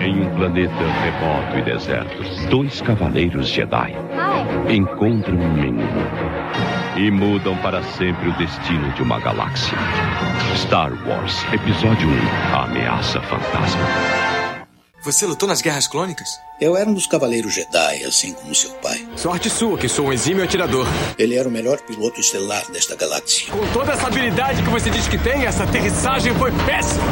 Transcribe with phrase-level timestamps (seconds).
[0.00, 3.94] Em um planeta remoto e deserto, dois cavaleiros Jedi
[4.68, 5.82] encontram um menino
[6.96, 9.76] e mudam para sempre o destino de uma galáxia.
[10.56, 13.80] Star Wars, Episódio 1 A Ameaça Fantasma.
[15.02, 16.28] Você lutou nas Guerras Clônicas?
[16.60, 19.06] Eu era um dos Cavaleiros Jedi, assim como seu pai.
[19.16, 20.86] Sorte sua, que sou um exímio atirador.
[21.18, 23.50] Ele era o melhor piloto estelar desta galáxia.
[23.50, 27.02] Com toda essa habilidade que você diz que tem, essa aterrissagem foi péssima.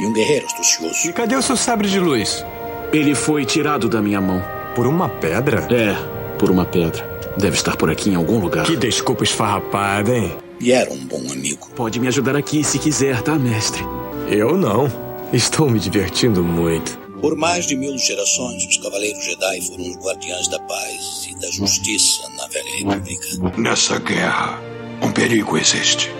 [0.00, 1.08] E um guerreiro astucioso.
[1.08, 2.44] E cadê o seu sabre de luz?
[2.92, 4.42] Ele foi tirado da minha mão.
[4.74, 5.66] Por uma pedra?
[5.72, 5.94] É,
[6.38, 7.12] por uma pedra.
[7.36, 8.66] Deve estar por aqui em algum lugar.
[8.66, 10.36] Que desculpa esfarrapada, hein?
[10.60, 11.68] E era um bom amigo.
[11.74, 13.84] Pode me ajudar aqui se quiser, tá, mestre?
[14.28, 14.90] Eu não.
[15.32, 16.98] Estou me divertindo muito.
[17.20, 21.50] Por mais de mil gerações, os Cavaleiros Jedi foram os guardiães da paz e da
[21.50, 23.60] justiça na Velha República.
[23.60, 24.60] Nessa guerra,
[25.02, 26.12] um perigo existe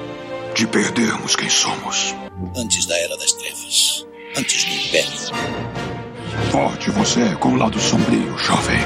[0.55, 2.15] de perdermos quem somos.
[2.57, 4.07] Antes da Era das Trevas.
[4.37, 5.11] Antes do Império.
[6.51, 8.79] Forte você é com o lado sombrio, jovem.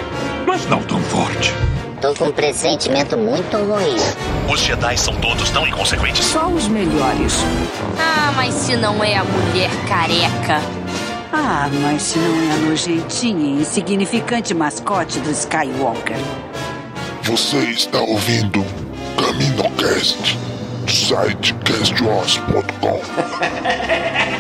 [0.46, 1.52] Mas não tão forte.
[2.00, 3.96] Tô com um pressentimento muito ruim.
[4.50, 6.24] Os Jedi são todos tão inconsequentes.
[6.24, 7.34] Só os melhores.
[7.98, 10.62] Ah, mas se não é a mulher careca.
[11.30, 16.16] Ah, mas se não é a nojentinha e insignificante mascote do Skywalker.
[17.24, 18.64] Você está ouvindo
[19.18, 20.38] CaminoCast
[22.80, 22.98] do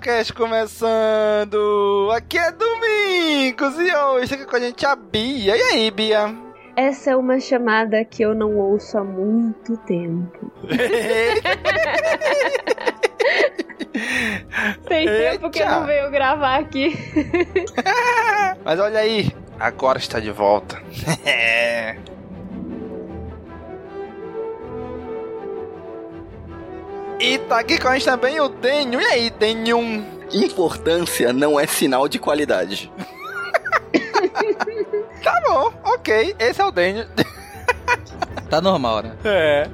[0.00, 2.10] Caminocast começando!
[2.14, 5.56] Aqui é Domingos e hoje aqui com a gente a Bia.
[5.56, 6.34] E aí, Bia?
[6.74, 10.50] Essa é uma chamada que eu não ouço há muito tempo.
[14.88, 16.96] Tem tempo que eu não venho gravar aqui.
[18.64, 20.80] Mas olha aí, agora está de volta.
[27.20, 29.00] E tá aqui com a gente também o Denho.
[29.00, 30.06] E aí, Denho?
[30.32, 32.90] Importância não é sinal de qualidade.
[35.22, 36.34] Tá bom, ok.
[36.38, 37.06] Esse é o Denho.
[38.48, 39.12] Tá normal, né?
[39.22, 39.68] É.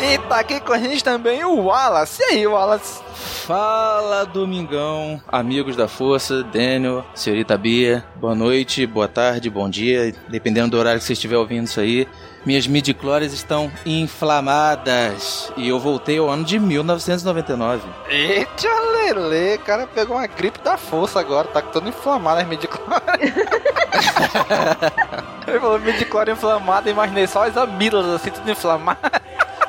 [0.00, 2.22] E tá aqui com a gente também o Wallace.
[2.22, 3.00] E aí, Wallace?
[3.48, 10.72] Fala, Domingão, amigos da Força, Daniel, senhorita Bia, boa noite, boa tarde, bom dia, dependendo
[10.72, 12.06] do horário que você estiver ouvindo isso aí.
[12.44, 17.88] Minhas midichlorians estão inflamadas e eu voltei ao ano de 1999.
[18.10, 23.32] Eita, Lele, o cara pegou uma gripe da força agora, tá todo inflamado as midichlorians.
[25.48, 28.98] Ele falou midichlorian inflamada, imaginei só as amígdalas assim, tudo inflamado.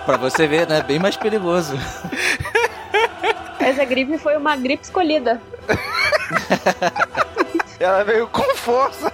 [0.05, 0.81] Pra você ver, né?
[0.81, 1.77] Bem mais perigoso.
[3.69, 5.39] Essa gripe foi uma gripe escolhida.
[7.79, 9.13] Ela veio com força.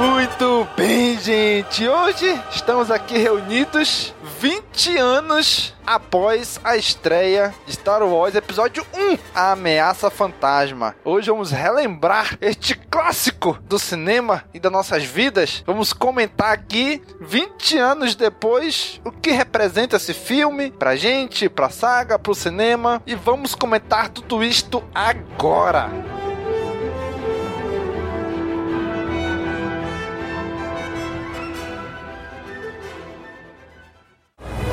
[0.00, 1.86] Muito bem, gente.
[1.86, 4.12] Hoje estamos aqui reunidos
[4.48, 10.94] 20 anos após a estreia de Star Wars Episódio 1, A Ameaça Fantasma.
[11.04, 15.64] Hoje vamos relembrar este clássico do cinema e das nossas vidas.
[15.66, 22.16] Vamos comentar aqui, 20 anos depois, o que representa esse filme pra gente, pra saga,
[22.16, 23.02] pro cinema.
[23.04, 25.90] E vamos comentar tudo isto agora.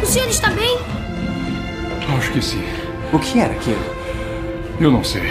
[0.04, 0.78] O senhor está bem?
[2.18, 2.62] Acho que sim.
[3.14, 3.80] O que era aquilo?
[4.78, 5.24] Eu não sei.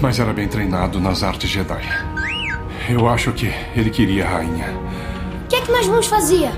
[0.00, 1.82] Mas era bem treinado nas artes Jedi.
[2.88, 4.66] Eu acho que ele queria a rainha.
[5.44, 6.48] O que é que nós vamos fazer?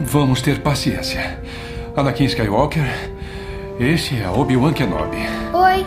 [0.00, 1.38] Vamos ter paciência.
[1.94, 2.88] Anakin Skywalker,
[3.78, 5.18] esse é Obi-Wan Kenobi.
[5.52, 5.84] Oi.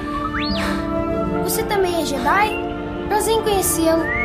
[1.44, 2.52] Você também é Jedi?
[3.08, 4.21] Prazer em conhecê-lo.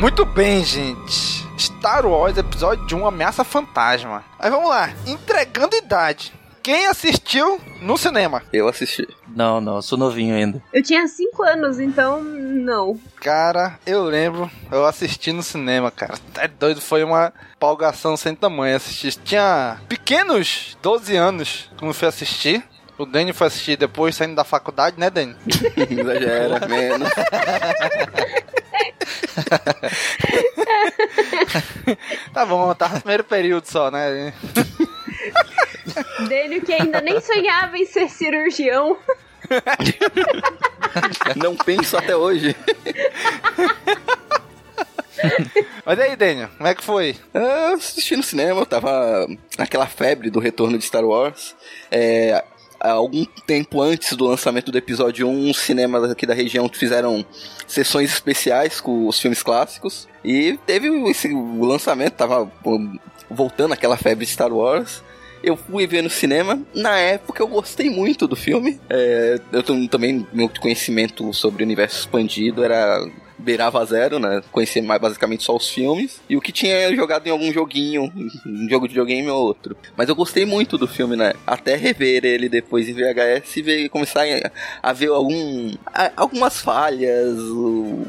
[0.00, 1.46] Muito bem, gente.
[1.58, 4.24] Star Wars Episódio 1 Ameaça Fantasma.
[4.38, 4.88] Aí vamos lá.
[5.06, 6.32] Entregando idade.
[6.62, 8.42] Quem assistiu no cinema?
[8.50, 9.06] Eu assisti.
[9.28, 10.62] Não, não, eu sou novinho ainda.
[10.72, 12.98] Eu tinha 5 anos, então não.
[13.16, 16.14] Cara, eu lembro, eu assisti no cinema, cara.
[16.38, 19.14] É doido, foi uma empolgação sem tamanho assistir.
[19.22, 22.64] Tinha pequenos 12 anos quando fui assistir.
[22.96, 25.36] O Danny foi assistir depois, saindo da faculdade, né, Danny?
[25.76, 27.10] Exagera, menos.
[32.32, 34.32] tá bom, tá no primeiro período só, né?
[36.28, 38.96] Dele que ainda nem sonhava em ser cirurgião.
[41.36, 42.54] Não penso até hoje.
[45.84, 47.16] Mas aí, Daniel, como é que foi?
[47.34, 49.26] Eu assisti no cinema, eu tava
[49.58, 51.54] naquela febre do retorno de Star Wars.
[51.90, 52.42] É,
[52.80, 57.24] algum tempo antes do lançamento do episódio 1, os cinemas aqui da região fizeram
[57.66, 60.08] sessões especiais com os filmes clássicos.
[60.24, 62.50] E teve esse, o lançamento, tava
[63.30, 65.02] voltando aquela febre de Star Wars.
[65.42, 66.60] Eu fui ver no cinema.
[66.74, 68.80] Na época eu gostei muito do filme.
[68.88, 73.00] É, eu também, meu conhecimento sobre o universo expandido era
[73.40, 74.42] beirava zero, né?
[74.52, 76.20] Conhecia mais basicamente só os filmes.
[76.28, 78.12] E o que tinha jogado em algum joguinho,
[78.46, 79.76] um jogo de videogame ou outro.
[79.96, 81.32] Mas eu gostei muito do filme, né?
[81.46, 84.24] Até rever ele depois em VHS e ver, começar
[84.82, 87.36] a, ver algum, a, algumas falhas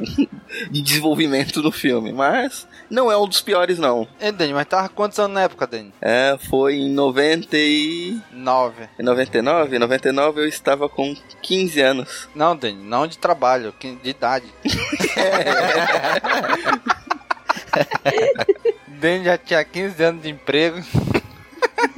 [0.70, 2.12] de desenvolvimento do filme.
[2.12, 4.08] Mas não é um dos piores, não.
[4.20, 5.94] É, Dani, mas tava quantos anos na época, Dani?
[6.02, 8.90] É, foi em 99.
[9.00, 9.76] Em 99?
[9.76, 12.30] Em 99 eu estava com 15 anos.
[12.36, 14.46] Não, Dani, não de trabalho, de idade.
[18.88, 20.80] Dani já tinha 15 anos de emprego.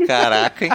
[0.08, 0.72] Caraca, hein?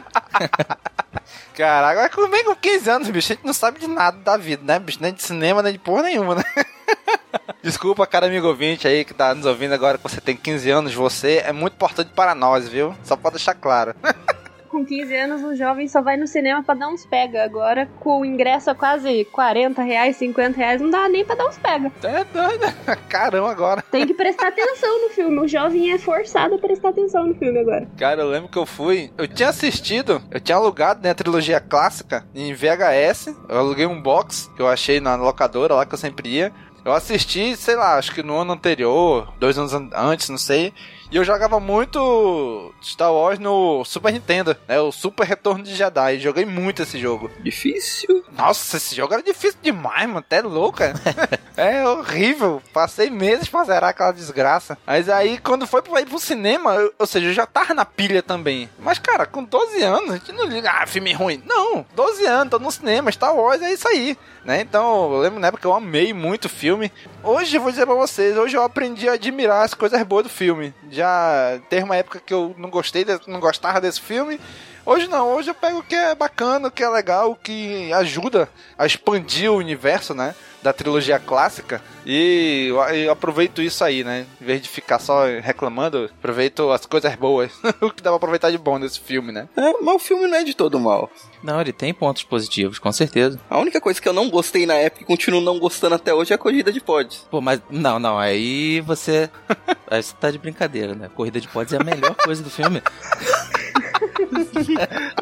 [1.57, 3.33] Caraca, mas como é com 15 anos, bicho?
[3.33, 4.99] A gente não sabe de nada da vida, né, bicho?
[5.01, 6.45] Nem de cinema, nem de porra nenhuma, né?
[7.63, 10.95] Desculpa, cara amigo ouvinte aí que tá nos ouvindo agora que você tem 15 anos,
[10.95, 12.95] você é muito importante para nós, viu?
[13.03, 13.95] Só pode deixar claro.
[14.69, 17.45] com 15 anos, o jovem só vai no cinema pra dar uns pega.
[17.45, 21.49] Agora, com o ingresso a quase 40 reais, 50 reais, não dá nem pra dar
[21.49, 21.91] uns pega.
[22.03, 22.67] É doido.
[23.09, 23.83] Caramba, agora.
[23.91, 25.39] Tem que prestar atenção no filme.
[25.41, 27.89] O jovem é forçado a prestar atenção no filme agora.
[27.99, 29.11] Cara, eu lembro que eu fui.
[29.17, 33.35] Eu tinha assistido, eu tinha alugado né, a trilogia clássica em VHS.
[33.49, 36.53] Eu aluguei um box que eu achei na locadora lá que eu sempre ia.
[36.85, 40.73] Eu assisti, sei lá, acho que no ano anterior, dois anos antes, não sei.
[41.11, 44.79] E eu jogava muito Star Wars no Super Nintendo, né?
[44.79, 46.19] O Super Retorno de Jedi.
[46.19, 47.31] Joguei muito esse jogo.
[47.41, 48.23] Difícil.
[48.37, 50.19] Nossa, esse jogo era difícil demais, mano.
[50.19, 50.93] Até louca.
[51.57, 52.63] é horrível.
[52.75, 54.77] Passei meses pra zerar aquela desgraça.
[54.87, 57.87] Mas aí, quando foi pra ir pro cinema, eu, ou seja, eu já tava na
[57.87, 58.69] pilha também.
[58.79, 61.43] Mas, cara, com 12 anos, a gente não liga, ah, filme ruim.
[61.47, 64.15] Não, 12 anos, tô no cinema, Star Wars, é isso aí.
[64.45, 64.61] Né?
[64.61, 66.93] Então, eu lembro na época que eu amei muito o filme.
[67.23, 70.31] Hoje, eu vou dizer pra vocês, hoje eu aprendi a admirar as coisas boas do
[70.31, 74.41] filme já teve uma época que eu não gostei, não gostava desse filme.
[74.89, 77.93] Hoje não, hoje eu pego o que é bacana, o que é legal, o que
[77.93, 78.49] ajuda
[78.79, 80.35] a expandir o universo, né?
[80.63, 81.83] Da trilogia clássica.
[82.07, 82.73] E
[83.05, 84.25] eu aproveito isso aí, né?
[84.41, 87.53] Em vez de ficar só reclamando, aproveito as coisas boas.
[87.83, 89.47] o que dá pra aproveitar de bom nesse filme, né?
[89.59, 91.11] É, mas o filme não é de todo mal.
[91.43, 93.39] Não, ele tem pontos positivos, com certeza.
[93.51, 96.33] A única coisa que eu não gostei na época e continuo não gostando até hoje
[96.33, 97.27] é a corrida de pods.
[97.31, 99.29] Pô, mas não, não, aí você.
[99.87, 101.11] aí você tá de brincadeira, né?
[101.15, 102.83] Corrida de pods é a melhor coisa do filme.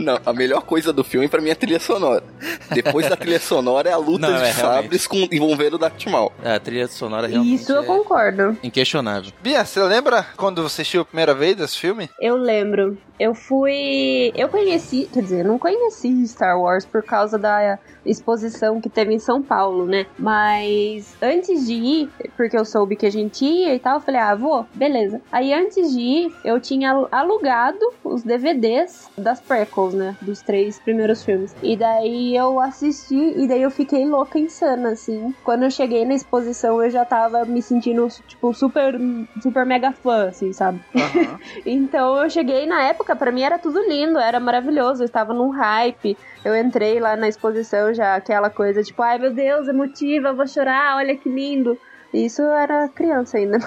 [0.00, 2.23] Não, a melhor coisa do filme pra mim é a trilha sonora.
[2.70, 6.06] Depois da trilha sonora é a luta não, de é, sabres com, envolvendo o Darth
[6.06, 6.32] Maul.
[6.43, 8.56] É, a trilha sonora realmente Isso eu é concordo.
[8.62, 9.32] Inquestionável.
[9.43, 12.11] Bia, você lembra quando você assistiu a primeira vez esse filme?
[12.20, 12.99] Eu lembro.
[13.19, 14.33] Eu fui.
[14.35, 19.15] Eu conheci, quer dizer, eu não conheci Star Wars por causa da exposição que teve
[19.15, 20.07] em São Paulo, né?
[20.19, 24.21] Mas antes de ir, porque eu soube que a gente ia e tal, eu falei,
[24.21, 25.21] ah, vou, beleza.
[25.33, 30.17] Aí antes de ir, eu tinha alugado os DVDs das prequels, né?
[30.21, 31.55] Dos três primeiros filmes.
[31.62, 35.35] E daí eu assisti e daí eu fiquei louca, insana, assim.
[35.45, 38.95] Quando eu cheguei na exposição, eu já tava me sentindo, tipo, super,
[39.43, 40.81] super mega fã, assim, sabe?
[40.95, 41.38] Uhum.
[41.64, 45.33] então eu cheguei na época época, para mim era tudo lindo, era maravilhoso, eu estava
[45.33, 46.19] num hype.
[46.45, 50.97] Eu entrei lá na exposição já, aquela coisa tipo, ai meu Deus, emotiva, vou chorar,
[50.97, 51.79] olha que lindo.
[52.13, 53.59] Isso era criança ainda.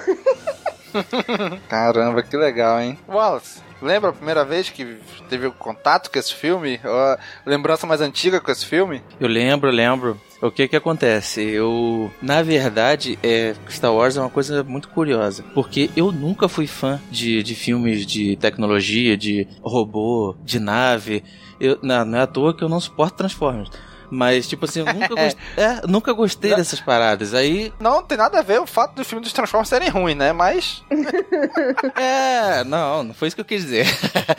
[1.68, 2.98] Caramba, que legal, hein?
[3.08, 6.80] Wallace, lembra a primeira vez que teve contato com esse filme?
[6.84, 9.02] Ou lembrança mais antiga com esse filme?
[9.18, 10.20] Eu lembro, lembro.
[10.42, 11.42] O que que acontece?
[11.42, 16.66] Eu, na verdade, é, Star Wars é uma coisa muito curiosa, porque eu nunca fui
[16.66, 21.22] fã de, de filmes de tecnologia, de robô, de nave.
[21.60, 23.70] Eu, não, não é à toa que eu não suporto Transformers.
[24.10, 25.38] Mas, tipo assim, eu nunca, gost...
[25.56, 27.32] é, nunca gostei dessas paradas.
[27.32, 27.72] Aí.
[27.78, 30.32] Não tem nada a ver o fato do filme dos Transformers serem ruins, né?
[30.32, 30.82] Mas.
[31.96, 33.86] é, não, não foi isso que eu quis dizer.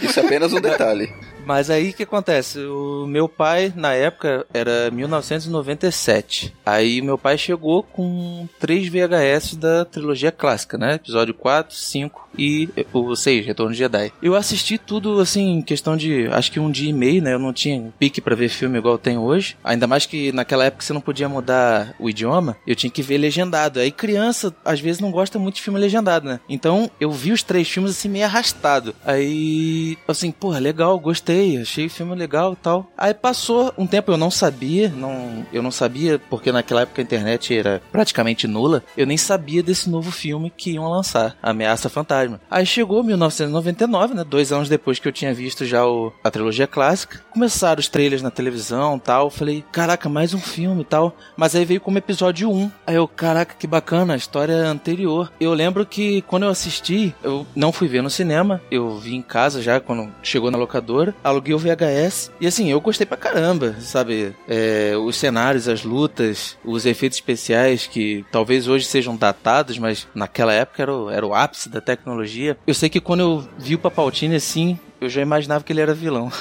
[0.02, 1.14] Isso é apenas um detalhe.
[1.46, 2.60] Mas aí o que acontece?
[2.60, 6.54] O meu pai, na época, era 1997.
[6.66, 10.96] Aí meu pai chegou com três VHS da trilogia clássica, né?
[10.96, 14.12] Episódio 4, 5 e o 6, Retorno de Jedi.
[14.22, 17.34] Eu assisti tudo, assim, em questão de, acho que um dia e meio, né?
[17.34, 19.58] Eu não tinha pique para ver filme igual tenho hoje.
[19.64, 22.56] Ainda mais que naquela época você não podia mudar o idioma.
[22.66, 23.80] Eu tinha que ver legendado.
[23.80, 26.40] Aí criança, às vezes, não gosta muito de filme legendado, né?
[26.48, 28.96] Então, eu vi os três filmes, assim, meio arrastado.
[29.04, 31.31] Aí, assim, porra, legal, gostei,
[31.62, 32.92] achei o filme legal e tal.
[32.98, 37.04] Aí passou um tempo, eu não sabia, não, eu não sabia, porque naquela época a
[37.04, 38.84] internet era praticamente nula.
[38.96, 42.40] Eu nem sabia desse novo filme que iam lançar, Ameaça fantasma.
[42.50, 44.24] Aí chegou 1999, né?
[44.24, 47.22] Dois anos depois que eu tinha visto já o, a trilogia clássica.
[47.32, 49.30] Começaram os trailers na televisão tal.
[49.30, 51.16] Falei, caraca, mais um filme e tal.
[51.36, 52.72] Mas aí veio como episódio 1.
[52.88, 55.32] Aí eu, caraca, que bacana, a história anterior.
[55.40, 58.62] Eu lembro que quando eu assisti, eu não fui ver no cinema.
[58.70, 61.16] Eu vi em casa já quando chegou na locadora.
[61.24, 62.32] Aluguei o VHS.
[62.40, 64.36] E assim, eu gostei pra caramba, sabe?
[64.48, 70.54] É, os cenários, as lutas, os efeitos especiais que talvez hoje sejam datados, mas naquela
[70.54, 72.58] época era o, era o ápice da tecnologia.
[72.66, 75.96] Eu sei que quando eu vi o Papaltini assim, eu já imaginava que ele era
[75.96, 76.32] vilão.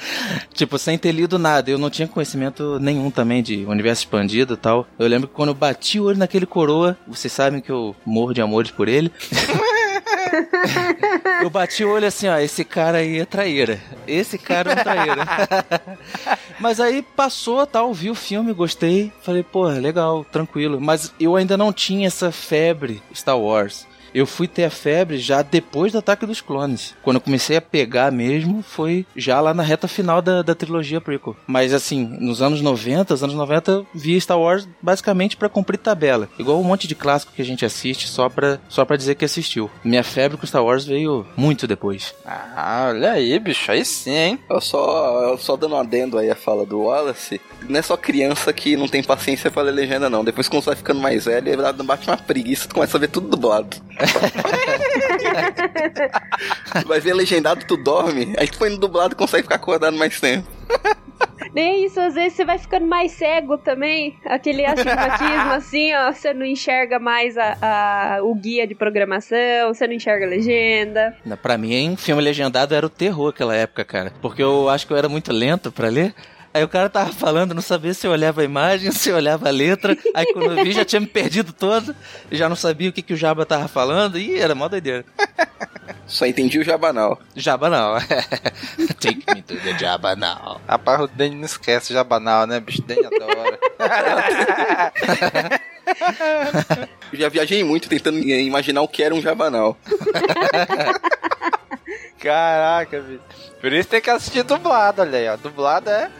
[0.52, 1.70] tipo, sem ter lido nada.
[1.70, 4.86] Eu não tinha conhecimento nenhum também de universo expandido e tal.
[4.98, 8.34] Eu lembro que quando eu bati o olho naquele coroa, vocês sabem que eu morro
[8.34, 9.10] de amores por ele.
[11.42, 13.80] eu bati o olho assim, ó, esse cara aí é traíra.
[14.06, 15.26] Esse cara é um traíra.
[16.58, 19.12] Mas aí passou, tal, vi o filme, gostei.
[19.22, 20.80] Falei, pô, legal, tranquilo.
[20.80, 25.42] Mas eu ainda não tinha essa febre Star Wars eu fui ter a febre já
[25.42, 26.94] depois do Ataque dos Clones.
[27.02, 31.00] Quando eu comecei a pegar mesmo, foi já lá na reta final da, da trilogia
[31.00, 31.36] prequel.
[31.46, 36.28] Mas assim, nos anos 90, os anos 90, vi Star Wars basicamente para cumprir tabela.
[36.38, 39.24] Igual um monte de clássico que a gente assiste só pra, só pra dizer que
[39.24, 39.70] assistiu.
[39.84, 42.14] Minha febre com Star Wars veio muito depois.
[42.24, 44.38] Ah, olha aí, bicho, aí sim, hein?
[44.48, 47.96] Eu só, eu só dando um adendo aí a fala do Wallace, não é só
[47.96, 50.24] criança que não tem paciência pra ler legenda, não.
[50.24, 51.42] Depois quando você vai ficando mais velho,
[51.84, 53.76] bate uma preguiça, tu começa a ver tudo dublado.
[56.86, 60.20] Vai ver legendado, tu dorme, aí tu foi no dublado e consegue ficar acordado mais
[60.20, 60.48] tempo.
[61.54, 64.16] Nem isso, às vezes você vai ficando mais cego também.
[64.24, 66.12] Aquele astigmatismo assim, ó.
[66.12, 71.16] Você não enxerga mais a, a, o guia de programação, você não enxerga a legenda.
[71.42, 74.12] Pra mim, filme legendado era o terror aquela época, cara.
[74.22, 76.14] Porque eu acho que eu era muito lento para ler.
[76.54, 79.48] Aí o cara tava falando, não sabia se eu olhava a imagem, se eu olhava
[79.48, 79.96] a letra.
[80.14, 81.94] Aí quando eu vi, já tinha me perdido todo.
[82.30, 84.18] Já não sabia o que, que o Jabba tava falando.
[84.18, 85.04] E era mó doideira.
[86.06, 87.18] Só entendi o Jabanal.
[87.34, 87.96] Jabanal.
[89.00, 90.60] Take me to the Jabanal.
[90.68, 92.82] Rapaz, o Danny não esquece o Jabanal, né, bicho?
[92.82, 93.58] Danny adora.
[97.12, 99.76] Já viajei muito tentando imaginar o que era um Jabanal.
[102.20, 103.22] Caraca, bicho.
[103.60, 105.36] Por isso tem que assistir dublado, olha aí, ó.
[105.36, 106.10] Dublado é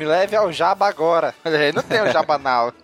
[0.00, 1.34] me leve ao Jaba agora.
[1.74, 2.72] Não tem o Jabanal.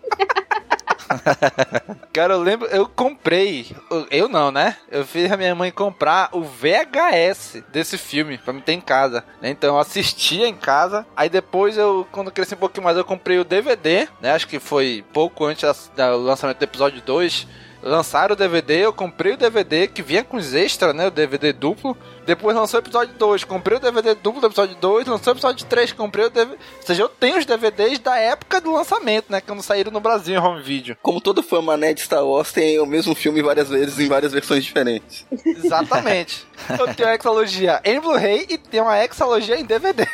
[2.13, 3.75] Cara, eu lembro, eu comprei,
[4.11, 4.77] eu não, né?
[4.91, 9.23] Eu fiz a minha mãe comprar o VHS desse filme pra me ter em casa.
[9.41, 11.07] Então eu assistia em casa.
[11.17, 14.33] Aí depois eu, quando cresci um pouquinho mais, eu comprei o DVD, né?
[14.33, 17.47] Acho que foi pouco antes do lançamento do episódio 2
[17.87, 21.07] lançaram o DVD, eu comprei o DVD que vinha com os extras, né?
[21.07, 21.97] O DVD duplo.
[22.27, 25.65] Depois lançou o episódio 2, comprei o DVD duplo do episódio 2, lançou o episódio
[25.67, 26.57] 3, comprei o DVD.
[26.57, 29.41] Ou seja, eu tenho os DVDs da época do lançamento, né?
[29.41, 30.97] Que não saíram no Brasil em home video.
[31.01, 34.33] Como todo fã mané de Star Wars tem o mesmo filme várias vezes em várias
[34.33, 35.25] versões diferentes.
[35.45, 36.45] Exatamente.
[36.79, 40.07] eu tenho a exalogia em Blu-ray e tenho uma exalogia em DVD.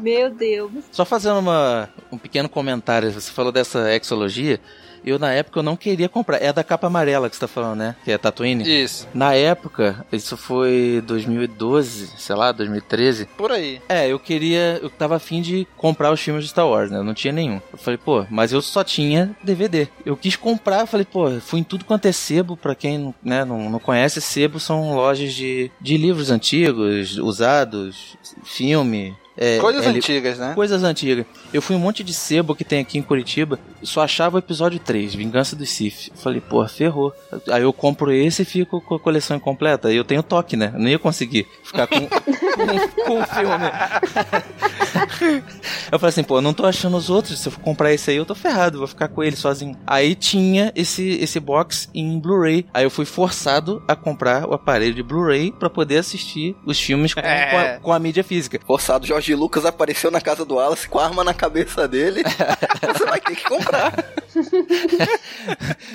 [0.00, 0.70] Meu Deus.
[0.92, 4.60] Só fazendo uma, um pequeno comentário, você falou dessa exologia.
[5.08, 6.42] Eu, na época, eu não queria comprar.
[6.42, 7.96] É da capa amarela que você tá falando, né?
[8.04, 8.82] Que é Tatooine.
[8.82, 9.08] Isso.
[9.14, 13.26] Na época, isso foi 2012, sei lá, 2013.
[13.36, 13.80] Por aí.
[13.88, 14.78] É, eu queria...
[14.82, 16.98] Eu tava afim de comprar os filmes de Star Wars, né?
[16.98, 17.60] Eu não tinha nenhum.
[17.72, 19.88] Eu falei, pô, mas eu só tinha DVD.
[20.04, 22.56] Eu quis comprar, falei, pô, fui em tudo quanto é sebo.
[22.56, 29.16] Pra quem né, não, não conhece, sebo são lojas de, de livros antigos, usados, filme,
[29.40, 30.52] é, coisas antigas, né?
[30.54, 31.24] Coisas antigas.
[31.52, 34.80] Eu fui um monte de sebo que tem aqui em Curitiba, só achava o episódio
[34.80, 36.10] 3, Vingança dos Sith.
[36.16, 37.12] Falei, pô, ferrou.
[37.48, 39.92] Aí eu compro esse e fico com a coleção incompleta.
[39.92, 40.72] Eu tenho toque, né?
[40.74, 43.70] Eu não ia conseguir ficar com, com, com o filme.
[45.92, 47.38] eu falei assim, pô, não tô achando os outros.
[47.38, 49.76] Se eu comprar esse aí, eu tô ferrado, vou ficar com ele sozinho.
[49.86, 52.66] Aí tinha esse, esse box em Blu-ray.
[52.74, 57.14] Aí eu fui forçado a comprar o aparelho de Blu-ray para poder assistir os filmes
[57.14, 57.50] com, é.
[57.50, 58.58] com, a, com, a, mídia física.
[58.66, 62.22] Forçado Jorge George Lucas apareceu na casa do Wallace com a arma na cabeça dele,
[62.80, 63.92] você vai ter que comprar.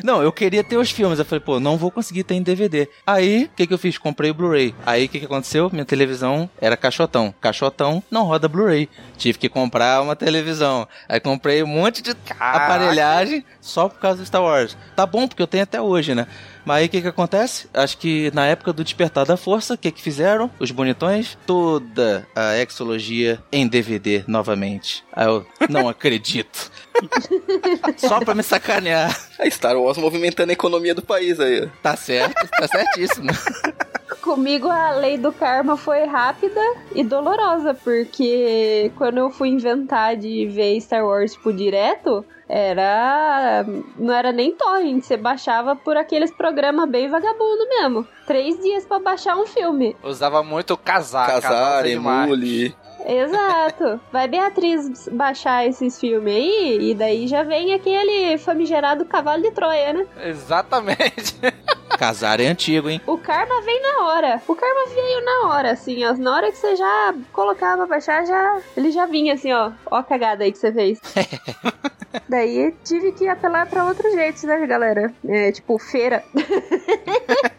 [0.04, 1.18] não, eu queria ter os filmes.
[1.18, 2.88] Eu falei, pô, não vou conseguir ter em DVD.
[3.08, 3.98] Aí, o que, que eu fiz?
[3.98, 4.75] Comprei o Blu-ray.
[4.86, 5.70] Aí, o que, que aconteceu?
[5.72, 7.34] Minha televisão era caixotão.
[7.42, 8.88] Caixotão não roda Blu-ray.
[9.18, 10.88] Tive que comprar uma televisão.
[11.10, 12.66] Aí, comprei um monte de Caraca.
[12.66, 14.78] aparelhagem só por causa do Star Wars.
[14.96, 16.28] Tá bom, porque eu tenho até hoje, né?
[16.65, 17.67] Mas aí o que que acontece?
[17.74, 20.50] Acho que na época do Despertar da Força, o que que fizeram?
[20.60, 21.38] Os bonitões?
[21.46, 25.03] Toda a exologia em DVD novamente.
[25.12, 26.72] Aí eu não acredito.
[27.98, 29.20] Só pra me sacanear.
[29.39, 31.67] A Star Wars movimentando a economia do país aí.
[31.82, 33.29] Tá certo, tá certíssimo.
[34.24, 36.62] Comigo a lei do karma foi rápida
[36.96, 43.65] e dolorosa, porque quando eu fui inventar de ver Star Wars tipo direto, era.
[43.98, 48.08] Não era nem torrent, você baixava por aqueles programas bem vagabundo mesmo.
[48.25, 49.94] Três dias para baixar um filme.
[50.01, 51.27] Usava muito casar.
[51.27, 52.74] Casar, emule.
[53.05, 54.00] Exato.
[54.12, 59.93] Vai Beatriz baixar esses filmes aí, e daí já vem aquele famigerado cavalo de Troia,
[59.93, 60.05] né?
[60.24, 61.36] Exatamente.
[61.98, 63.00] Casar é antigo, hein?
[63.05, 64.41] O karma vem na hora.
[64.48, 66.13] O karma veio na hora, assim, ó.
[66.13, 69.72] Na hora que você já colocava pra baixar, já, ele já vinha assim, ó.
[69.89, 71.00] Ó a cagada aí que você fez.
[72.27, 75.13] Daí tive que apelar pra outros jeitos, né, galera?
[75.27, 76.24] É, tipo, feira.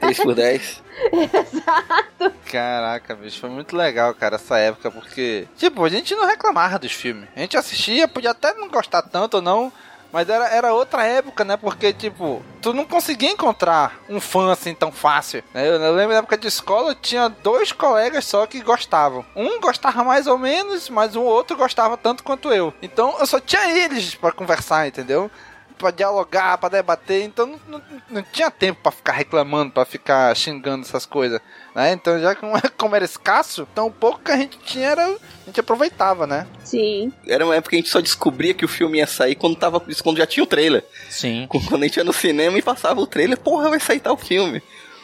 [0.00, 0.82] 3 por 10.
[1.12, 2.32] Exato.
[2.50, 6.92] Caraca, bicho, foi muito legal, cara, essa época, porque, tipo, a gente não reclamava dos
[6.92, 7.28] filmes.
[7.36, 9.72] A gente assistia, podia até não gostar tanto ou não,
[10.12, 11.56] mas era, era outra época, né?
[11.56, 15.42] Porque, tipo, tu não conseguia encontrar um fã assim tão fácil.
[15.52, 15.68] Né?
[15.68, 19.24] Eu, eu lembro na época de escola, eu tinha dois colegas só que gostavam.
[19.36, 22.72] Um gostava mais ou menos, mas o outro gostava tanto quanto eu.
[22.80, 25.30] Então eu só tinha eles para conversar, entendeu?
[25.78, 30.34] Para dialogar, para debater, então não, não, não tinha tempo para ficar reclamando, para ficar
[30.36, 31.40] xingando essas coisas,
[31.74, 31.92] né?
[31.92, 32.42] Então já que
[32.76, 36.46] como era escasso, então o pouco que a gente tinha era a gente aproveitava, né?
[36.64, 37.12] Sim.
[37.26, 39.80] Era uma época que a gente só descobria que o filme ia sair quando tava
[40.02, 40.84] quando já tinha o trailer.
[41.08, 41.46] Sim.
[41.48, 44.62] Quando a gente ia no cinema e passava o trailer, porra, vai sair tal filme.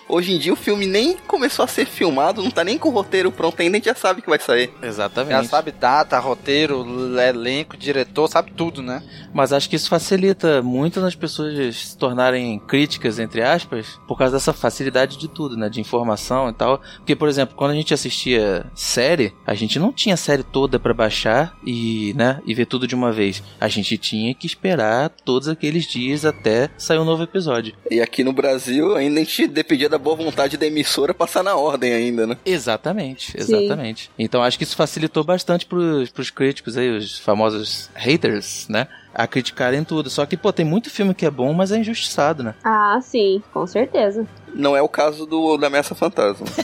[0.08, 2.92] Hoje em dia o filme nem começou a ser filmado, não tá nem com o
[2.92, 4.70] roteiro pronto ainda, a gente já sabe que vai sair.
[4.82, 5.32] Exatamente.
[5.32, 6.84] Já sabe data, roteiro,
[7.18, 9.02] elenco, diretor, sabe tudo, né?
[9.32, 14.34] Mas acho que isso facilita muito nas pessoas se tornarem críticas, entre aspas, por causa
[14.34, 15.68] dessa facilidade de tudo, né?
[15.68, 16.80] De informação e tal.
[16.96, 20.78] Porque, por exemplo, quando a gente assistia série, a gente não tinha a série toda
[20.78, 23.42] para baixar e, né, e ver tudo de uma vez.
[23.60, 27.74] A gente tinha que esperar todos aqueles dias até sair um novo episódio.
[27.90, 31.54] E aqui no Brasil ainda a gente dependia da boa vontade da emissora passar na
[31.54, 32.36] ordem ainda, né?
[32.44, 34.04] Exatamente, exatamente.
[34.04, 34.10] Sim.
[34.18, 38.88] Então acho que isso facilitou bastante pros, pros críticos aí, os famosos haters, né?
[39.14, 40.10] a criticarem tudo.
[40.10, 42.52] Só que, pô, tem muito filme que é bom, mas é injustiçado, né?
[42.64, 44.26] Ah, sim, com certeza.
[44.52, 46.44] Não é o caso do da Ameaça Fantasma.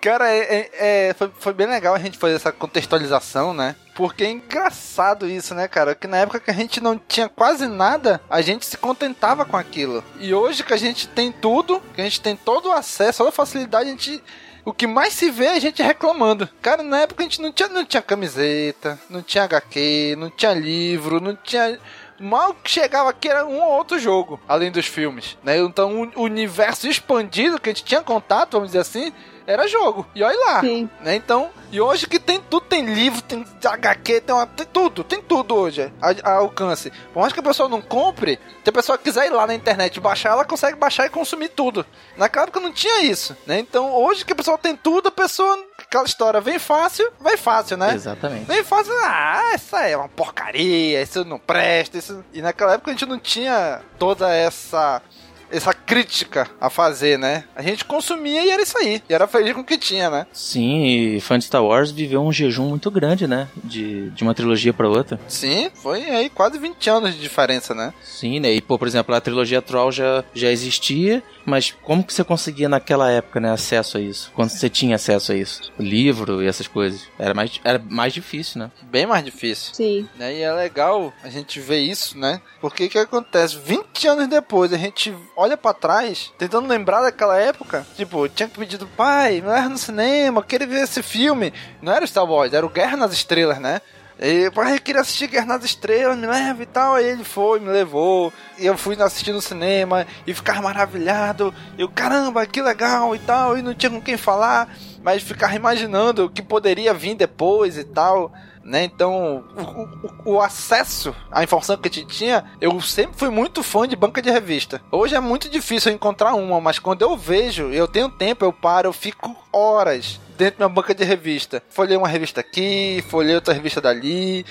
[0.00, 3.76] Cara, é, é, é, foi, foi bem legal a gente fazer essa contextualização, né?
[3.94, 5.94] Porque é engraçado isso, né, cara?
[5.94, 9.58] Que na época que a gente não tinha quase nada, a gente se contentava com
[9.58, 10.02] aquilo.
[10.18, 13.28] E hoje que a gente tem tudo, que a gente tem todo o acesso, toda
[13.28, 14.22] a facilidade, a gente
[14.64, 16.48] o que mais se vê é a gente reclamando.
[16.60, 20.52] Cara, na época a gente não tinha, não tinha camiseta, não tinha HQ, não tinha
[20.52, 21.78] livro, não tinha.
[22.18, 25.56] Mal que chegava aqui era um ou outro jogo, além dos filmes, né?
[25.58, 29.10] Então o universo expandido que a gente tinha contato, vamos dizer assim,
[29.50, 30.06] era jogo.
[30.14, 30.60] E olha lá.
[30.60, 30.88] Sim.
[31.00, 31.16] Né?
[31.16, 35.20] Então, e hoje que tem tudo, tem livro, tem HQ, tem, uma, tem tudo, tem
[35.20, 36.92] tudo hoje a, a, alcance.
[37.12, 39.98] Por mais que a pessoa não compre, se a pessoa quiser ir lá na internet
[40.00, 41.84] baixar, ela consegue baixar e consumir tudo.
[42.16, 43.58] Naquela época não tinha isso, né?
[43.58, 47.76] Então, hoje que a pessoa tem tudo, a pessoa aquela história vem fácil, vai fácil,
[47.76, 47.94] né?
[47.94, 48.44] Exatamente.
[48.44, 52.24] Vem fácil, ah, essa é uma porcaria, isso não presta, isso...
[52.32, 55.02] E naquela época a gente não tinha toda essa
[55.50, 57.44] essa crítica a fazer, né?
[57.54, 59.02] A gente consumia e era isso aí.
[59.08, 60.26] E era feliz com o que tinha, né?
[60.32, 63.48] Sim, e fã de Star Wars viveu um jejum muito grande, né?
[63.62, 65.20] De, de uma trilogia para outra.
[65.28, 67.92] Sim, foi aí quase 20 anos de diferença, né?
[68.02, 68.52] Sim, né?
[68.52, 72.68] E, pô, por exemplo, a trilogia Troll já, já existia, mas como que você conseguia
[72.68, 74.30] naquela época, né, acesso a isso?
[74.34, 75.72] Quando você tinha acesso a isso?
[75.78, 77.02] O livro e essas coisas.
[77.18, 78.70] Era mais, era mais difícil, né?
[78.82, 79.74] Bem mais difícil.
[79.74, 80.08] Sim.
[80.16, 80.34] Né?
[80.36, 82.40] E é legal a gente ver isso, né?
[82.60, 83.58] Porque o que acontece?
[83.58, 87.86] 20 anos depois, a gente olha para trás, tentando lembrar daquela época.
[87.96, 91.50] Tipo, tinha pedido, pai, não era no cinema, queria ver esse filme.
[91.80, 93.80] Não era Star Wars, era o Guerra nas Estrelas, né?
[94.22, 96.94] E, pai, eu queria assistir Guerra nas Estrelas, me leva e tal.
[96.94, 98.30] Aí ele foi, me levou.
[98.58, 101.54] E eu fui assistir no cinema e ficar maravilhado.
[101.78, 103.56] Eu, caramba, que legal e tal.
[103.56, 104.68] E não tinha com quem falar,
[105.02, 108.30] mas ficar imaginando o que poderia vir depois e tal.
[108.70, 108.84] Né?
[108.84, 113.64] Então, o, o, o, acesso à informação que a gente tinha, eu sempre fui muito
[113.64, 114.80] fã de banca de revista.
[114.92, 118.86] Hoje é muito difícil encontrar uma, mas quando eu vejo, eu tenho tempo, eu paro,
[118.86, 121.60] eu fico horas dentro da minha banca de revista.
[121.68, 124.46] Folhei uma revista aqui, folhei outra revista dali.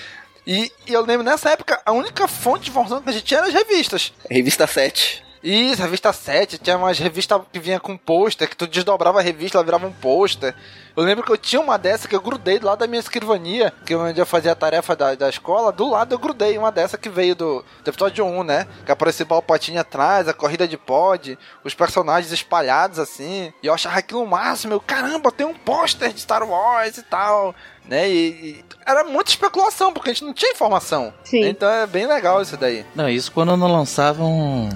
[0.45, 3.37] E, e eu lembro nessa época, a única fonte de informação que a gente tinha
[3.37, 4.11] era as revistas.
[4.29, 5.28] Revista 7.
[5.41, 9.57] Isso, revista 7, tinha umas revistas que vinha com pôster, que tu desdobrava a revista,
[9.57, 10.53] ela virava um pôster.
[10.95, 13.73] Eu lembro que eu tinha uma dessa que eu grudei do lado da minha escrivania,
[13.85, 16.97] que onde eu fazia a tarefa da, da escola, do lado eu grudei uma dessa
[16.97, 18.67] que veio do, do episódio 1, né?
[18.85, 23.53] Que apareceu o patinho atrás, a corrida de pod, os personagens espalhados assim.
[23.63, 27.03] E eu achava aquilo o máximo, eu, caramba, tem um pôster de Star Wars e
[27.03, 27.55] tal
[27.89, 28.07] né?
[28.07, 31.11] E, e, era muita especulação, porque a gente não tinha informação.
[31.23, 31.45] Sim.
[31.45, 32.85] Então é bem legal isso daí.
[32.95, 34.69] Não, isso quando não lançavam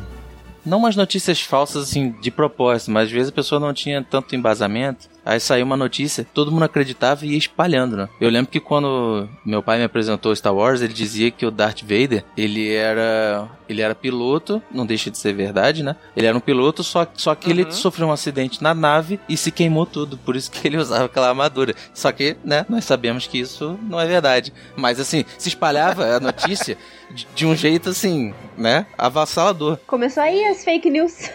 [0.66, 4.36] não umas notícias falsas assim de propósito, mas às vezes a pessoa não tinha tanto
[4.36, 5.13] embasamento.
[5.26, 8.10] Aí saiu uma notícia, todo mundo acreditava e ia espalhando, né?
[8.20, 11.82] Eu lembro que quando meu pai me apresentou Star Wars, ele dizia que o Darth
[11.82, 15.96] Vader, ele era ele era piloto, não deixa de ser verdade, né?
[16.16, 17.52] Ele era um piloto, só, só que uhum.
[17.52, 21.06] ele sofreu um acidente na nave e se queimou tudo, por isso que ele usava
[21.06, 21.74] aquela armadura.
[21.94, 24.54] Só que, né, nós sabemos que isso não é verdade.
[24.76, 26.78] Mas assim, se espalhava a notícia
[27.12, 29.78] de, de um jeito assim, né, avassalador.
[29.88, 31.30] Começou aí as fake news.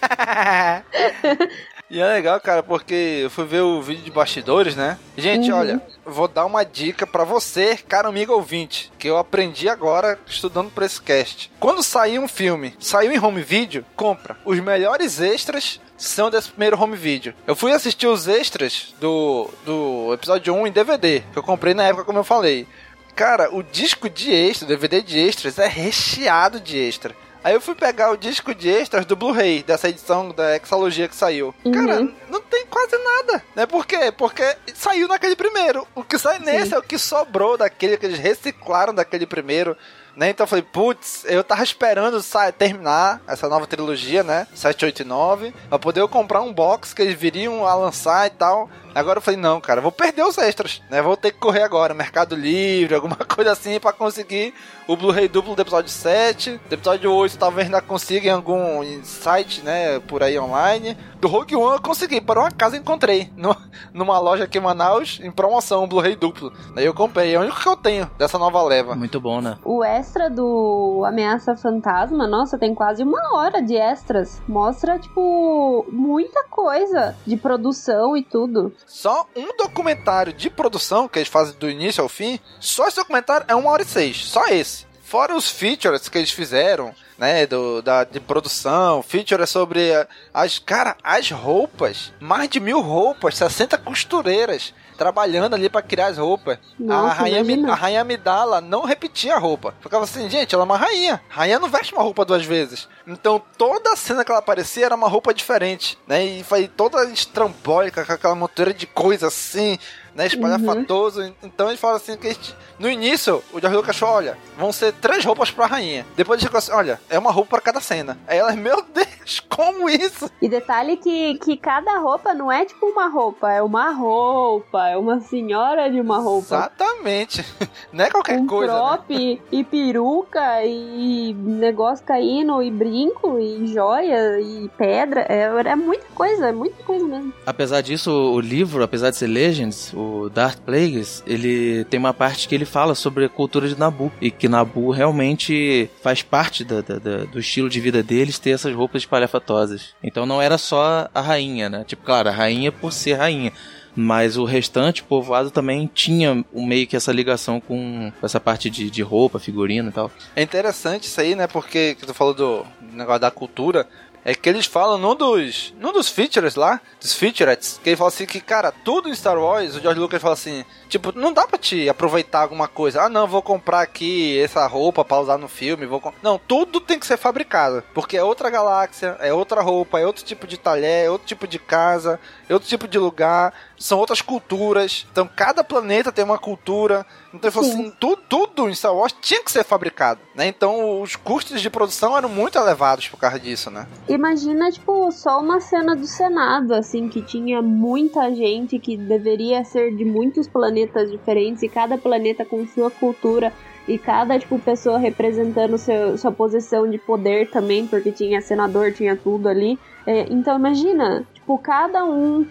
[1.90, 4.96] E é legal, cara, porque eu fui ver o vídeo de bastidores, né?
[5.16, 5.58] Gente, uhum.
[5.58, 10.70] olha, vou dar uma dica para você, cara amigo ouvinte, que eu aprendi agora estudando
[10.70, 11.50] pra esse cast.
[11.58, 14.36] Quando sair um filme, saiu em home video, compra.
[14.44, 17.34] Os melhores extras são desse primeiro home video.
[17.44, 21.82] Eu fui assistir os extras do, do episódio 1 em DVD, que eu comprei na
[21.82, 22.68] época, como eu falei.
[23.16, 27.14] Cara, o disco de extra, DVD de extras, é recheado de extra.
[27.42, 31.16] Aí eu fui pegar o disco de extras do Blu-ray, dessa edição da Exalogia que
[31.16, 31.54] saiu.
[31.64, 31.72] Uhum.
[31.72, 33.42] Cara, não tem quase nada.
[33.56, 33.66] Né?
[33.66, 34.12] Por quê?
[34.16, 35.86] Porque saiu naquele primeiro.
[35.94, 36.44] O que sai Sim.
[36.44, 39.76] nesse é o que sobrou daquele que eles reciclaram daquele primeiro.
[40.16, 40.30] Né?
[40.30, 44.46] Então eu falei, putz, eu tava esperando sair, terminar essa nova trilogia, né?
[44.54, 48.68] 789, pra poder eu comprar um box que eles viriam a lançar e tal.
[48.94, 51.00] Agora eu falei, não, cara, vou perder os extras, né?
[51.00, 54.52] Vou ter que correr agora, Mercado Livre, alguma coisa assim, para conseguir
[54.86, 56.60] o Blu-ray duplo do episódio 7.
[56.68, 60.96] Do episódio 8 talvez ainda consiga em algum site, né, por aí online.
[61.20, 63.54] Do Rogue One eu consegui, por um acaso encontrei no,
[63.92, 66.52] numa loja aqui em Manaus, em promoção, um Blu-ray duplo.
[66.74, 68.96] Daí eu comprei, é o único que eu tenho dessa nova leva.
[68.96, 69.56] Muito bom, né?
[69.64, 74.40] O extra do Ameaça Fantasma, nossa, tem quase uma hora de extras.
[74.48, 78.72] Mostra, tipo, muita coisa de produção e tudo.
[78.86, 83.46] Só um documentário de produção que eles fazem do início ao fim, só esse documentário
[83.48, 84.24] é uma hora e seis.
[84.24, 84.86] Só esse.
[85.02, 89.90] Fora os features que eles fizeram, né, do, da, de produção, feature sobre
[90.32, 96.18] as, cara, as roupas, mais de mil roupas, 60 costureiras trabalhando ali para criar as
[96.18, 96.58] roupas.
[96.78, 99.74] Nossa, a, rainha, a rainha Amidala não repetia a roupa.
[99.80, 101.22] Ficava assim, gente, ela é uma rainha.
[101.30, 102.86] A rainha não veste uma roupa duas vezes.
[103.06, 106.22] Então toda a cena que ela aparecia era uma roupa diferente, né?
[106.22, 109.78] E foi toda estrambólica, com aquela monteira de coisa assim,
[110.14, 110.26] né?
[110.26, 111.20] Espalhafatoso.
[111.20, 111.32] Uhum.
[111.42, 112.36] Então ele fala assim que
[112.78, 116.06] no início o George Lucas falou, olha, vão ser três roupas pra rainha.
[116.16, 118.18] Depois ele ficou assim, olha, é uma roupa para cada cena.
[118.26, 120.30] Aí ela, meu Deus, como isso?
[120.40, 124.96] E detalhe que, que cada roupa não é tipo uma roupa, é uma roupa, é
[124.96, 126.56] uma senhora de uma roupa.
[126.56, 127.44] Exatamente.
[127.92, 128.72] Não é qualquer um coisa.
[128.72, 129.38] Prop, né?
[129.50, 135.22] e peruca, e negócio caindo, e brinco, e joia, e pedra.
[135.28, 137.32] É, é muita coisa, é muita coisa mesmo.
[137.44, 142.48] Apesar disso, o livro, apesar de ser Legends, o Dark Plagueis, ele tem uma parte
[142.48, 144.10] que ele fala sobre a cultura de Nabu.
[144.20, 148.50] E que Nabu realmente faz parte da, da, da, do estilo de vida deles ter
[148.50, 149.94] essas roupas espalhafatosas.
[150.02, 151.84] Então não era só a rainha, né?
[151.86, 153.52] Tipo, claro, a rainha por ser rainha
[153.94, 159.02] mas o restante povoado também tinha meio que essa ligação com essa parte de, de
[159.02, 160.10] roupa, figurino e tal.
[160.34, 161.46] É interessante isso aí, né?
[161.46, 163.86] Porque que tu falou do negócio da cultura
[164.24, 168.08] é que eles falam num dos, num dos features lá, dos featurettes, que ele fala
[168.08, 171.46] assim que, cara, tudo em Star Wars, o George Lucas fala assim, tipo, não dá
[171.46, 173.02] pra te aproveitar alguma coisa.
[173.02, 176.98] Ah, não, vou comprar aqui essa roupa pra usar no filme, vou Não, tudo tem
[176.98, 181.06] que ser fabricado, porque é outra galáxia, é outra roupa, é outro tipo de talher,
[181.06, 185.06] é outro tipo de casa, é outro tipo de lugar, são outras culturas.
[185.10, 187.06] Então, cada planeta tem uma cultura.
[187.32, 190.46] Então, ele falou assim, tudo, tudo em Star Wars tinha que ser fabricado, né?
[190.48, 193.86] Então os custos de produção eram muito elevados por causa disso, né?
[194.08, 199.94] Imagina, tipo, só uma cena do Senado, assim, que tinha muita gente que deveria ser
[199.94, 203.52] de muitos planetas diferentes e cada planeta com sua cultura
[203.86, 209.16] e cada tipo pessoa representando seu, sua posição de poder também, porque tinha senador, tinha
[209.16, 209.78] tudo ali.
[210.06, 212.46] É, então imagina, tipo, cada um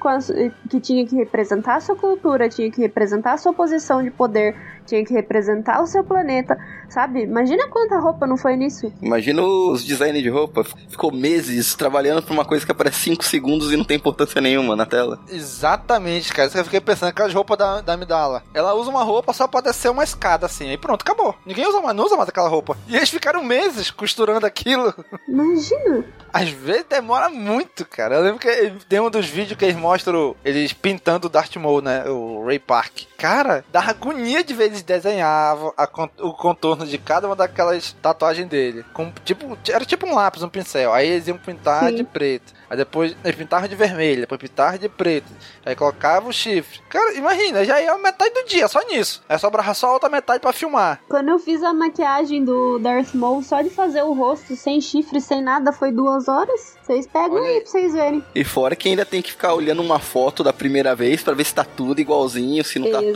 [0.69, 4.55] que tinha que representar a sua cultura, tinha que representar a sua posição de poder,
[4.85, 6.57] tinha que representar o seu planeta,
[6.89, 7.23] sabe?
[7.23, 8.91] Imagina quanta roupa não foi nisso.
[9.01, 10.63] Imagina os designers de roupa.
[10.63, 14.75] Ficou meses trabalhando por uma coisa que aparece 5 segundos e não tem importância nenhuma
[14.75, 15.19] na tela.
[15.29, 16.47] Exatamente, cara.
[16.47, 18.43] Isso que eu fiquei pensando, aquelas roupas da, da Amidala.
[18.53, 20.69] Ela usa uma roupa só pra descer uma escada, assim.
[20.69, 21.35] Aí pronto, acabou.
[21.45, 22.75] Ninguém usa mais, não usa mais aquela roupa.
[22.87, 24.93] E eles ficaram meses costurando aquilo.
[25.27, 26.05] Imagina.
[26.33, 28.15] Às vezes demora muito, cara.
[28.15, 28.49] Eu lembro que
[28.89, 32.09] tem um dos vídeos que eles mostram eles pintando o Darth Maul, né?
[32.09, 33.03] O Ray Park.
[33.17, 35.87] Cara, dá agonia de ver eles desenhavam a,
[36.21, 38.83] o contorno de cada uma daquelas tatuagens dele.
[38.91, 40.91] Com, tipo, era tipo um lápis, um pincel.
[40.91, 41.95] Aí eles iam pintar Sim.
[41.97, 42.58] de preto.
[42.69, 45.27] Aí depois eles pintavam de vermelho, depois pintavam de preto.
[45.65, 46.79] Aí colocava o chifre.
[46.89, 49.21] Cara, imagina, já ia metade do dia só nisso.
[49.27, 51.01] Aí sobrava só a outra metade para filmar.
[51.09, 55.19] Quando eu fiz a maquiagem do Darth Maul, só de fazer o rosto sem chifre,
[55.19, 56.77] sem nada, foi duas horas.
[56.81, 58.23] Vocês pegam Olha aí pra vocês verem.
[58.33, 61.43] E fora que ainda tem que ficar olhando uma foto da primeira vez para ver
[61.45, 63.13] se tá tudo igualzinho, se não tá Exato.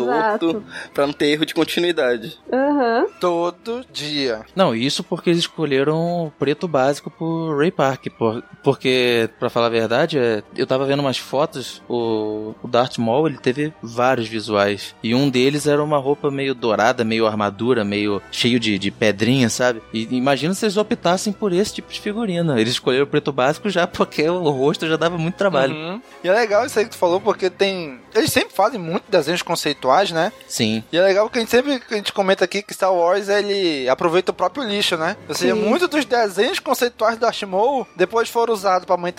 [0.53, 0.63] torto,
[0.93, 2.39] pra não ter erro de continuidade.
[2.51, 3.01] Aham.
[3.03, 3.09] Uhum.
[3.19, 4.45] Todo dia.
[4.55, 8.07] Não, isso porque eles escolheram o preto básico pro Ray Park.
[8.17, 12.97] Por, porque, pra falar a verdade, é, eu tava vendo umas fotos, o, o Darth
[12.97, 14.95] Maul, ele teve vários visuais.
[15.03, 19.49] E um deles era uma roupa meio dourada, meio armadura, meio cheio de, de pedrinha,
[19.49, 19.81] sabe?
[19.93, 22.59] E imagina se eles optassem por esse tipo de figurina.
[22.59, 25.73] Eles escolheram o preto básico já porque o rosto já dava muito trabalho.
[25.75, 26.01] Uhum.
[26.23, 27.99] E é legal isso aí que tu falou, porque tem.
[28.15, 30.31] Eles sempre fazem muito desenhos conceituais, né?
[30.47, 30.83] Sim.
[30.89, 33.89] E é legal que a gente sempre a gente comenta aqui que Star Wars ele
[33.89, 35.17] aproveita o próprio lixo, né?
[35.27, 39.11] Ou seja, muitos dos desenhos conceituais do Ashmole depois foram usados pra Mãe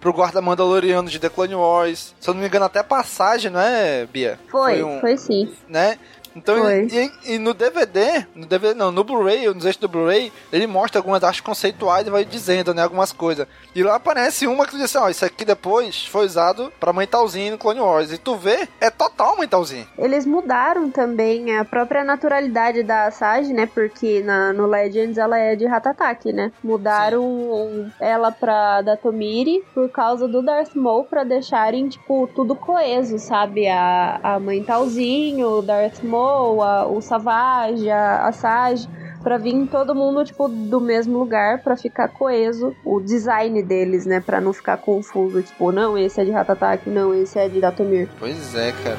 [0.00, 2.14] Pro Guarda Mandaloriano de The Clone Wars.
[2.20, 4.38] Se eu não me engano, até passagem, não é, Bia?
[4.50, 5.52] Foi, foi, um, foi sim.
[5.68, 5.98] Né?
[6.34, 10.66] Então, e, e, no DVD, no DVD não, no Blu-ray, nos eixos do Blu-ray, ele
[10.66, 13.46] mostra algumas artes conceituais e vai dizendo, né, algumas coisas.
[13.74, 17.52] E lá aparece uma que diz assim, ó, isso aqui depois foi usado pra Mentalzinho
[17.52, 18.12] no Clone Wars.
[18.12, 19.86] E tu vê, é total Mentalzinho.
[19.98, 25.54] Eles mudaram também a própria naturalidade da Sage, né, porque na, no Legends ela é
[25.54, 26.52] de Ratataki, né.
[26.62, 33.18] Mudaram um, ela pra Datomiri por causa do Darth Maul pra deixarem, tipo, tudo coeso,
[33.18, 33.68] sabe?
[33.68, 38.88] A, a Mentalzinho, o Darth Maul, o Savage, a, a Sage,
[39.22, 44.20] pra vir todo mundo, tipo, do mesmo lugar para ficar coeso o design deles, né?
[44.20, 48.08] Pra não ficar confuso, tipo, não, esse é de Ratataki, não, esse é de Datomir.
[48.18, 48.98] Pois é, cara.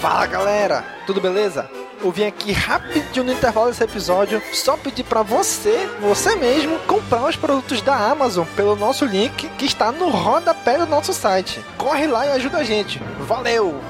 [0.00, 1.68] Fala galera, tudo beleza?
[2.06, 7.28] Eu vim aqui rapidinho no intervalo desse episódio só pedir para você, você mesmo, comprar
[7.28, 11.60] os produtos da Amazon pelo nosso link que está no rodapé do nosso site.
[11.76, 13.00] Corre lá e ajuda a gente.
[13.20, 13.80] Valeu!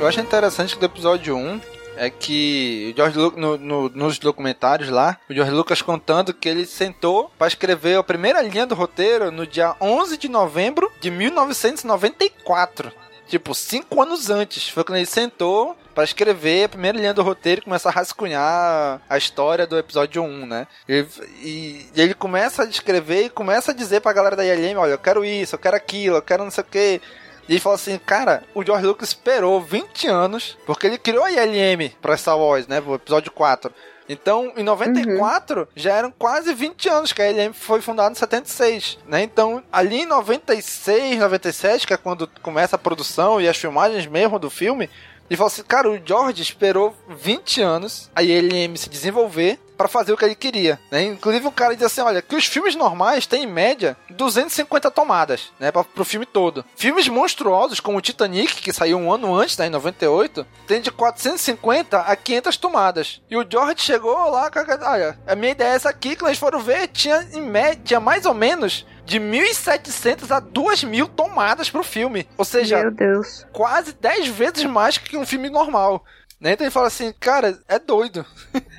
[0.00, 1.60] Eu acho interessante que do episódio 1
[1.96, 6.48] é que o George Lucas, no, no, nos documentários lá, o George Lucas contando que
[6.48, 11.08] ele sentou para escrever a primeira linha do roteiro no dia 11 de novembro de
[11.08, 13.05] 1994.
[13.26, 14.68] Tipo, cinco anos antes.
[14.68, 19.00] Foi quando ele sentou para escrever a primeira linha do roteiro e começar a rascunhar
[19.08, 20.66] a história do episódio 1, né?
[20.88, 21.06] E,
[21.42, 24.92] e, e, ele começa a escrever e começa a dizer pra galera da ILM, olha,
[24.92, 27.00] eu quero isso, eu quero aquilo, eu quero não sei o que.
[27.48, 31.30] E ele fala assim, cara, o George Lucas esperou 20 anos, porque ele criou a
[31.30, 32.80] ILM pra Star Wars, né?
[32.80, 33.72] Pro episódio 4.
[34.08, 35.66] Então, em 94, uhum.
[35.74, 39.22] já eram quase 20 anos que a LM foi fundada em 76, né?
[39.22, 44.38] Então, ali em 96, 97, que é quando começa a produção e as filmagens mesmo
[44.38, 44.88] do filme,
[45.28, 50.12] ele falou assim, cara, o George esperou 20 anos a ILM se desenvolver para fazer
[50.12, 51.02] o que ele queria, né?
[51.02, 55.52] Inclusive o cara diz assim, olha, que os filmes normais têm em média 250 tomadas,
[55.60, 56.64] né, para pro filme todo.
[56.74, 60.90] Filmes monstruosos como o Titanic, que saiu um ano antes, né, em 98, tem de
[60.90, 63.20] 450 a 500 tomadas.
[63.30, 64.50] E o George chegou lá,
[64.82, 68.24] olha, a minha ideia é essa aqui, que eles foram ver, tinha em média, mais
[68.24, 72.28] ou menos de 1.700 a 2.000 tomadas pro filme.
[72.36, 72.92] Ou seja,
[73.52, 76.04] quase 10 vezes mais que um filme normal.
[76.38, 76.52] Né?
[76.52, 78.26] Então ele fala assim, cara, é doido.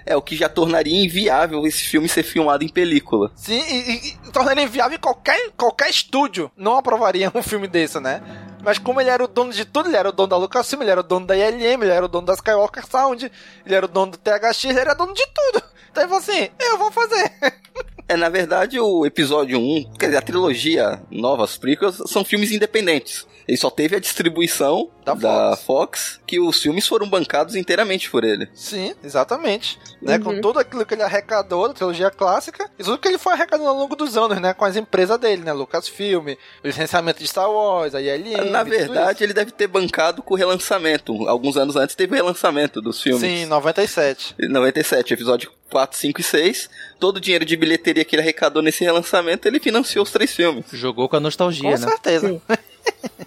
[0.05, 3.31] É, o que já tornaria inviável esse filme ser filmado em película.
[3.35, 8.21] Sim, e, e tornaria inviável qualquer, qualquer estúdio não aprovaria um filme desse, né?
[8.63, 10.91] Mas como ele era o dono de tudo, ele era o dono da Lucasfilm, ele
[10.91, 13.31] era o dono da ILM, ele era o dono da Skywalker Sound,
[13.65, 15.63] ele era o dono do THX, ele era dono de tudo.
[15.89, 17.33] Então ele falou assim, eu vou fazer.
[18.09, 23.27] É, na verdade, o episódio 1, quer dizer, a trilogia Novas Prequels, são filmes independentes.
[23.47, 25.65] Ele só teve a distribuição da, da Fox.
[25.65, 26.19] Fox.
[26.27, 28.49] que os filmes foram bancados inteiramente por ele.
[28.53, 29.79] Sim, exatamente.
[30.01, 30.07] Uhum.
[30.07, 33.33] Né, com tudo aquilo que ele arrecadou da trilogia clássica e tudo que ele foi
[33.33, 34.53] arrecadando ao longo dos anos, né?
[34.53, 35.53] Com as empresas dele, né?
[35.53, 38.49] Lucasfilm, o licenciamento de Star Wars, a ILM.
[38.51, 41.27] Na verdade, ele deve ter bancado com o relançamento.
[41.27, 43.21] Alguns anos antes teve o relançamento dos filmes.
[43.21, 44.35] Sim, 97.
[44.39, 46.69] 97, episódio 4, 5 e 6.
[46.99, 50.65] Todo o dinheiro de bilheteria que ele arrecadou nesse relançamento, ele financiou os três filmes.
[50.73, 51.77] Jogou com a nostalgia, com né?
[51.77, 52.41] Com certeza.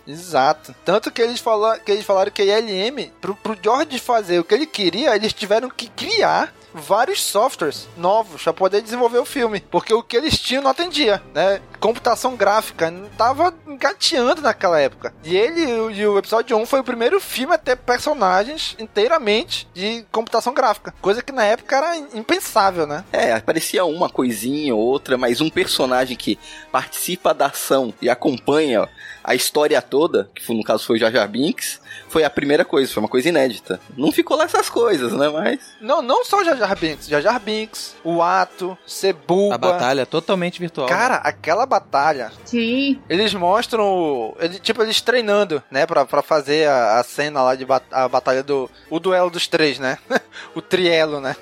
[0.06, 0.74] Exato.
[0.84, 4.44] Tanto que eles, falaram, que eles falaram que a ILM, pro, pro George fazer o
[4.44, 9.60] que ele queria, eles tiveram que criar vários softwares novos para poder desenvolver o filme,
[9.70, 11.60] porque o que eles tinham não atendia, né?
[11.78, 15.14] Computação gráfica não tava engateando naquela época.
[15.24, 15.62] E ele
[15.94, 20.94] e o episódio 1 foi o primeiro filme a ter personagens inteiramente de computação gráfica,
[21.00, 23.04] coisa que na época era impensável, né?
[23.12, 26.38] É, aparecia uma coisinha ou outra, mas um personagem que
[26.70, 28.88] participa da ação e acompanha
[29.22, 31.79] a história toda, que no caso foi Jar Jar Binks,
[32.10, 33.80] foi a primeira coisa, foi uma coisa inédita.
[33.96, 35.60] Não ficou lá essas coisas, né, mas...
[35.80, 39.54] Não, não só Jar Jar Binks, Jar Jar Binks, o Ato, Cebuba...
[39.54, 40.88] A batalha totalmente virtual.
[40.88, 41.20] Cara, né?
[41.24, 42.32] aquela batalha...
[42.44, 43.00] Sim.
[43.08, 47.64] Eles mostram, ele, tipo, eles treinando, né, pra, pra fazer a, a cena lá de
[47.64, 48.68] bat a batalha do...
[48.90, 49.96] O duelo dos três, né?
[50.54, 51.36] o trielo, né?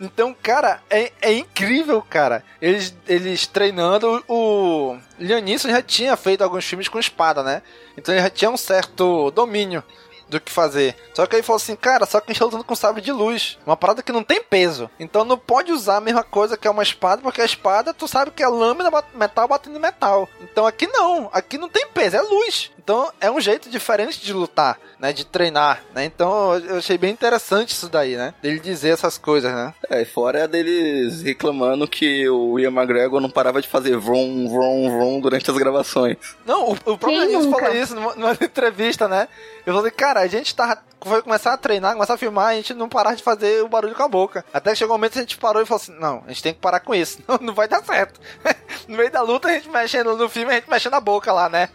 [0.00, 2.44] Então, cara, é, é incrível, cara.
[2.60, 4.22] Eles, eles treinando.
[4.28, 7.62] O Leonisson já tinha feito alguns filmes com espada, né?
[7.96, 9.82] Então ele já tinha um certo domínio
[10.28, 10.96] do que fazer.
[11.14, 13.12] Só que aí falou assim, cara, só que a gente tá lutando com sabre de
[13.12, 13.58] luz.
[13.64, 14.90] Uma parada que não tem peso.
[14.98, 18.08] Então não pode usar a mesma coisa que é uma espada, porque a espada tu
[18.08, 20.28] sabe que é lâmina metal batendo metal.
[20.40, 22.70] Então aqui não, aqui não tem peso, é luz.
[22.86, 25.12] Então é um jeito diferente de lutar, né?
[25.12, 26.04] De treinar, né?
[26.04, 28.32] Então eu achei bem interessante isso daí, né?
[28.40, 29.74] Dele dizer essas coisas, né?
[29.90, 35.20] É, fora deles reclamando que o Ian McGregor não parava de fazer vrum, vrum, vrum
[35.20, 36.16] durante as gravações.
[36.46, 39.26] Não, o, o próprio Denise falou isso numa, numa entrevista, né?
[39.66, 42.74] Eu falei, cara, a gente tava foi começar a treinar, começar a filmar, a gente
[42.74, 44.44] não parar de fazer o barulho com a boca.
[44.52, 46.42] Até que chegou um momento que a gente parou e falou assim: não, a gente
[46.42, 48.20] tem que parar com isso, não, não vai dar certo.
[48.88, 51.48] no meio da luta, a gente mexendo no filme, a gente mexendo a boca lá,
[51.48, 51.68] né?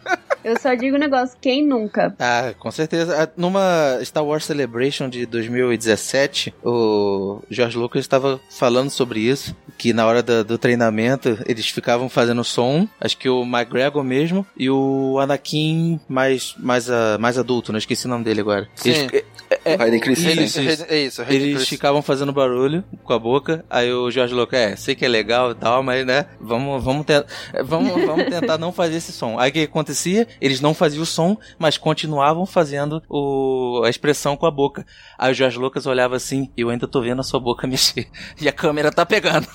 [0.44, 2.16] Eu só digo um negócio, quem nunca?
[2.20, 3.24] Ah, com certeza.
[3.24, 9.94] Ah, numa Star Wars Celebration de 2017, o George Lucas estava falando sobre isso, que
[9.94, 14.70] na hora do, do treinamento eles ficavam fazendo som, acho que o McGregor mesmo, e
[14.70, 18.68] o Anakin mais, mais, uh, mais adulto, não esqueci o nome dele agora.
[18.76, 18.90] Sim.
[18.92, 19.24] Eles,
[19.66, 20.86] é, é, Chris isso, isso.
[20.88, 21.70] É isso Eles Chris.
[21.70, 25.52] ficavam fazendo barulho com a boca, aí o Jorge Lucas, é, sei que é legal
[25.52, 27.14] e tal, mas né, vamos, vamos, te
[27.64, 29.38] vamos, vamos tentar não fazer esse som.
[29.38, 30.28] Aí o que acontecia?
[30.40, 34.86] Eles não faziam o som, mas continuavam fazendo o, a expressão com a boca.
[35.18, 38.08] Aí o Jorge Lucas olhava assim, eu ainda tô vendo a sua boca mexer.
[38.40, 39.48] E a câmera tá pegando.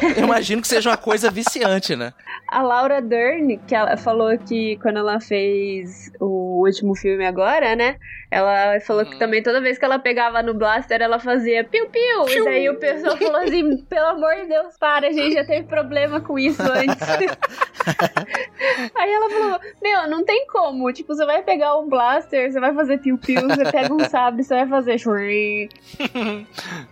[0.16, 2.12] eu imagino que seja uma coisa viciante, né?
[2.48, 7.96] A Laura Dern, que ela falou que quando ela fez o último filme agora, né?
[8.30, 9.10] Ela falou uhum.
[9.10, 12.28] que também toda vez que ela pegava no blaster, ela fazia piu-piu.
[12.28, 15.66] E daí o pessoal falou assim: pelo amor de Deus, para, a gente já teve
[15.66, 16.96] problema com isso antes.
[18.96, 20.90] Aí ela falou: Meu, não tem como.
[20.92, 24.54] Tipo, você vai pegar um blaster, você vai fazer piu-piu, você pega um sabre, você
[24.54, 24.96] vai fazer.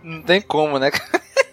[0.03, 0.91] não tem como, né?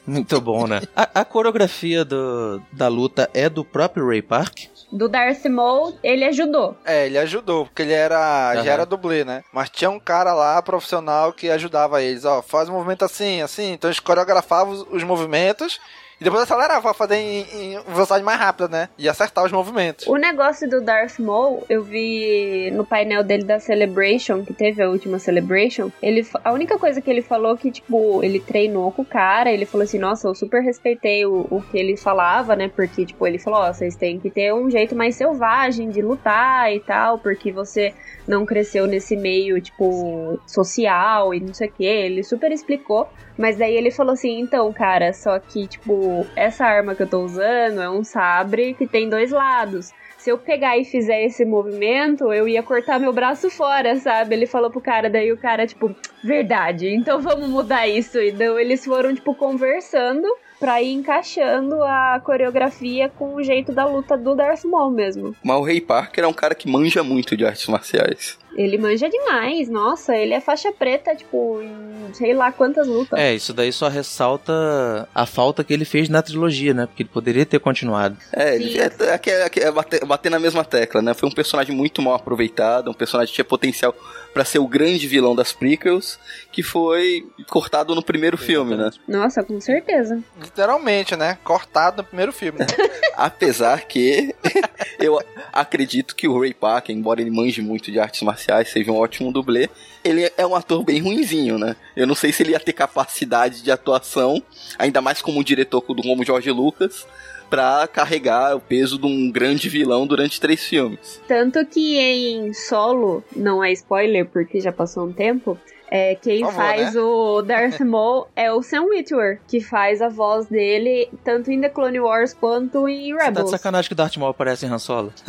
[0.08, 0.80] Muito bom, né?
[0.96, 4.66] A, a coreografia do, da luta é do próprio Ray Park?
[4.90, 6.76] do Darth Maul, ele ajudou.
[6.84, 8.64] É, ele ajudou, porque ele era, uhum.
[8.64, 9.44] já era dublê, né?
[9.52, 12.24] Mas tinha um cara lá, profissional, que ajudava eles.
[12.24, 13.72] Ó, faz um movimento assim, assim.
[13.72, 15.78] Então eles coreografavam os, os movimentos
[16.20, 18.88] e depois acelerava pra fazer em, em, velocidade mais rápida, né?
[18.98, 20.06] E acertar os movimentos.
[20.06, 24.88] O negócio do Darth Maul, eu vi no painel dele da Celebration, que teve a
[24.88, 29.04] última Celebration, ele, a única coisa que ele falou que, tipo, ele treinou com o
[29.04, 32.68] cara, ele falou assim, nossa, eu super respeitei o, o que ele falava, né?
[32.68, 36.02] Porque, tipo, ele falou, ó, oh, vocês têm que ter um jeito mais selvagem de
[36.02, 37.94] lutar e tal, porque você
[38.26, 41.84] não cresceu nesse meio, tipo, social e não sei o que.
[41.84, 43.08] Ele super explicou.
[43.38, 45.92] Mas daí ele falou assim: então, cara, só que, tipo,
[46.36, 49.92] essa arma que eu tô usando é um sabre que tem dois lados.
[50.18, 54.34] Se eu pegar e fizer esse movimento, eu ia cortar meu braço fora, sabe?
[54.34, 58.18] Ele falou pro cara, daí o cara, tipo, verdade, então vamos mudar isso.
[58.18, 60.26] Então eles foram, tipo, conversando
[60.58, 65.36] pra ir encaixando a coreografia com o jeito da luta do Darth Maul mesmo.
[65.42, 68.36] Mas o Ray Parker é um cara que manja muito de artes marciais.
[68.58, 73.18] Ele manja demais, nossa, ele é faixa preta, tipo, em sei lá quantas lutas.
[73.18, 76.86] É, isso daí só ressalta a falta que ele fez na trilogia, né?
[76.86, 78.16] Porque ele poderia ter continuado.
[78.32, 81.14] É, ele, é, é, é, é bater, bater na mesma tecla, né?
[81.14, 83.94] Foi um personagem muito mal aproveitado, um personagem que tinha potencial
[84.32, 86.18] para ser o grande vilão das prequels,
[86.52, 88.90] que foi cortado no primeiro filme, né?
[89.06, 90.22] Nossa, com certeza.
[90.40, 91.38] Literalmente, né?
[91.42, 92.60] Cortado no primeiro filme.
[93.16, 94.34] Apesar que
[95.00, 95.18] eu
[95.52, 99.32] acredito que o Ray Parker, embora ele manje muito de artes marciais, seja um ótimo
[99.32, 99.68] dublê,
[100.04, 101.76] ele é um ator bem ruinzinho, né?
[101.96, 104.42] Eu não sei se ele ia ter capacidade de atuação,
[104.78, 107.06] ainda mais como diretor como George Lucas,
[107.48, 111.20] para carregar o peso de um grande vilão durante três filmes.
[111.26, 115.58] Tanto que em solo, não é spoiler porque já passou um tempo,
[115.90, 117.00] é, quem favor, faz né?
[117.00, 121.68] o Darth Maul é o Sam Witwer, que faz a voz dele tanto em The
[121.68, 123.28] Clone Wars quanto em Rebels.
[123.28, 125.12] Você tá de sacanagem que o Darth Maul aparece em Han Solo.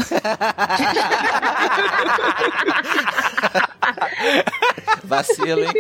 [5.03, 5.71] Vacilo, hein?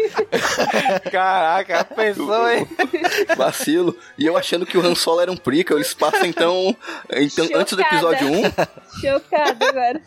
[1.11, 2.67] Caraca, pensou, hein?
[3.37, 3.95] Vacilo.
[4.17, 6.75] E eu achando que o Han Solo era um prequel, eles passam então,
[7.11, 8.41] então antes do episódio 1.
[9.01, 10.01] Chocado agora.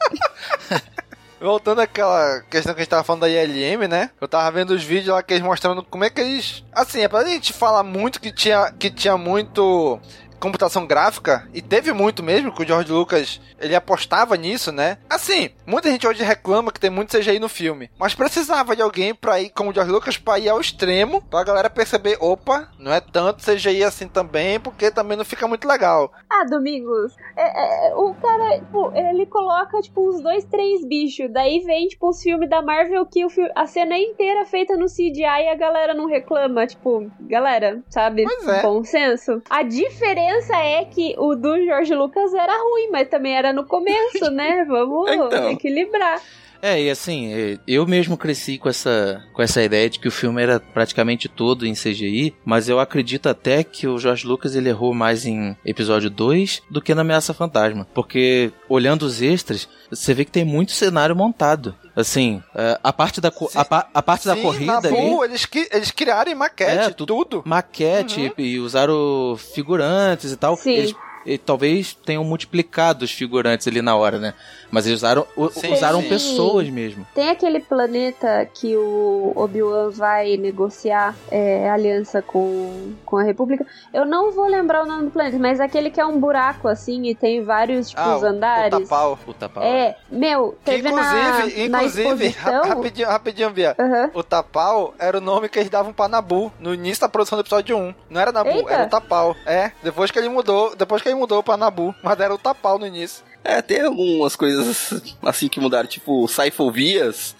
[1.43, 4.11] Voltando àquela questão que a gente tava falando da ILM, né?
[4.20, 6.62] Eu tava vendo os vídeos lá que eles mostrando como é que eles.
[6.72, 9.99] Assim, é pra gente falar muito que tinha, que tinha muito
[10.43, 14.99] computação gráfica, e teve muito mesmo, que o George Lucas, ele apostava nisso, né?
[15.09, 19.14] Assim, muita gente hoje reclama que tem muito CGI no filme, mas precisava de alguém
[19.14, 22.93] pra ir, como o George Lucas, pra ir ao extremo, pra galera perceber, opa, não
[22.93, 26.12] é tanto CGI assim também, porque também não fica muito legal.
[26.28, 31.61] Ah, Domingos, é, é, o cara, tipo, ele coloca, tipo, uns dois, três bichos, daí
[31.61, 35.49] vem, tipo, os filmes da Marvel que o a cena inteira feita no CGI e
[35.49, 38.24] a galera não reclama, tipo, galera, sabe?
[38.24, 38.62] Pois é.
[38.62, 39.40] Bom senso.
[39.49, 43.64] A diferença diferença é que o do Jorge Lucas era ruim, mas também era no
[43.64, 44.64] começo, né?
[44.68, 45.51] Vamos então.
[45.51, 46.20] equilibrar.
[46.62, 50.12] É, e assim, é, eu mesmo cresci com essa, com essa ideia de que o
[50.12, 54.68] filme era praticamente todo em CGI, mas eu acredito até que o George Lucas ele
[54.68, 57.84] errou mais em episódio 2 do que na Ameaça Fantasma.
[57.92, 61.74] Porque, olhando os extras, você vê que tem muito cenário montado.
[61.96, 65.24] Assim, é, a parte da, a, a, parte Sim, da corrida ali...
[65.24, 67.42] eles, eles criaram em maquete, é, tudo.
[67.44, 68.44] Maquete, uhum.
[68.44, 70.56] e usaram figurantes e tal.
[70.56, 70.72] Sim.
[70.72, 70.94] Eles
[71.25, 74.35] e talvez tenham multiplicado os figurantes ali na hora, né?
[74.70, 76.09] Mas eles usaram, sim, usaram sim.
[76.09, 77.07] pessoas mesmo.
[77.14, 83.66] Tem aquele planeta que o Obi-Wan vai negociar é, aliança com, com a República.
[83.93, 86.68] Eu não vou lembrar o nome do planeta, mas é aquele que é um buraco
[86.68, 88.75] assim e tem vários tipo, ah, andares.
[88.75, 89.18] O Tapau.
[89.27, 89.62] O Tapau.
[89.62, 92.64] É, meu, teve inclusive, na, inclusive, na exposição...
[92.64, 93.77] rapidinho, rapidinho, Bia.
[93.79, 94.11] Uhum.
[94.14, 97.43] O Tapau era o nome que eles davam pra Nabu no início da produção do
[97.43, 97.95] episódio 1.
[98.09, 98.73] Não era Nabu, Eita.
[98.73, 99.37] era o Tapau.
[99.45, 102.86] É, depois que ele mudou, depois que mudou pra Nabu, mas era o Tapau no
[102.86, 103.24] início.
[103.44, 104.92] É, tem algumas coisas
[105.22, 107.34] assim que mudaram, tipo Saifovias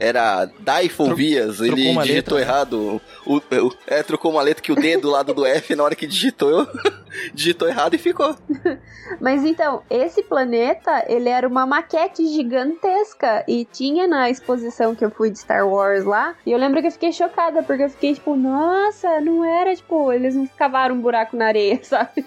[0.00, 2.40] era Daifovias, ele digitou letra, né?
[2.40, 3.02] errado.
[3.26, 5.94] O, o, é, trocou uma letra que o D do lado do F, na hora
[5.94, 6.66] que digitou,
[7.34, 8.34] digitou errado e ficou.
[9.20, 15.10] Mas então, esse planeta, ele era uma maquete gigantesca e tinha na exposição que eu
[15.10, 18.14] fui de Star Wars lá, e eu lembro que eu fiquei chocada, porque eu fiquei
[18.14, 22.24] tipo, nossa, não era, tipo, eles não cavaram um buraco na areia, sabe?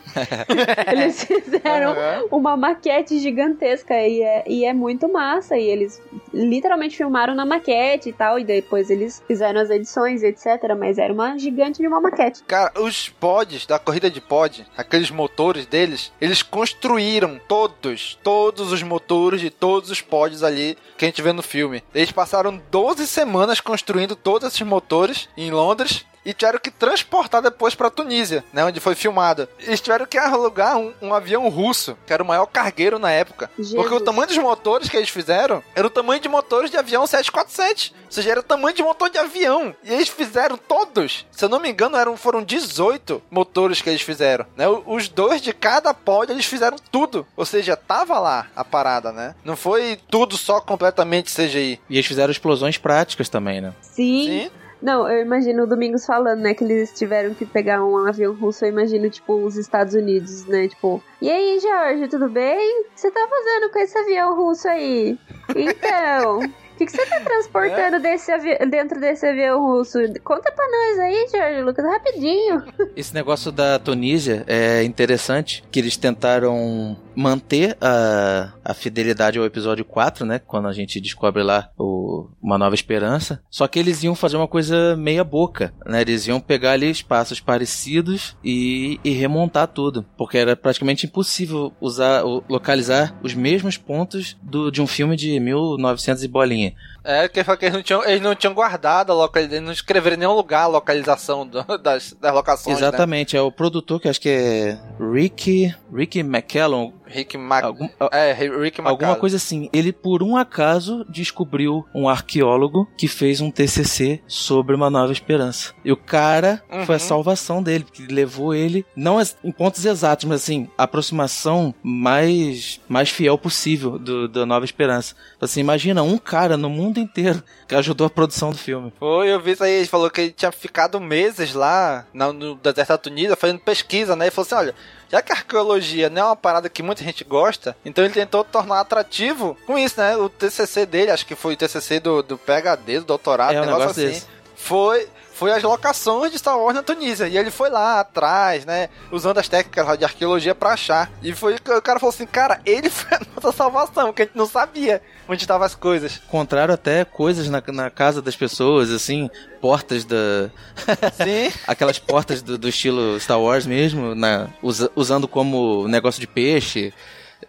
[0.92, 2.38] eles fizeram uhum.
[2.38, 6.00] uma maquete gigantesca e é, e é muito massa, e eles
[6.32, 10.76] literalmente filmaram na maquete maquete e tal, e depois eles fizeram as edições, etc.
[10.78, 12.44] Mas era uma gigante de uma maquete.
[12.44, 18.84] Cara, os pods da corrida de pod, aqueles motores deles, eles construíram todos, todos os
[18.84, 21.82] motores de todos os pods ali que a gente vê no filme.
[21.96, 27.76] Eles passaram 12 semanas construindo todos esses motores em Londres e tiveram que transportar depois
[27.76, 29.48] para Tunísia, né, onde foi filmado.
[29.60, 33.50] Eles tiveram que alugar um, um, avião russo, que era o maior cargueiro na época.
[33.58, 33.76] Jesus.
[33.76, 37.06] Porque o tamanho dos motores que eles fizeram era o tamanho de motores de avião
[37.06, 37.94] 747.
[38.06, 39.76] Ou seja, era o tamanho de motor de avião.
[39.84, 41.26] E eles fizeram todos.
[41.32, 44.46] Se eu não me engano, eram, foram 18 motores que eles fizeram.
[44.56, 44.66] Né?
[44.86, 47.26] Os dois de cada pod, eles fizeram tudo.
[47.36, 49.36] Ou seja, tava lá a parada, né?
[49.44, 51.80] Não foi tudo só completamente CGI.
[51.90, 53.74] E eles fizeram explosões práticas também, né?
[53.82, 54.26] Sim.
[54.26, 54.52] Sim.
[54.84, 58.66] Não, eu imagino o Domingos falando, né, que eles tiveram que pegar um avião russo,
[58.66, 62.82] eu imagino, tipo, os Estados Unidos, né, tipo, e aí, Jorge, tudo bem?
[62.82, 65.18] O que você tá fazendo com esse avião russo aí?
[65.56, 68.00] Então, o que, que você tá transportando é?
[68.00, 68.32] desse
[68.68, 70.00] dentro desse avião russo?
[70.22, 72.64] Conta pra nós aí, Jorge Lucas, rapidinho.
[72.94, 79.86] Esse negócio da Tunísia é interessante, que eles tentaram manter a, a fidelidade ao episódio
[79.86, 80.40] 4, né?
[80.40, 83.42] Quando a gente descobre lá o, Uma Nova Esperança.
[83.50, 86.02] Só que eles iam fazer uma coisa meia boca, né?
[86.02, 90.06] Eles iam pegar ali espaços parecidos e, e remontar tudo.
[90.18, 96.24] Porque era praticamente impossível usar, localizar os mesmos pontos do, de um filme de 1900
[96.24, 96.74] e bolinha.
[97.04, 100.34] É, que eles não tinham, eles não tinham guardado a localização, não escreveram em nenhum
[100.34, 102.80] lugar a localização do, das, das locações.
[102.80, 102.88] Né?
[102.88, 103.40] Exatamente, né?
[103.40, 107.64] é o produtor que acho que é Rick, Rick McKellon, Rick Mac...
[107.64, 109.70] Algum, é, Rick Alguma coisa assim.
[109.72, 115.74] Ele, por um acaso, descobriu um arqueólogo que fez um TCC sobre uma nova esperança.
[115.86, 116.86] E o cara uhum.
[116.86, 121.74] foi a salvação dele, porque levou ele, não em pontos exatos, mas assim, a aproximação
[121.84, 125.16] mais, mais fiel possível do, da nova esperança.
[125.44, 128.94] Assim, imagina um cara no mundo inteiro que ajudou a produção do filme.
[129.00, 132.90] Foi, eu vi isso aí, ele falou que ele tinha ficado meses lá no, deserto
[132.90, 134.28] da Tunísia fazendo pesquisa, né?
[134.28, 134.76] E falou assim, olha,
[135.12, 138.44] já que a arqueologia não é uma parada que muita gente gosta, então ele tentou
[138.44, 140.16] tornar atrativo com isso, né?
[140.18, 143.66] O TCC dele, acho que foi o TCC do, do PHD, do doutorado, é, um
[143.66, 144.14] negócio, negócio assim.
[144.14, 144.28] Desse.
[144.56, 147.28] Foi foi as locações de Star Wars na Tunísia.
[147.28, 148.90] E ele foi lá atrás, né?
[149.12, 151.12] Usando as técnicas de arqueologia para achar.
[151.22, 154.38] E foi o cara falou assim: cara, ele foi a nossa salvação, que a gente
[154.38, 156.22] não sabia onde estavam as coisas.
[156.28, 159.30] Encontraram até coisas na, na casa das pessoas, assim,
[159.60, 160.50] portas da.
[161.14, 161.52] Sim.
[161.68, 166.94] Aquelas portas do, do, estilo Star Wars mesmo, na, usa, usando como negócio de peixe.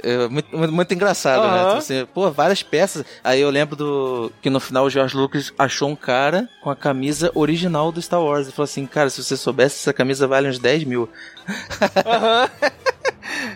[0.04, 1.74] É, muito, muito, engraçado, uhum.
[1.74, 1.80] né?
[1.80, 3.06] Você, pô, várias peças.
[3.24, 6.76] Aí eu lembro do que no final o George Lucas achou um cara com a
[6.76, 8.46] camisa original do Star Wars.
[8.46, 11.08] e falou assim: Cara, se você soubesse, essa camisa vale uns 10 mil.
[11.08, 12.48] Uhum.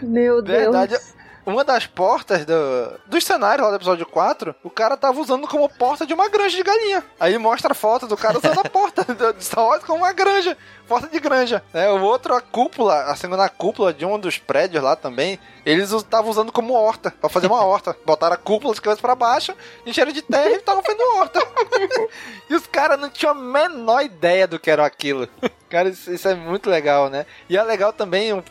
[0.09, 0.59] Meu Deus.
[0.59, 0.97] Verdade
[1.49, 5.67] uma das portas do, dos cenários lá do episódio 4, o cara tava usando como
[5.67, 7.03] porta de uma granja de galinha.
[7.19, 10.59] Aí mostra a foto do cara usando a porta do Star Wars como uma granja.
[10.87, 11.63] Porta de granja.
[11.73, 15.91] É, o outro, a cúpula, a segunda cúpula de um dos prédios lá também, eles
[15.91, 17.97] estavam usando como horta, para fazer uma horta.
[18.05, 19.55] Botaram a cúpula de cabeça pra baixo,
[19.87, 21.41] encheram de terra e estavam fazendo horta.
[22.51, 25.27] e os caras não tinham a menor ideia do que era aquilo.
[25.69, 27.27] Cara, isso, isso, é muito legal, né?
[27.49, 28.43] E é legal também,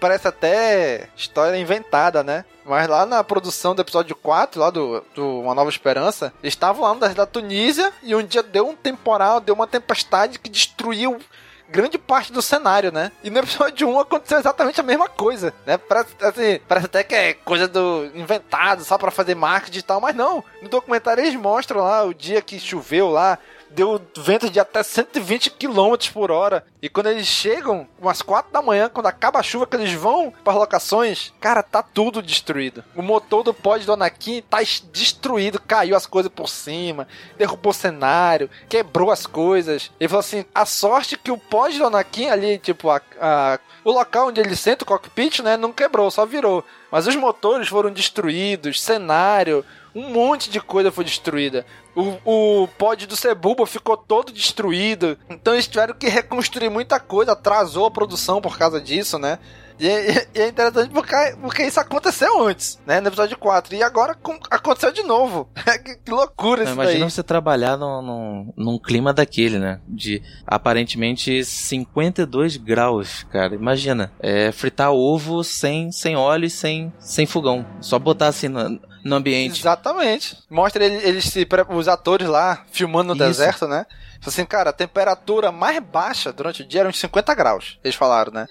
[0.00, 2.44] parece até história inventada, né?
[2.64, 6.94] Mas lá na produção do episódio 4, lá do, do Uma Nova Esperança, estavam lá
[6.94, 11.20] da Tunísia e um dia deu um temporal, deu uma tempestade que destruiu
[11.68, 13.10] grande parte do cenário, né?
[13.22, 15.76] E no episódio 1 aconteceu exatamente a mesma coisa, né?
[15.76, 20.00] Parece, assim, parece até que é coisa do inventado só para fazer marketing e tal,
[20.00, 20.42] mas não.
[20.62, 23.38] No documentário eles mostram lá o dia que choveu lá,
[23.76, 26.64] deu vento de até 120 km por hora.
[26.80, 30.32] E quando eles chegam, umas 4 da manhã, quando acaba a chuva, que eles vão
[30.42, 32.82] para as locações, cara, tá tudo destruído.
[32.94, 34.58] O motor do pod do Anakin tá
[34.90, 37.06] destruído, caiu as coisas por cima,
[37.36, 39.90] derrubou o cenário, quebrou as coisas.
[40.00, 43.92] Ele falou assim: a sorte que o pod do Anakin ali, tipo, a, a o
[43.92, 46.64] local onde ele senta, o cockpit, né, não quebrou, só virou.
[46.90, 49.64] Mas os motores foram destruídos, cenário,
[49.96, 51.64] um monte de coisa foi destruída.
[51.94, 55.18] O, o pod do Cebuba ficou todo destruído.
[55.30, 57.32] Então eles tiveram que reconstruir muita coisa.
[57.32, 59.38] Atrasou a produção por causa disso, né?
[59.78, 63.00] E é, e é, interessante porque, porque isso aconteceu antes, né?
[63.00, 63.74] No episódio 4.
[63.74, 65.48] E agora com, aconteceu de novo.
[65.84, 67.10] que, que, loucura isso Imagina daí.
[67.10, 69.80] você trabalhar num, num, num, clima daquele, né?
[69.86, 73.54] De aparentemente 52 graus, cara.
[73.54, 74.12] Imagina.
[74.20, 77.66] É fritar ovo sem, sem óleo e sem, sem fogão.
[77.80, 79.60] Só botar assim no, no ambiente.
[79.60, 80.36] Exatamente.
[80.50, 83.24] Mostra eles, eles os atores lá filmando no Isso.
[83.40, 83.86] deserto, né?
[84.26, 88.32] Assim, cara, a temperatura mais baixa durante o dia era uns 50 graus, eles falaram,
[88.32, 88.46] né?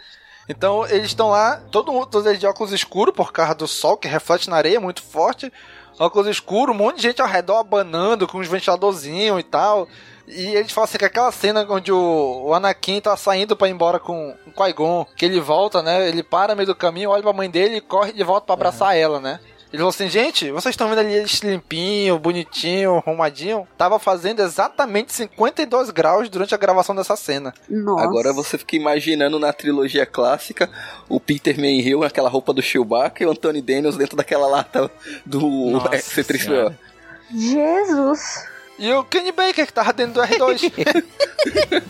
[0.47, 3.97] Então eles estão lá, todo mundo, todos eles de óculos escuros por causa do sol
[3.97, 5.51] que reflete na areia muito forte.
[5.97, 9.87] Óculos escuros, um monte de gente ao redor abanando com uns ventiladorzinhos e tal.
[10.27, 13.71] E eles falam assim que aquela cena onde o, o Anakin tá saindo para ir
[13.71, 16.07] embora com o Qui-Gon, que ele volta, né?
[16.09, 18.53] Ele para no meio do caminho, olha pra mãe dele e corre de volta para
[18.53, 18.99] abraçar uhum.
[18.99, 19.39] ela, né?
[19.75, 23.67] Ele falou assim, gente, vocês estão vendo ali eles limpinho, bonitinho, arrumadinho?
[23.77, 27.53] Tava fazendo exatamente 52 graus durante a gravação dessa cena.
[27.69, 28.05] Nossa.
[28.05, 30.69] Agora você fica imaginando na trilogia clássica
[31.09, 34.89] o Peter Mayhew naquela roupa do Chewbacca e o Anthony Daniels dentro daquela lata
[35.25, 36.73] do C-3PO.
[37.35, 38.45] Jesus!
[38.79, 40.71] E o Kenny Baker que tava dentro do R2.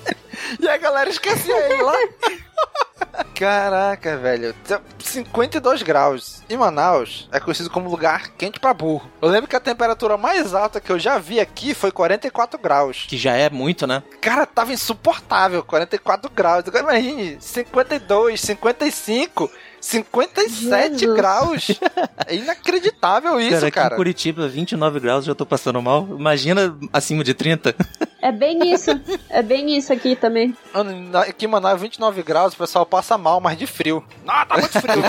[0.60, 1.98] e a galera esquecia ele lá.
[3.36, 4.56] Caraca, velho.
[5.16, 6.42] 52 graus.
[6.50, 9.10] Em Manaus é conhecido como lugar quente pra burro.
[9.22, 13.06] Eu lembro que a temperatura mais alta que eu já vi aqui foi 44 graus.
[13.08, 14.04] Que já é muito, né?
[14.20, 15.64] Cara, tava insuportável.
[15.64, 16.66] 44 graus.
[16.68, 19.50] Imagine, 52, 55.
[19.86, 21.16] 57 Jesus.
[21.16, 21.68] graus.
[22.26, 23.72] É inacreditável isso, cara.
[23.72, 23.86] cara.
[23.88, 26.08] Aqui em Curitiba, 29 graus, já tô passando mal.
[26.10, 27.76] Imagina acima de 30.
[28.20, 28.90] É bem isso.
[29.30, 30.58] É bem isso aqui também.
[31.28, 34.04] Aqui em Manaus, 29 graus, o pessoal passa mal, mas de frio.
[34.28, 35.04] Ah, tá muito frio.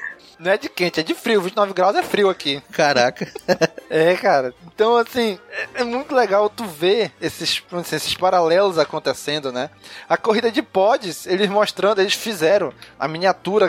[0.40, 1.42] Não é de quente, é de frio.
[1.42, 2.62] 29 graus é frio aqui.
[2.72, 3.30] Caraca.
[3.90, 4.54] é, cara.
[4.74, 9.68] Então, assim, é, é muito legal tu ver esses, assim, esses paralelos acontecendo, né?
[10.08, 13.68] A corrida de pods, eles mostrando, eles fizeram a miniatura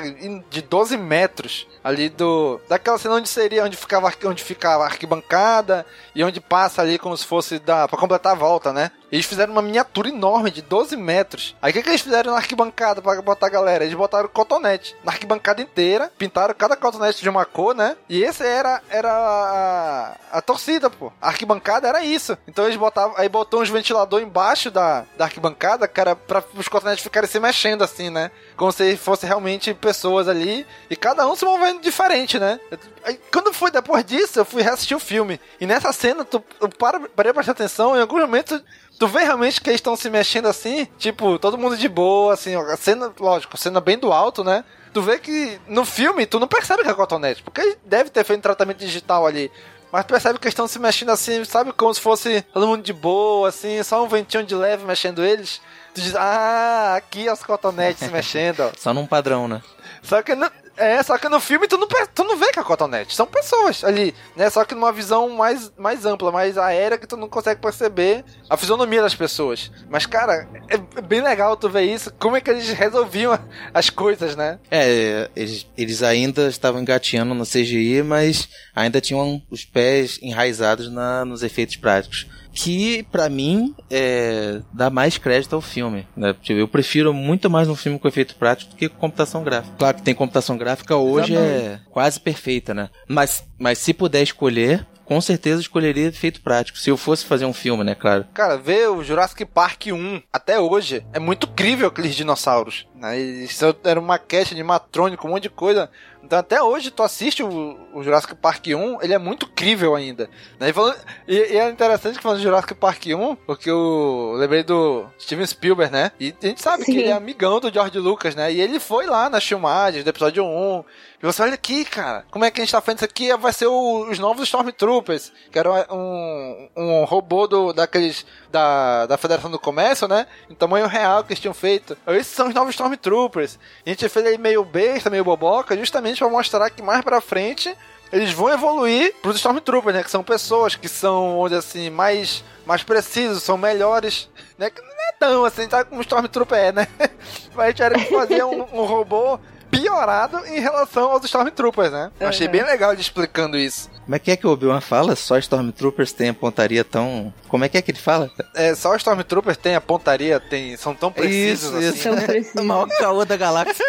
[0.50, 5.86] de 12 metros ali do daquela cena onde seria onde ficava onde ficava a arquibancada
[6.16, 8.92] e onde passa ali como se fosse da para completar a volta, né?
[9.12, 11.56] Eles fizeram uma miniatura enorme de 12 metros.
[11.62, 13.84] Aí o que, que eles fizeram na arquibancada para botar a galera?
[13.84, 17.98] Eles botaram cotonete na arquibancada inteira, pintaram cada cotonete de uma cor, né?
[18.08, 21.12] E esse era era a, a torcida, pô.
[21.22, 22.38] A arquibancada era isso.
[22.48, 27.04] Então eles botavam aí botou uns ventilador embaixo da, da arquibancada, cara, para os cotonetes
[27.04, 28.32] ficarem se mexendo assim, né?
[28.56, 32.60] Como se fosse realmente pessoas ali e cada um se movendo diferente, né?
[33.04, 35.40] Aí, quando foi depois disso, eu fui reassistir o filme.
[35.60, 38.62] E nessa cena, tu, eu para, parei pra prestar atenção, em algum momento
[39.00, 42.56] tu vê realmente que eles estão se mexendo assim, tipo, todo mundo de boa, assim,
[42.56, 44.64] a cena, lógico, cena bem do alto, né?
[44.94, 48.38] Tu vê que no filme tu não percebe que é cotonete, porque deve ter feito
[48.38, 49.52] um tratamento digital ali.
[49.92, 51.74] Mas tu percebe que eles estão se mexendo assim, sabe?
[51.74, 55.62] Como se fosse todo mundo de boa, assim, só um ventinho de leve mexendo eles.
[55.94, 58.72] Tu diz, ah, aqui as cotonetes se mexendo.
[58.78, 59.62] Só num padrão, né?
[60.02, 60.36] Só que
[60.78, 63.14] é, só que no filme tu não, tu não vê que é cotonete.
[63.14, 64.50] São pessoas ali, né?
[64.50, 68.58] Só que numa visão mais, mais ampla, mais aérea, que tu não consegue perceber a
[68.58, 69.72] fisionomia das pessoas.
[69.90, 72.12] Mas, cara, é bem legal tu ver isso.
[72.18, 73.38] Como é que eles resolviam
[73.74, 74.60] as coisas, né?
[74.72, 81.26] É, eles, eles ainda estavam engateando no CGI, mas ainda tinham os pés enraizados na,
[81.26, 86.08] nos efeitos práticos que para mim é, dá mais crédito ao filme.
[86.16, 86.36] Né?
[86.42, 89.76] Tipo, eu prefiro muito mais um filme com efeito prático do que com computação gráfica.
[89.78, 91.66] Claro que tem computação gráfica hoje Exatamente.
[91.66, 92.90] é quase perfeita, né?
[93.08, 96.78] Mas, mas se puder escolher, com certeza escolheria efeito prático.
[96.78, 98.26] Se eu fosse fazer um filme, né, claro.
[98.34, 102.88] Cara, ver o Jurassic Park 1 até hoje é muito crível aqueles dinossauros.
[103.18, 105.90] Isso era uma maquete animatrônico, um monte de coisa.
[106.24, 110.30] Então até hoje tu assiste o, o Jurassic Park 1, ele é muito crível ainda.
[110.60, 110.70] Né?
[110.70, 110.98] E, falando,
[111.28, 115.46] e, e, é interessante que falando de Jurassic Park 1, porque eu lembrei do Steven
[115.46, 116.12] Spielberg, né?
[116.20, 116.92] E a gente sabe Sim.
[116.94, 118.54] que ele é amigão do George Lucas, né?
[118.54, 120.84] E ele foi lá nas filmagens do episódio 1.
[121.24, 123.36] E você olha aqui, cara, como é que a gente tá fazendo isso aqui?
[123.38, 129.18] Vai ser o, os novos Stormtroopers, que era um, um robô do, daqueles da, da
[129.18, 130.28] Federação do Comércio, né?
[130.50, 131.98] Em tamanho real que eles tinham feito.
[132.08, 133.58] Esses são os novos Stormtroopers.
[133.86, 137.76] A gente fez ele meio besta, meio boboca, justamente para mostrar que mais pra frente
[138.12, 140.04] eles vão evoluir pros Stormtroopers, né?
[140.04, 144.70] Que são pessoas que são, onde assim, mais, mais precisos, são melhores, né?
[144.70, 146.88] Que não é tão assim, tá como Stormtrooper é, né?
[147.56, 149.40] Mas era que fazer um, um robô
[149.72, 152.12] piorado em relação aos Stormtroopers, né?
[152.20, 153.90] Eu achei bem legal ele explicando isso.
[154.04, 155.16] Como é que é que o Obi-Wan fala?
[155.16, 157.34] Só Stormtroopers têm a pontaria tão.
[157.48, 158.30] Como é que é que ele fala?
[158.54, 160.76] É, só Stormtroopers têm a pontaria, tem...
[160.76, 161.88] são tão precisos isso, assim.
[161.88, 162.04] Isso.
[162.04, 162.62] São precisos.
[162.62, 163.86] o maior caô da galáxia.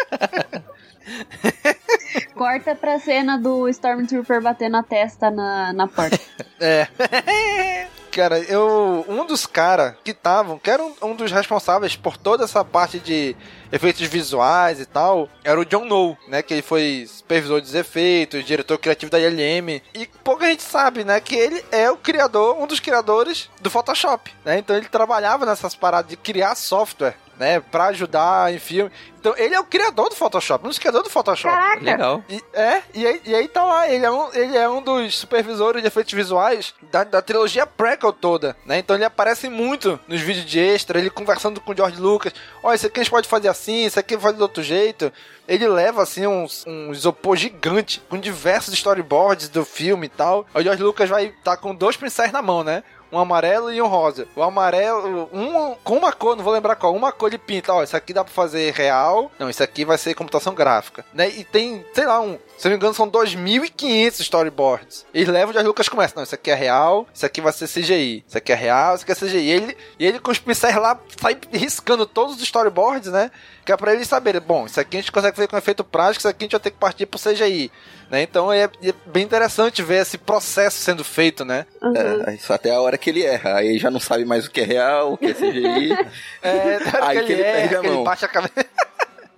[2.33, 6.19] Corta pra cena do Stormtrooper batendo a testa na, na porta.
[6.59, 6.87] é.
[8.13, 9.03] cara, eu.
[9.07, 12.99] Um dos caras que estavam, que era um, um, dos responsáveis por toda essa parte
[12.99, 13.35] de
[13.71, 16.43] efeitos visuais e tal, era o John No, né?
[16.43, 19.81] Que ele foi supervisor dos efeitos, diretor criativo da ILM.
[19.93, 21.19] E pouca gente sabe, né?
[21.19, 24.59] Que ele é o criador, um dos criadores do Photoshop, né?
[24.59, 28.91] Então ele trabalhava nessas paradas de criar software né, para ajudar em filme.
[29.19, 31.53] Então, ele é o criador do Photoshop, um dos criadores do Photoshop.
[31.55, 31.81] Caraca.
[31.81, 32.23] Legal.
[32.27, 35.17] E, é, e aí, e aí tá lá, ele é, um, ele é um dos
[35.17, 38.79] supervisores de efeitos visuais da, da trilogia prequel toda, né?
[38.79, 42.33] Então ele aparece muito nos vídeos de extra, ele conversando com o George Lucas.
[42.61, 45.11] Ó, oh, isso aqui a gente pode fazer assim, isso aqui faz de outro jeito.
[45.47, 50.45] Ele leva, assim, um, um isopor gigante com diversos storyboards do filme e tal.
[50.53, 52.83] O George Lucas vai estar tá com dois pincéis na mão, né?
[53.13, 54.27] Um amarelo e um rosa.
[54.35, 57.83] O amarelo, um com uma cor, não vou lembrar qual, uma cor ele pinta, ó,
[57.83, 61.29] isso aqui dá pra fazer real, não, isso aqui vai ser computação gráfica, né?
[61.29, 65.05] E tem, sei lá, um, se não me engano, são 2.500 storyboards.
[65.13, 67.67] Eles levam o George Lucas começa, não, isso aqui é real, isso aqui vai ser
[67.67, 69.37] CGI, isso aqui é real, isso aqui é CGI.
[69.37, 73.29] E ele, e ele com os pincéis lá, sai riscando todos os storyboards, né?
[73.65, 76.19] Que é pra eles saberem, bom, isso aqui a gente consegue fazer com efeito prático,
[76.19, 77.71] isso aqui a gente vai ter que partir pro CGI.
[78.09, 78.21] Né?
[78.21, 81.65] Então é, é, bem interessante ver esse processo sendo feito, né?
[81.81, 81.93] Uhum.
[82.27, 83.55] É, isso até a hora que ele erra.
[83.55, 85.93] Aí já não sabe mais o que é real, o que é CGI.
[86.43, 87.93] é, aí que, que ele, ele erra, perde a mão.
[87.95, 88.65] Ele baixa a cabeça.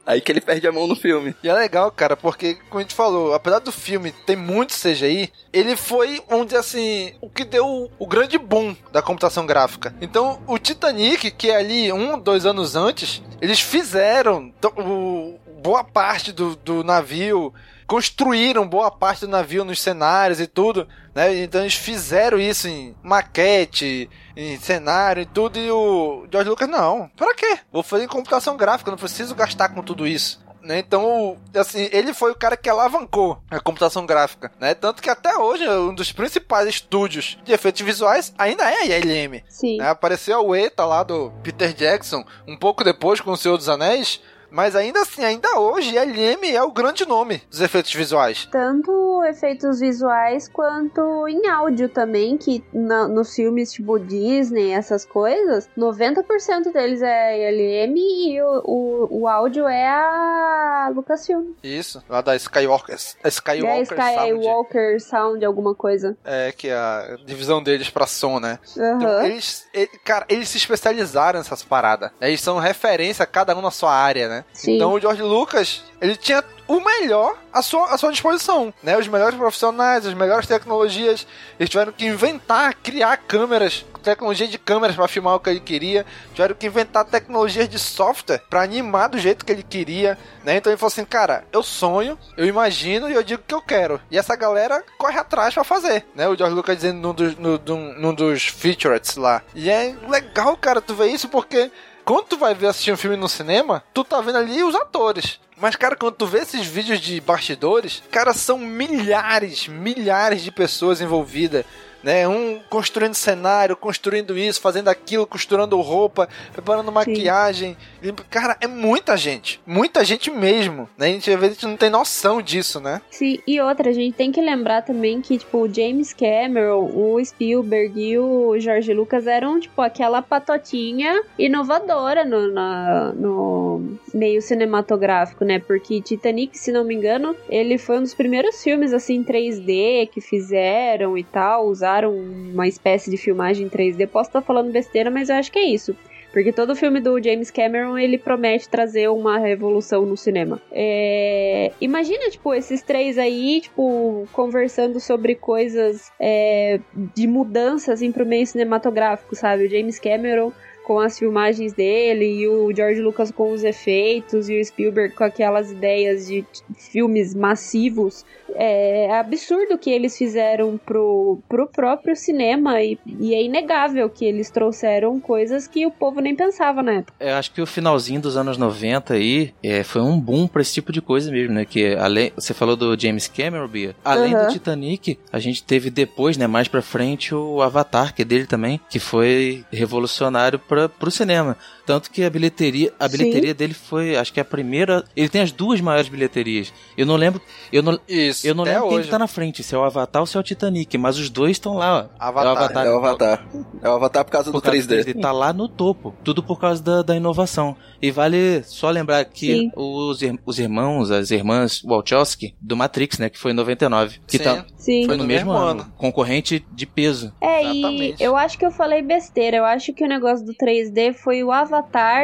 [0.06, 1.36] Aí que ele perde a mão no filme.
[1.44, 5.32] E é legal, cara, porque, como a gente falou, apesar do filme ter muito CGI,
[5.52, 9.96] ele foi, dizer assim, o que deu o grande boom da computação gráfica.
[10.00, 16.32] Então, o Titanic, que é ali um, dois anos antes, eles fizeram o, boa parte
[16.32, 17.52] do, do navio
[17.88, 21.44] construíram boa parte do navio nos cenários e tudo, né?
[21.44, 27.10] Então eles fizeram isso em maquete, em cenário e tudo, e o George Lucas, não,
[27.16, 27.60] para quê?
[27.72, 30.44] Vou fazer em computação gráfica, não preciso gastar com tudo isso.
[30.62, 30.80] né?
[30.80, 34.74] Então, assim, ele foi o cara que alavancou a computação gráfica, né?
[34.74, 39.44] Tanto que até hoje um dos principais estúdios de efeitos visuais ainda é a ILM.
[39.48, 39.78] Sim.
[39.78, 39.88] Né?
[39.88, 44.20] Apareceu o ETA lá do Peter Jackson um pouco depois com o Senhor dos Anéis,
[44.56, 48.48] mas ainda assim, ainda hoje, LM é o grande nome dos efeitos visuais.
[48.50, 55.70] Tanto efeitos visuais quanto em áudio também, que na, nos filmes tipo Disney, essas coisas,
[55.78, 61.52] 90% deles é LM e o, o, o, áudio é a Lucasfilm.
[61.62, 62.96] Isso, lá da Skywalker.
[63.24, 65.16] A Skywalker, é Skywalker Sound.
[65.26, 66.16] Sound, alguma coisa.
[66.24, 68.58] É, que é a divisão deles pra som, né?
[68.78, 68.96] Uhum.
[68.96, 72.12] Então, eles, ele, cara, eles se especializaram nessas paradas.
[72.22, 74.45] Eles são referência, cada um na sua área, né?
[74.54, 74.76] Sim.
[74.76, 78.98] Então o George Lucas, ele tinha o melhor à sua, à sua disposição, né?
[78.98, 81.28] Os melhores profissionais, as melhores tecnologias.
[81.60, 86.06] Eles tiveram que inventar, criar câmeras, tecnologia de câmeras para filmar o que ele queria.
[86.32, 90.58] Tiveram que inventar tecnologias de software para animar do jeito que ele queria, né?
[90.58, 94.02] Então ele falou assim, cara, eu sonho, eu imagino e eu digo que eu quero.
[94.10, 96.28] E essa galera corre atrás para fazer, né?
[96.28, 97.60] O George Lucas dizendo num dos, num,
[98.00, 99.44] num dos featurettes lá.
[99.54, 101.70] E é legal, cara, tu ver isso porque
[102.06, 105.40] quando tu vai ver assistir um filme no cinema, tu tá vendo ali os atores.
[105.58, 111.02] Mas, cara, quando tu vê esses vídeos de bastidores, cara, são milhares, milhares de pessoas
[111.02, 111.66] envolvidas
[112.06, 112.28] né?
[112.28, 117.76] Um construindo cenário, construindo isso, fazendo aquilo, costurando roupa, preparando maquiagem.
[118.04, 119.60] E, cara, é muita gente.
[119.66, 121.08] Muita gente mesmo, né?
[121.08, 123.02] A gente, às vezes, não tem noção disso, né?
[123.10, 127.26] Sim, e outra, a gente tem que lembrar também que, tipo, o James Cameron, o
[127.26, 135.44] Spielberg e o George Lucas eram, tipo, aquela patotinha inovadora no, na, no meio cinematográfico,
[135.44, 135.58] né?
[135.58, 140.22] Porque Titanic, se não me engano, ele foi um dos primeiros filmes, assim, 3D que
[140.22, 144.08] fizeram e tal, usaram uma espécie de filmagem em 3D.
[144.08, 145.96] Posso estar falando besteira, mas eu acho que é isso.
[146.36, 150.62] Porque todo filme do James Cameron, ele promete trazer uma revolução no cinema.
[150.70, 151.72] É...
[151.80, 156.82] Imagina, tipo, esses três aí, tipo, conversando sobre coisas é,
[157.16, 159.64] de mudanças, assim, pro meio cinematográfico, sabe?
[159.64, 160.52] O James Cameron
[160.86, 165.24] com as filmagens dele e o George Lucas com os efeitos e o Spielberg com
[165.24, 166.46] aquelas ideias de
[166.78, 168.24] filmes massivos
[168.54, 174.50] é absurdo que eles fizeram pro, pro próprio cinema e, e, é inegável que eles
[174.50, 177.14] trouxeram coisas que o povo nem pensava na época.
[177.20, 180.74] Eu acho que o finalzinho dos anos 90 aí é, foi um boom pra esse
[180.74, 181.66] tipo de coisa mesmo, né?
[181.66, 183.96] Que além, você falou do James Cameron, Bia.
[184.04, 184.46] Além uhum.
[184.46, 188.46] do Titanic, a gente teve depois, né, mais pra frente, o Avatar, que é dele
[188.46, 191.58] também, que foi revolucionário para pro cinema.
[191.86, 193.56] Tanto que a bilheteria, a bilheteria Sim.
[193.56, 195.04] dele foi, acho que é a primeira.
[195.16, 196.74] Ele tem as duas maiores bilheterias.
[196.98, 197.42] Eu não lembro.
[197.72, 199.02] Eu não, Isso, eu não lembro hoje.
[199.04, 201.30] quem tá na frente, se é o Avatar ou se é o Titanic, mas os
[201.30, 202.10] dois estão lá.
[202.18, 202.46] Avatar.
[202.46, 202.86] É o Avatar.
[202.86, 203.48] É o Avatar,
[203.84, 205.06] é o Avatar por causa por do causa 3D.
[205.06, 205.22] 3D.
[205.22, 206.16] Tá lá no topo.
[206.24, 207.76] Tudo por causa da, da inovação.
[208.02, 213.30] E vale só lembrar que os, os irmãos, as irmãs Wachowski, do Matrix, né?
[213.30, 214.20] Que foi em 99.
[214.26, 214.44] Que Sim.
[214.44, 215.06] Tá, Sim.
[215.06, 215.82] Foi no, no mesmo, mesmo ano.
[215.82, 215.94] ano.
[215.98, 217.34] Concorrente de peso.
[217.40, 218.22] É, Exatamente.
[218.22, 219.58] e eu acho que eu falei besteira.
[219.58, 221.75] Eu acho que o negócio do 3D foi o Avatar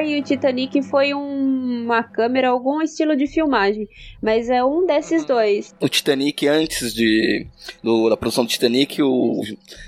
[0.05, 3.87] e o Titanic foi um, uma câmera, algum estilo de filmagem.
[4.21, 5.75] Mas é um desses dois.
[5.79, 7.47] O Titanic, antes de
[7.83, 9.41] do, da produção do Titanic, o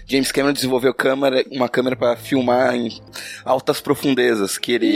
[0.07, 2.89] James Cameron desenvolveu câmera, uma câmera para filmar em
[3.45, 4.57] altas profundezas.
[4.57, 4.87] Que ele.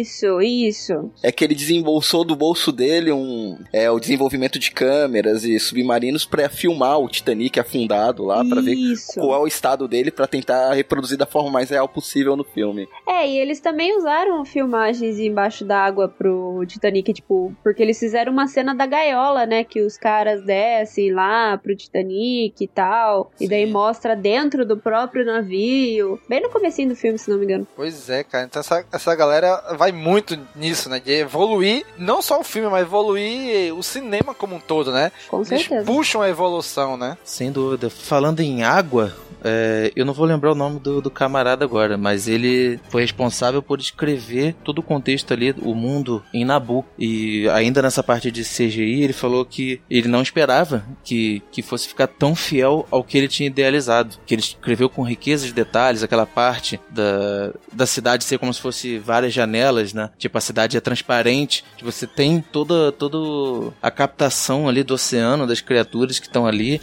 [0.00, 1.10] Isso, isso.
[1.22, 6.24] É que ele desembolsou do bolso dele um, é, o desenvolvimento de câmeras e submarinos
[6.24, 8.76] para filmar o Titanic afundado lá, para ver
[9.14, 12.88] qual é o estado dele, para tentar reproduzir da forma mais real possível no filme.
[13.06, 18.46] É, e eles também usaram filmagens embaixo d'água pro Titanic, tipo, porque eles fizeram uma
[18.46, 19.64] cena da gaiola, né?
[19.64, 23.30] Que os caras descem lá pro Titanic e tal.
[23.36, 23.44] Sim.
[23.44, 26.20] E daí mostra dentro do próprio navio.
[26.28, 27.66] Bem no comecinho do filme, se não me engano.
[27.76, 28.44] Pois é, cara.
[28.44, 31.00] Então essa, essa galera vai muito nisso, né?
[31.00, 35.10] De evoluir, não só o filme, mas evoluir o cinema como um todo, né?
[35.28, 35.84] Com Eles certeza.
[35.84, 37.16] puxam a evolução, né?
[37.24, 37.90] Sem dúvida.
[37.90, 39.14] Falando em água,
[39.46, 43.62] é, eu não vou lembrar o nome do, do, camarada agora, mas ele foi responsável
[43.62, 46.84] por escrever todo o contexto ali, o mundo em Nabu.
[46.98, 51.88] E ainda nessa parte de CGI, ele falou que ele não esperava que, que fosse
[51.88, 54.16] ficar tão fiel ao que ele tinha idealizado.
[54.26, 58.60] Que ele escreveu com riqueza de detalhes, aquela parte da, da cidade ser como se
[58.60, 60.10] fosse várias janelas, né?
[60.18, 65.60] Tipo, a cidade é transparente, você tem toda, toda a captação ali do oceano, das
[65.60, 66.80] criaturas que estão ali.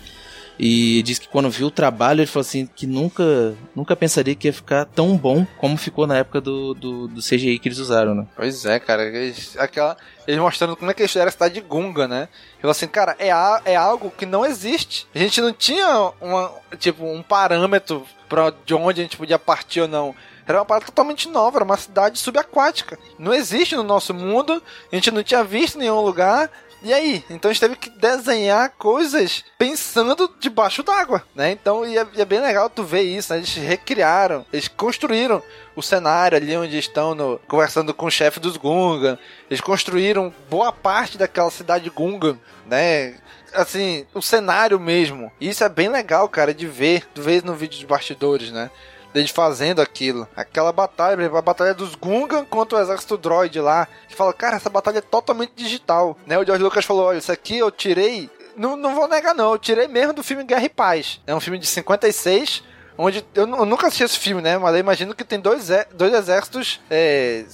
[0.64, 4.48] E diz que quando viu o trabalho, ele falou assim que nunca, nunca pensaria que
[4.48, 8.14] ia ficar tão bom como ficou na época do, do, do CGI que eles usaram,
[8.14, 8.28] né?
[8.36, 9.04] Pois é, cara.
[9.04, 9.98] Eles, aquela,
[10.28, 12.30] eles mostrando como é que eles fizeram a cidade de Gunga, né?
[12.54, 15.08] Ele falou assim, cara, é, a, é algo que não existe.
[15.16, 19.82] A gente não tinha uma, tipo, um parâmetro pra de onde a gente podia partir
[19.82, 20.14] ou não.
[20.46, 23.00] Era uma parada totalmente nova, era uma cidade subaquática.
[23.18, 26.52] Não existe no nosso mundo, a gente não tinha visto em nenhum lugar.
[26.84, 27.24] E aí?
[27.30, 31.52] Então a gente teve que desenhar coisas pensando debaixo d'água, né?
[31.52, 33.40] Então e é, e é, bem legal tu ver isso, né?
[33.40, 35.44] Eles recriaram, eles construíram
[35.76, 39.18] o cenário ali onde estão no, conversando com o chefe dos Gungan.
[39.50, 43.16] Eles construíram boa parte daquela cidade Gungan, né?
[43.54, 45.32] Assim, o cenário mesmo.
[45.40, 47.06] E isso é bem legal, cara, de ver.
[47.14, 48.72] Tu vê no vídeo de bastidores, né?
[49.14, 50.28] Deles fazendo aquilo.
[50.36, 53.88] Aquela batalha, a batalha dos Gungan contra o exército droid lá.
[54.08, 56.18] Que fala, cara, essa batalha é totalmente digital.
[56.26, 56.38] Né?
[56.38, 58.30] O George Lucas falou: olha, isso aqui eu tirei.
[58.56, 59.54] Não, não vou negar, não.
[59.54, 61.22] Eu tirei mesmo do filme Guerra e Paz.
[61.26, 62.64] É um filme de 56.
[62.98, 64.58] Onde eu, eu nunca assisti esse filme, né?
[64.58, 67.46] Mas eu imagino que tem dois, dois exércitos é,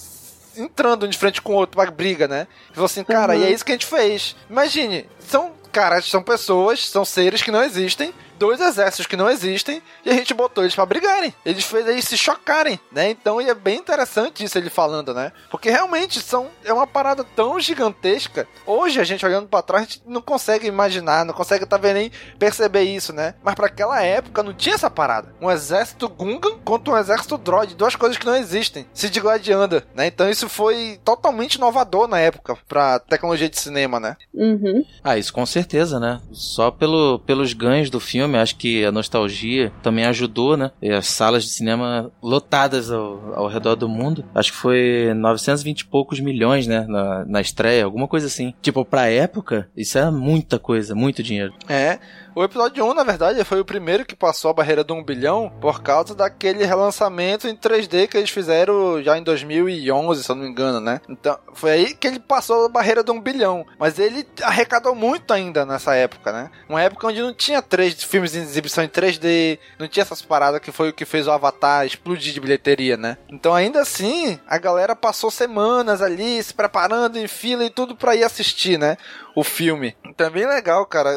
[0.57, 2.47] entrando de frente com o outro pra briga, né?
[2.71, 3.41] E falou assim, cara, uhum.
[3.41, 4.35] e é isso que a gente fez.
[4.49, 9.81] Imagine, são caras, são pessoas, são seres que não existem, dois exércitos que não existem
[10.05, 11.33] e a gente botou eles para brigarem.
[11.45, 13.09] Eles fez eles se chocarem, né?
[13.09, 15.31] Então e é bem interessante isso ele falando, né?
[15.49, 18.47] Porque realmente são é uma parada tão gigantesca.
[18.65, 22.11] Hoje a gente olhando para trás a gente não consegue imaginar, não consegue talvez nem
[22.37, 23.35] perceber isso, né?
[23.43, 25.33] Mas para aquela época não tinha essa parada.
[25.41, 30.07] Um exército Gungan contra um exército Droid, duas coisas que não existem, se digladiando, né?
[30.07, 34.17] Então isso foi totalmente inovador na época para tecnologia de cinema, né?
[34.33, 34.83] Uhum.
[35.03, 36.21] Ah, isso com certeza, né?
[36.31, 40.71] Só pelo, pelos ganhos do filme filme, acho que a nostalgia também ajudou, né?
[40.81, 44.25] E as salas de cinema lotadas ao, ao redor do mundo.
[44.35, 46.85] Acho que foi 920 e poucos milhões, né?
[46.87, 48.53] Na, na estreia, alguma coisa assim.
[48.61, 51.53] Tipo, pra época, isso era muita coisa, muito dinheiro.
[51.67, 51.99] É.
[52.37, 55.51] O episódio 1, na verdade, foi o primeiro que passou a barreira do 1 bilhão
[55.59, 60.43] por causa daquele relançamento em 3D que eles fizeram já em 2011, se eu não
[60.43, 61.01] me engano, né?
[61.09, 63.65] Então, foi aí que ele passou a barreira do 1 bilhão.
[63.79, 66.51] Mas ele arrecadou muito ainda nessa época, né?
[66.69, 70.61] Uma época onde não tinha três filmes em exibição em 3D, não tinha essas paradas
[70.61, 73.17] que foi o que fez o Avatar explodir de bilheteria, né?
[73.29, 78.15] Então, ainda assim, a galera passou semanas ali se preparando em fila e tudo para
[78.15, 78.95] ir assistir, né?
[79.37, 79.95] o filme.
[80.03, 81.11] Então é bem legal, cara.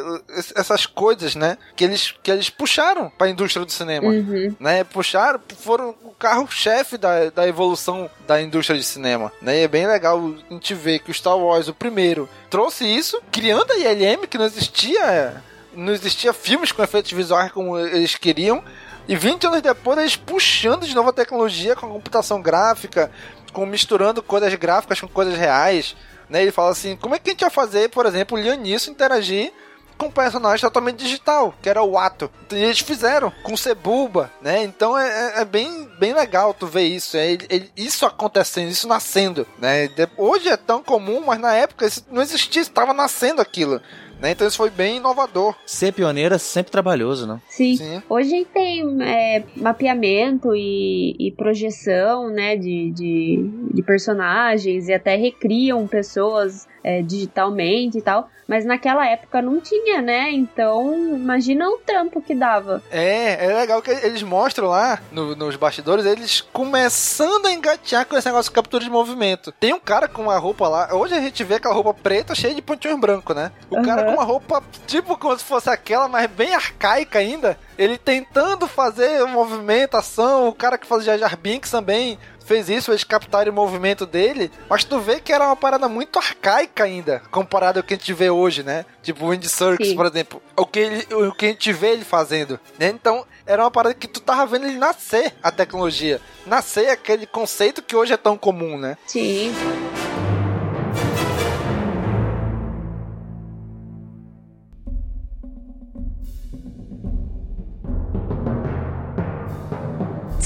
[0.54, 1.56] Essas coisas, né?
[1.76, 4.08] Que eles, que eles puxaram pra indústria do cinema.
[4.08, 4.54] Uhum.
[4.58, 4.84] Né?
[4.84, 9.32] Puxaram, foram o carro-chefe da, da evolução da indústria de cinema.
[9.40, 9.60] Né?
[9.60, 13.20] E é bem legal a gente ver que o Star Wars, o primeiro, trouxe isso,
[13.30, 15.42] criando a ILM, que não existia.
[15.74, 18.62] Não existia filmes com efeitos visuais como eles queriam.
[19.06, 23.10] E 20 anos depois, eles puxando de nova tecnologia com computação gráfica,
[23.52, 25.96] com misturando coisas gráficas com coisas reais.
[26.28, 26.42] Né?
[26.42, 29.52] Ele fala assim: como é que a gente ia fazer, por exemplo, o Lianisso interagir
[30.00, 32.30] com um personagem totalmente digital, que era o Ato.
[32.50, 34.64] E eles fizeram com o Cebuba, né?
[34.64, 37.36] Então é, é, é, bem, bem legal tu ver isso, é,
[37.76, 39.90] isso acontecendo, isso nascendo, né?
[40.16, 43.80] Hoje é tão comum, mas na época isso não existia, estava nascendo aquilo.
[44.20, 44.32] Né?
[44.32, 45.54] Então isso foi bem inovador.
[45.64, 47.40] Ser pioneiro é sempre trabalhoso, né?
[47.48, 47.76] Sim.
[47.76, 48.02] Sim.
[48.08, 55.86] Hoje tem é, mapeamento e, e, projeção né, de, de, de, personagens e até recriam
[55.86, 58.28] pessoas é, digitalmente e tal.
[58.50, 60.32] Mas naquela época não tinha, né?
[60.32, 62.82] Então, imagina o trampo que dava.
[62.90, 68.16] É, é legal que eles mostram lá no, nos bastidores, eles começando a engatear com
[68.16, 69.52] esse negócio de captura de movimento.
[69.52, 72.52] Tem um cara com uma roupa lá, hoje a gente vê aquela roupa preta cheia
[72.52, 73.52] de pontinhos brancos, né?
[73.70, 73.82] O uhum.
[73.82, 77.56] cara com uma roupa tipo como se fosse aquela, mas bem arcaica ainda.
[77.78, 82.18] Ele tentando fazer movimentação, o cara que fazia Jar Binks também
[82.50, 86.18] fez isso, eles captaram o movimento dele, mas tu vê que era uma parada muito
[86.18, 88.84] arcaica ainda, comparado ao que a gente vê hoje, né?
[89.04, 89.94] Tipo o Circus, Sim.
[89.94, 90.42] por exemplo.
[90.56, 92.88] O que, ele, o que a gente vê ele fazendo, né?
[92.88, 96.20] Então, era uma parada que tu tava vendo ele nascer, a tecnologia.
[96.44, 98.98] Nascer aquele conceito que hoje é tão comum, né?
[99.06, 99.54] Sim.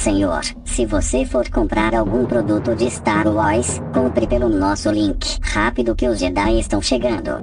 [0.05, 5.39] Senhor, se você for comprar algum produto de Star Wars, compre pelo nosso link.
[5.41, 7.43] Rápido que os Jedi estão chegando.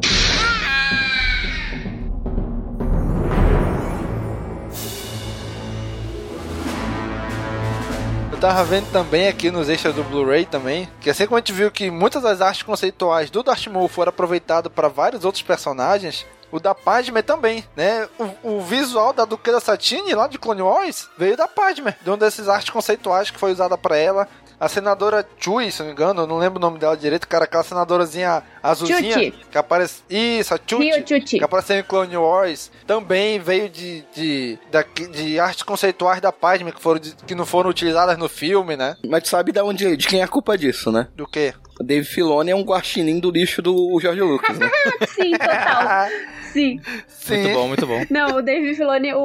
[8.40, 11.72] Tava vendo também aqui nos extras do Blu-ray também, que assim como a gente viu
[11.72, 16.60] que muitas das artes conceituais do Darth Maul foram aproveitadas para vários outros personagens, o
[16.60, 18.08] da Padme também, né?
[18.44, 22.18] O, o visual da Duquesa Satine, lá de Clone Wars, veio da Padme, de um
[22.18, 24.28] desses artes conceituais que foi usada para ela.
[24.60, 27.46] A senadora Chui, se não me engano, eu não lembro o nome dela direito, cara,
[27.46, 29.34] aquela senadorazinha azulzinha Chuchi.
[29.50, 30.04] que aparece.
[30.08, 31.40] Isso, a Chuchi, Chuchi.
[31.40, 34.60] que apareceu em Clone Wars, também veio de, de,
[34.94, 38.96] de, de artes conceituais da Padme que, foram que não foram utilizadas no filme, né?
[39.04, 41.08] Mas tu sabe de onde, de quem é a culpa disso, né?
[41.16, 41.56] Do quê?
[41.84, 44.70] Dave Filoni é um guaxinim do lixo do Jorge Lucas, né?
[45.08, 46.08] Sim, total.
[46.52, 46.82] Sim.
[47.08, 47.42] Sim.
[47.42, 48.06] Muito bom, muito bom.
[48.10, 49.20] Não, o Dave Filoni, o,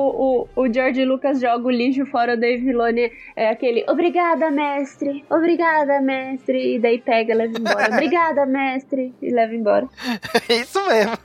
[0.54, 5.24] o, o George Lucas joga o lixo fora, o Dave Filoni é aquele obrigada, mestre,
[5.28, 7.92] obrigada, mestre, e daí pega e leva embora.
[7.92, 9.88] Obrigada, mestre, e leva embora.
[10.48, 11.18] Isso mesmo.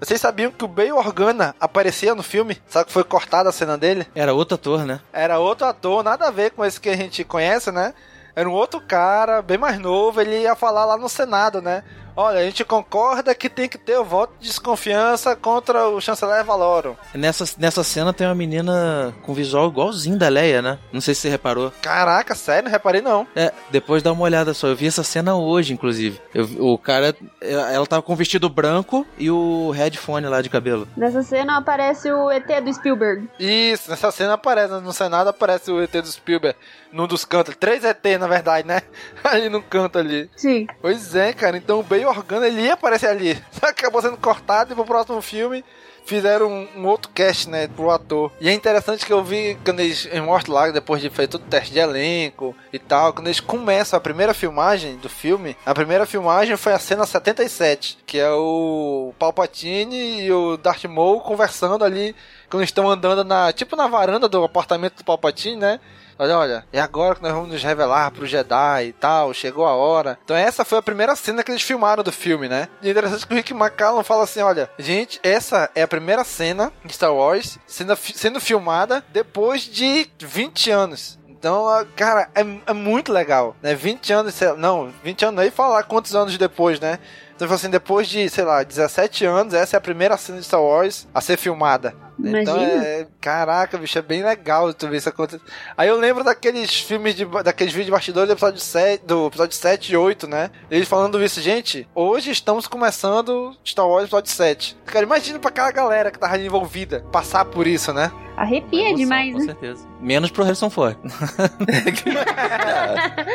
[0.00, 2.56] Vocês sabiam que o Bale Organa aparecia no filme?
[2.68, 4.06] Sabe que foi cortada a cena dele?
[4.14, 5.00] Era outro ator, né?
[5.12, 7.94] Era outro ator, nada a ver com esse que a gente conhece, né?
[8.36, 11.82] Era um outro cara, bem mais novo, ele ia falar lá no Senado, né?
[12.16, 16.42] Olha, a gente concorda que tem que ter o voto de desconfiança contra o chanceler
[16.42, 16.94] Valorum.
[17.14, 20.78] Nessa, nessa cena tem uma menina com visual igualzinho da Leia, né?
[20.90, 21.70] Não sei se você reparou.
[21.82, 22.64] Caraca, sério?
[22.64, 23.26] Não reparei não.
[23.36, 24.68] É, depois dá uma olhada só.
[24.68, 26.18] Eu vi essa cena hoje, inclusive.
[26.32, 30.88] Eu, o cara, ela tava com o vestido branco e o headphone lá de cabelo.
[30.96, 33.28] Nessa cena aparece o ET do Spielberg.
[33.38, 36.56] Isso, nessa cena aparece, no Senado aparece o ET do Spielberg
[36.92, 37.54] num dos cantos.
[37.56, 38.80] Três ET, na verdade, né?
[39.22, 40.30] Ali no canto ali.
[40.34, 40.66] Sim.
[40.80, 41.56] Pois é, cara.
[41.56, 43.42] Então o Organa, ele ia aparecer ali.
[43.62, 45.64] Acabou sendo cortado e pro próximo filme
[46.06, 48.32] fizeram um, um, outro cast, né, pro ator.
[48.40, 51.50] E é interessante que eu vi quando eles em lá, depois de feito todo o
[51.50, 56.06] teste de elenco e tal, quando eles começam a primeira filmagem do filme, a primeira
[56.06, 62.14] filmagem foi a cena 77, que é o Palpatine e o Darth Maul conversando ali
[62.48, 65.80] quando estão andando na, tipo na varanda do apartamento do Palpatine, né?
[66.18, 69.74] Olha, olha, é agora que nós vamos nos revelar pro Jedi e tal, chegou a
[69.74, 70.18] hora.
[70.24, 72.68] Então essa foi a primeira cena que eles filmaram do filme, né?
[72.80, 76.24] E é interessante que o Rick McCallum fala assim, olha, gente, essa é a primeira
[76.24, 81.18] cena de Star Wars sendo, sendo filmada depois de 20 anos.
[81.28, 83.74] Então, cara, é, é muito legal, né?
[83.74, 86.98] 20 anos, não, 20 anos aí falar quantos anos depois, né?
[87.36, 90.62] Então, assim, depois de, sei lá, 17 anos, essa é a primeira cena de Star
[90.62, 91.94] Wars a ser filmada.
[92.18, 92.40] Imagina.
[92.40, 93.06] Então é.
[93.20, 95.42] Caraca, bicho, é bem legal tu ver isso acontecer.
[95.76, 97.26] Aí eu lembro daqueles filmes de.
[97.26, 100.50] daqueles vídeos de bastidores do episódio 7, do episódio 7 e 8, né?
[100.70, 104.78] Eles falando isso, gente, hoje estamos começando Star Wars episódio 7.
[104.86, 108.10] Cara, imagina pra aquela galera que tava envolvida passar por isso, né?
[108.36, 109.44] Arrepia Emoção, demais, com né?
[109.46, 109.86] certeza.
[110.00, 110.96] Menos pro Harrison Ford.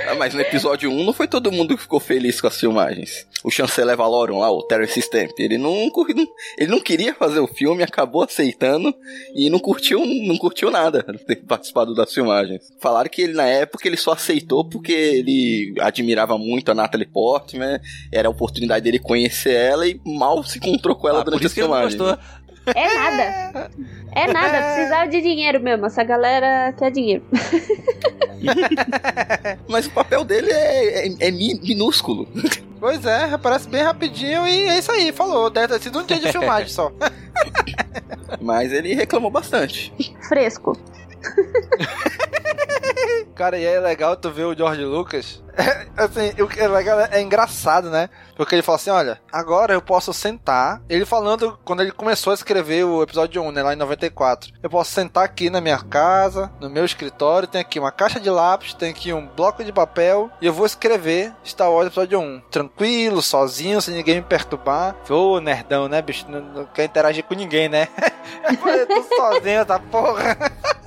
[0.07, 3.25] Ah, mas no episódio 1 não foi todo mundo que ficou feliz com as filmagens.
[3.43, 5.89] O chanceler Valorum lá, o Terence Stamp, ele não,
[6.57, 8.93] ele não queria fazer o filme, acabou aceitando
[9.35, 12.71] e não curtiu, não curtiu nada ter participado das filmagens.
[12.79, 17.79] Falaram que ele na época ele só aceitou porque ele admirava muito a Natalie Portman,
[18.11, 21.47] era a oportunidade dele conhecer ela e mal se encontrou com ela Ah, por durante
[21.47, 21.99] as que ele não filmagens.
[22.01, 22.19] gostou.
[22.65, 23.71] É nada.
[24.13, 25.85] É nada, precisava de dinheiro mesmo.
[25.85, 27.23] Essa galera quer dinheiro.
[29.67, 32.27] Mas o papel dele é, é- é mi- minúsculo.
[32.79, 35.49] Pois é, aparece bem rapidinho e é isso aí, falou.
[35.49, 36.91] Deve ter sido um dia de filmagem só.
[38.41, 39.93] Mas ele reclamou bastante.
[40.27, 40.77] Fresco.
[43.35, 45.41] Cara, e é legal tu ver o George Lucas.
[45.97, 48.09] assim, o que é legal é engraçado, né?
[48.35, 50.81] Porque ele fala assim: olha, agora eu posso sentar.
[50.89, 53.63] Ele falando quando ele começou a escrever o episódio 1, né?
[53.63, 54.51] Lá em 94.
[54.61, 57.47] Eu posso sentar aqui na minha casa, no meu escritório.
[57.47, 60.29] Tem aqui uma caixa de lápis, tem aqui um bloco de papel.
[60.41, 62.41] E eu vou escrever Star Wars episódio 1.
[62.51, 64.95] Tranquilo, sozinho, sem ninguém me perturbar.
[65.09, 66.25] Ô, nerdão, né, bicho?
[66.29, 67.87] Não, não quer interagir com ninguém, né?
[68.47, 70.37] eu tô sozinho, tá porra.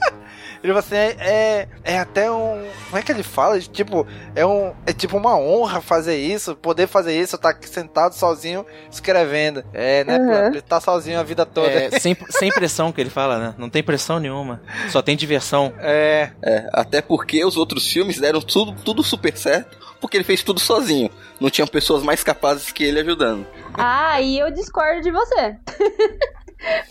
[0.64, 2.66] Ele falou assim, é, é, é até um.
[2.86, 3.60] Como é que ele fala?
[3.60, 4.72] Tipo, é um.
[4.86, 9.62] É tipo uma honra fazer isso, poder fazer isso, estar aqui sentado sozinho escrevendo.
[9.74, 10.18] É, né?
[10.18, 10.46] Uhum.
[10.46, 11.68] Ele tá sozinho a vida toda.
[11.68, 13.54] É, sem, sem pressão que ele fala, né?
[13.58, 14.62] Não tem pressão nenhuma.
[14.88, 15.70] Só tem diversão.
[15.80, 16.30] É.
[16.42, 20.60] É, até porque os outros filmes deram tudo, tudo super certo, porque ele fez tudo
[20.60, 21.10] sozinho.
[21.38, 23.46] Não tinham pessoas mais capazes que ele ajudando.
[23.74, 25.58] Ah, e eu discordo de você.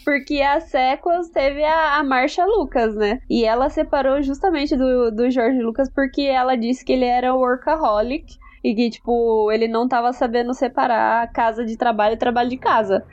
[0.03, 3.19] Porque a Sequels teve a, a Marcia Lucas, né?
[3.29, 8.37] E ela separou justamente do, do George Lucas porque ela disse que ele era workaholic
[8.63, 13.03] e que, tipo, ele não tava sabendo separar casa de trabalho e trabalho de casa.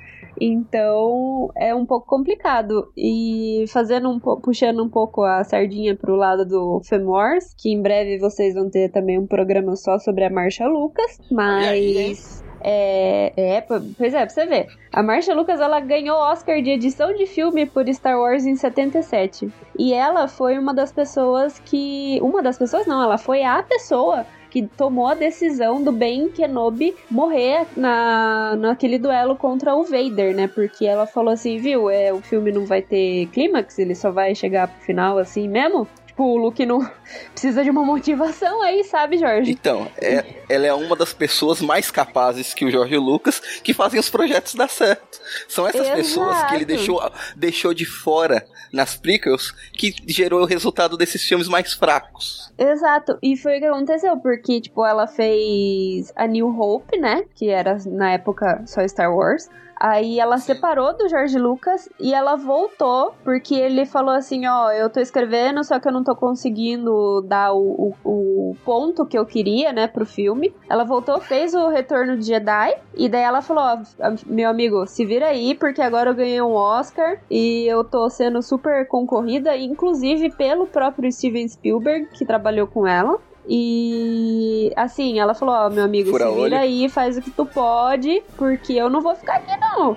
[0.41, 2.91] Então é um pouco complicado.
[2.97, 8.19] E fazendo um puxando um pouco a sardinha pro lado do Femwars, que em breve
[8.19, 12.40] vocês vão ter também um programa só sobre a Marcia Lucas, mas.
[12.63, 14.67] É, é, po- pois é, pra você ver.
[14.93, 19.51] A Marcia Lucas ela ganhou Oscar de edição de filme por Star Wars em 77.
[19.79, 22.19] E ela foi uma das pessoas que.
[22.23, 26.97] Uma das pessoas não, ela foi a pessoa que tomou a decisão do Ben Kenobi
[27.09, 30.49] morrer na, naquele duelo contra o Vader, né?
[30.49, 34.35] Porque ela falou assim, viu, é, o filme não vai ter clímax, ele só vai
[34.35, 35.87] chegar pro final assim mesmo.
[36.21, 36.81] Tipo, tipo, o Luke não
[37.33, 39.51] precisa de uma motivação aí, sabe, Jorge?
[39.51, 43.99] Então, é, ela é uma das pessoas mais capazes que o Jorge Lucas que fazem
[43.99, 45.21] os projetos dar certo.
[45.49, 45.97] São essas Exato.
[45.97, 51.49] pessoas que ele deixou, deixou de fora nas prequels que gerou o resultado desses filmes
[51.49, 52.53] mais fracos.
[52.59, 57.25] Exato, e foi o que aconteceu, porque, tipo, ela fez a New Hope, né?
[57.35, 59.49] Que era na época só Star Wars.
[59.81, 64.91] Aí ela separou do George Lucas e ela voltou, porque ele falou assim: Ó, eu
[64.91, 69.25] tô escrevendo, só que eu não tô conseguindo dar o, o, o ponto que eu
[69.25, 70.55] queria, né, pro filme.
[70.69, 73.79] Ela voltou, fez o Retorno de Jedi, e daí ela falou: Ó,
[74.27, 78.43] meu amigo, se vira aí, porque agora eu ganhei um Oscar e eu tô sendo
[78.43, 83.19] super concorrida, inclusive pelo próprio Steven Spielberg, que trabalhou com ela.
[83.53, 86.57] E assim, ela falou: Ó, meu amigo, Fura se vira olho.
[86.57, 89.97] aí, faz o que tu pode, porque eu não vou ficar aqui, não.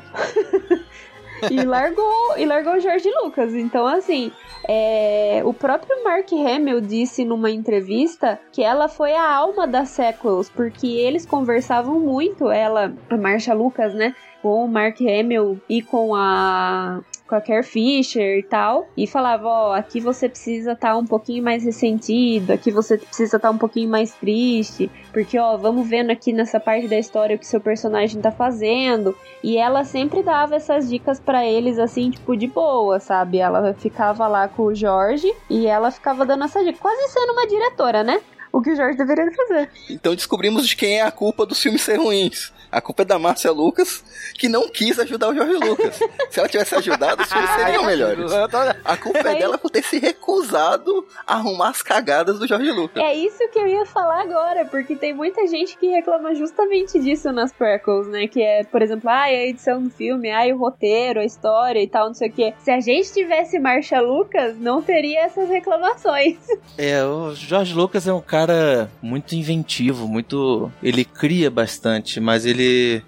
[1.52, 3.54] e largou e largou o George Lucas.
[3.54, 4.32] Então, assim,
[4.68, 10.50] é, o próprio Mark Hamill disse numa entrevista que ela foi a alma das sequels,
[10.50, 14.16] porque eles conversavam muito, ela, a Marsha Lucas, né?
[14.42, 17.02] Com o Mark Hamill e com a
[17.34, 21.44] com a Carrie Fisher e tal, e falava, ó, aqui você precisa estar um pouquinho
[21.44, 26.32] mais ressentido, aqui você precisa estar um pouquinho mais triste, porque, ó, vamos vendo aqui
[26.32, 30.88] nessa parte da história o que seu personagem tá fazendo, e ela sempre dava essas
[30.88, 33.40] dicas para eles, assim, tipo, de boa, sabe?
[33.40, 37.48] Ela ficava lá com o Jorge, e ela ficava dando essa dica, quase sendo uma
[37.48, 38.22] diretora, né?
[38.52, 39.72] O que o Jorge deveria fazer.
[39.90, 42.53] Então descobrimos de quem é a culpa dos filmes ser ruins.
[42.74, 44.04] A culpa é da Márcia Lucas,
[44.34, 46.00] que não quis ajudar o Jorge Lucas.
[46.32, 48.32] Se ela tivesse ajudado, os filmes seriam melhores.
[48.84, 53.04] A culpa é dela por ter se recusado a arrumar as cagadas do Jorge Lucas.
[53.04, 57.32] É isso que eu ia falar agora, porque tem muita gente que reclama justamente disso
[57.32, 58.28] nas prequels, né?
[58.28, 61.88] Que é, por exemplo, ah, a edição do filme, ah, o roteiro, a história e
[61.88, 62.54] tal, não sei o quê.
[62.60, 66.38] Se a gente tivesse Marcia Lucas, não teria essas reclamações.
[66.76, 70.72] É, o Jorge Lucas é um cara muito inventivo, muito.
[70.82, 72.63] Ele cria bastante, mas ele.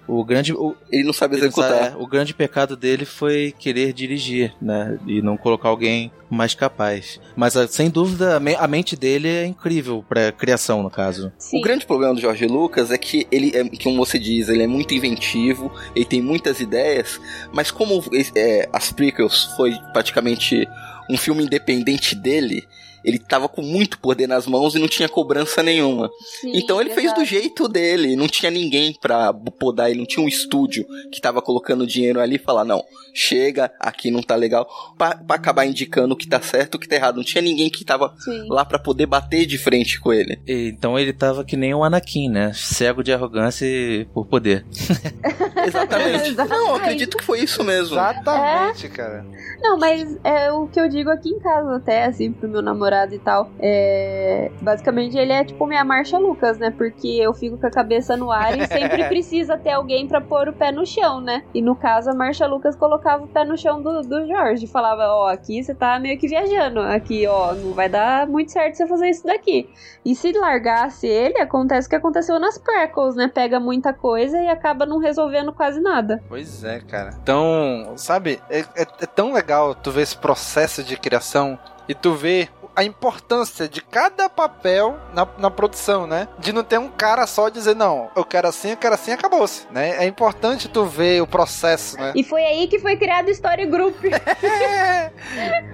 [0.06, 0.52] O grande.
[0.52, 1.92] O, ele não sabe executar.
[1.92, 4.98] é, o grande pecado dele foi querer dirigir, né?
[5.06, 7.20] E não colocar alguém mais capaz.
[7.36, 11.32] Mas ah, sem dúvida, a me- a mente dele é incrível pra criação, no caso.
[11.52, 14.66] O grande problema do Jorge Lucas é que ele é, como você diz, ele é
[14.66, 17.20] muito inventivo, ele tem muitas ideias,
[17.52, 18.02] mas como
[18.34, 20.66] é, as prequels foi praticamente
[21.10, 22.66] um filme independente dele,
[23.04, 26.10] ele tava com muito poder nas mãos e não tinha cobrança nenhuma.
[26.40, 30.24] Sim, então ele fez do jeito dele, não tinha ninguém pra podar, ele não tinha
[30.24, 32.82] um estúdio que tava colocando dinheiro ali e falar, não,
[33.14, 34.66] chega, aqui não tá legal,
[34.98, 37.16] pra, pra acabar indicando o que tá certo, o que tá errado.
[37.18, 38.48] Não tinha ninguém que tava Sim.
[38.48, 40.40] lá pra poder bater de frente com ele.
[40.44, 42.50] E- Então ele tava que nem o Anakin, né?
[42.54, 44.66] Cego de arrogância e por poder.
[45.64, 46.32] Exatamente.
[46.34, 47.94] Não, eu acredito que foi isso mesmo.
[47.94, 49.24] Exatamente, cara.
[49.60, 53.14] Não, mas é o que eu digo aqui em casa até, assim, pro meu namorado
[53.14, 53.50] e tal.
[53.60, 54.50] É...
[54.60, 56.70] Basicamente, ele é tipo minha Marcha Lucas, né?
[56.76, 60.48] Porque eu fico com a cabeça no ar e sempre precisa ter alguém pra pôr
[60.48, 61.42] o pé no chão, né?
[61.54, 64.66] E no caso, a Marcha Lucas colocava o pé no chão do, do Jorge.
[64.66, 66.80] Falava, ó, aqui você tá meio que viajando.
[66.80, 69.68] Aqui, ó, não vai dar muito certo você fazer isso daqui.
[70.04, 73.28] E se largasse ele, acontece o que aconteceu nas prequels, né?
[73.32, 76.22] Pega muita coisa e acaba não resolvendo quase nada.
[76.28, 77.10] Pois é, cara.
[77.22, 81.58] Então, sabe, é, é- é tão legal tu ver esse processo de criação
[81.88, 86.28] e tu ver a importância de cada papel na, na produção, né?
[86.38, 89.66] De não ter um cara só dizer, não, eu quero assim, eu quero assim, acabou-se,
[89.70, 89.96] né?
[89.96, 92.12] É importante tu ver o processo, né?
[92.14, 93.96] E foi aí que foi criado o Story Group.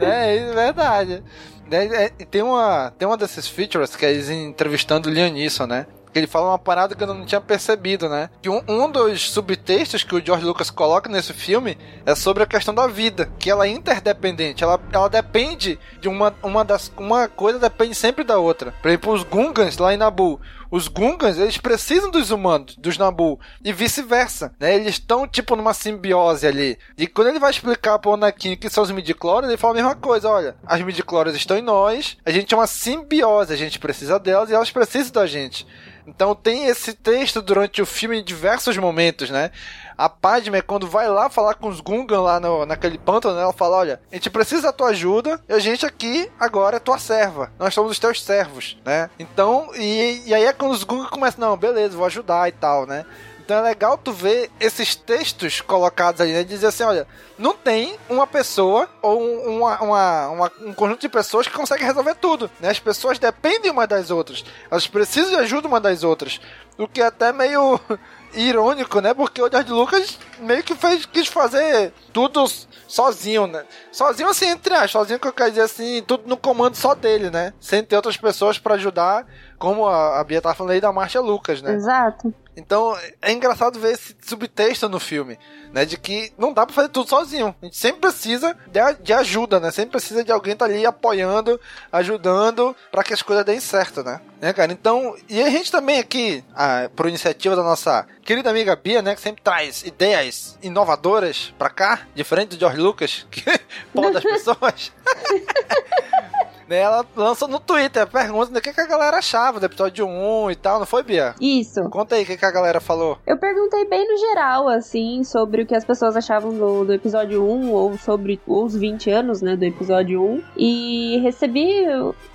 [0.00, 1.22] É, é verdade.
[1.70, 5.66] É, é, tem uma, tem uma desses features que é eles entrevistando o Liam Neeson,
[5.66, 5.86] né?
[6.14, 8.28] Ele fala uma parada que eu não tinha percebido, né?
[8.40, 12.46] Que um, um dos subtextos que o George Lucas coloca nesse filme é sobre a
[12.46, 17.28] questão da vida, que ela é interdependente, ela, ela depende de uma, uma das uma
[17.28, 18.74] coisa depende sempre da outra.
[18.82, 20.40] Por exemplo, os Gungans lá em Nabu,
[20.72, 24.74] os Gungans, eles precisam dos humanos, dos Nabu, e vice-versa, né?
[24.74, 26.78] Eles estão, tipo, numa simbiose ali.
[26.96, 29.94] E quando ele vai explicar pro Anakin que são os midichlorians, ele fala a mesma
[29.94, 34.18] coisa, olha, as midichlorians estão em nós, a gente é uma simbiose, a gente precisa
[34.18, 35.66] delas e elas precisam da gente.
[36.06, 39.50] Então tem esse texto durante o filme em diversos momentos, né?
[39.96, 43.52] A Padme, quando vai lá falar com os Gungan lá no, naquele pântano, né, ela
[43.52, 46.98] fala: Olha, a gente precisa da tua ajuda e a gente aqui agora é tua
[46.98, 47.52] serva.
[47.58, 49.10] Nós somos os teus servos, né?
[49.18, 52.86] Então, e, e aí é quando os Gungan começam: Não, beleza, vou ajudar e tal,
[52.86, 53.04] né?
[53.52, 56.42] Então é legal tu ver esses textos colocados ali, né?
[56.42, 57.06] Dizer assim, olha,
[57.38, 61.84] não tem uma pessoa ou um, uma, uma- uma- um conjunto de pessoas que consegue
[61.84, 62.70] resolver tudo, né?
[62.70, 64.42] As pessoas dependem uma das outras.
[64.70, 66.40] Elas precisam de ajuda uma das outras.
[66.78, 67.78] O que é até meio
[68.32, 69.12] irônico, né?
[69.12, 72.46] Porque o George Lucas meio que fez, quis fazer tudo
[72.88, 73.64] sozinho, né?
[73.90, 77.28] Sozinho assim, entre aspas, sozinho que eu quero dizer assim, tudo no comando só dele,
[77.28, 77.52] né?
[77.60, 79.26] Sem ter outras pessoas para ajudar,
[79.62, 81.74] como a, a Bia tava falando aí da Marcia Lucas, né?
[81.74, 82.34] Exato.
[82.56, 85.38] Então é engraçado ver esse subtexto no filme,
[85.72, 85.84] né?
[85.84, 87.54] De que não dá pra fazer tudo sozinho.
[87.62, 89.70] A gente sempre precisa de, de ajuda, né?
[89.70, 91.60] Sempre precisa de alguém estar tá ali apoiando,
[91.92, 94.20] ajudando para que as coisas deem certo, né?
[94.40, 94.72] né, cara?
[94.72, 99.14] Então, e a gente também aqui, a, por iniciativa da nossa querida amiga Bia, né?
[99.14, 103.44] Que sempre traz ideias inovadoras pra cá, diferente do George Lucas, que
[103.94, 104.90] pode das pessoas.
[106.68, 110.50] Né, ela lançou no Twitter pergunta do que, que a galera achava do episódio 1
[110.50, 111.34] e tal, não foi, Bia?
[111.40, 111.88] Isso.
[111.90, 113.18] Conta aí o que, que a galera falou.
[113.26, 117.44] Eu perguntei bem no geral, assim, sobre o que as pessoas achavam do, do episódio
[117.44, 120.42] 1, ou sobre os 20 anos, né, do episódio 1.
[120.56, 121.84] E recebi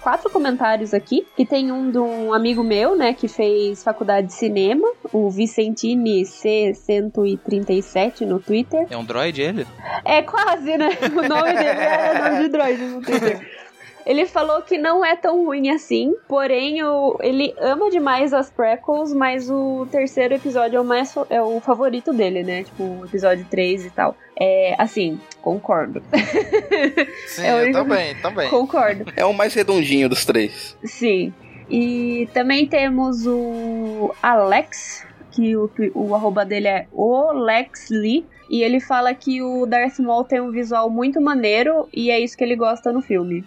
[0.01, 4.33] quatro comentários aqui, que tem um de um amigo meu, né, que fez faculdade de
[4.33, 8.87] cinema, o Vicentini C137 no Twitter.
[8.89, 9.67] É um droid ele?
[10.03, 10.89] É quase, né?
[11.17, 13.39] O nome dele é nome de droid no Twitter.
[14.07, 19.13] Ele falou que não é tão ruim assim, porém o, ele ama demais as prequels,
[19.13, 22.63] mas o terceiro episódio é o, mais, é o favorito dele, né?
[22.63, 24.15] Tipo, o episódio 3 e tal.
[24.39, 26.01] É, assim, concordo.
[27.27, 28.49] Sim, é eu também, também.
[28.49, 29.11] Concordo.
[29.13, 30.77] É o mais redondinho dos três.
[30.85, 31.33] Sim.
[31.69, 38.25] E também temos o Alex, que o, o arroba dele é OlexLee.
[38.49, 42.37] E ele fala que o Darth Maul tem um visual muito maneiro e é isso
[42.37, 43.43] que ele gosta no filme.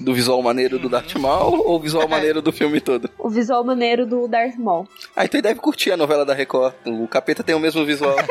[0.00, 3.10] Do visual maneiro do Darth Maul ou o visual maneiro do filme todo?
[3.18, 4.86] O visual maneiro do Darth Maul.
[5.16, 6.74] Ah, então ele deve curtir a novela da Record.
[6.86, 8.16] O capeta tem o mesmo visual.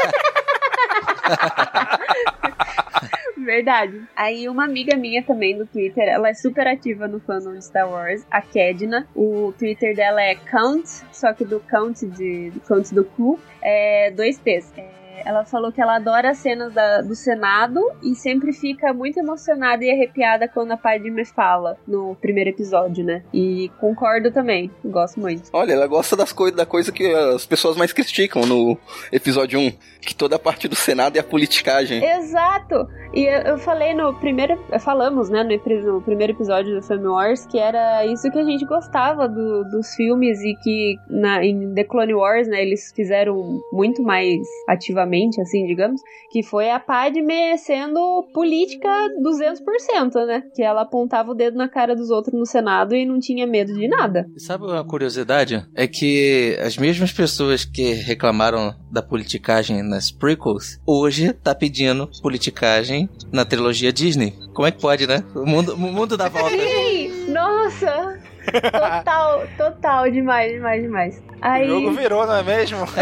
[3.38, 4.02] Verdade.
[4.16, 7.90] Aí uma amiga minha também do Twitter, ela é super ativa no fandom de Star
[7.90, 9.08] Wars, a Kedna.
[9.14, 14.12] O Twitter dela é Count, só que do Count de do Count do Cu, é
[14.12, 14.72] dois T's.
[14.78, 19.20] É ela falou que ela adora as cenas da, do Senado e sempre fica muito
[19.20, 23.24] emocionada e arrepiada quando a Padme fala no primeiro episódio, né?
[23.34, 25.50] E concordo também, gosto muito.
[25.54, 28.78] Olha, ela gosta das coisas da coisa que as pessoas mais criticam no
[29.12, 29.72] episódio 1,
[30.02, 32.04] que toda a parte do Senado é a politicagem.
[32.04, 32.88] Exato!
[33.14, 34.58] E eu, eu falei no primeiro.
[34.80, 38.66] Falamos, né, no, no, primeiro episódio do Family Wars que era isso que a gente
[38.66, 44.02] gostava do, dos filmes e que na, em The Clone Wars, né, eles fizeram muito
[44.02, 48.90] mais ativamente, assim, digamos, que foi a Padme sendo política
[49.22, 50.44] 200%, né?
[50.56, 53.74] Que ela apontava o dedo na cara dos outros no Senado e não tinha medo
[53.74, 54.26] de nada.
[54.38, 55.66] Sabe uma curiosidade?
[55.76, 63.10] É que as mesmas pessoas que reclamaram da politicagem nas prequels, hoje tá pedindo politicagem
[63.32, 64.34] na trilogia Disney.
[64.54, 65.24] Como é que pode, né?
[65.36, 66.56] O mundo, o mundo dá volta.
[67.28, 68.33] Nossa!
[68.52, 71.24] Total, total, demais, demais, demais.
[71.42, 71.70] Aí...
[71.70, 72.80] O jogo virou, não é mesmo?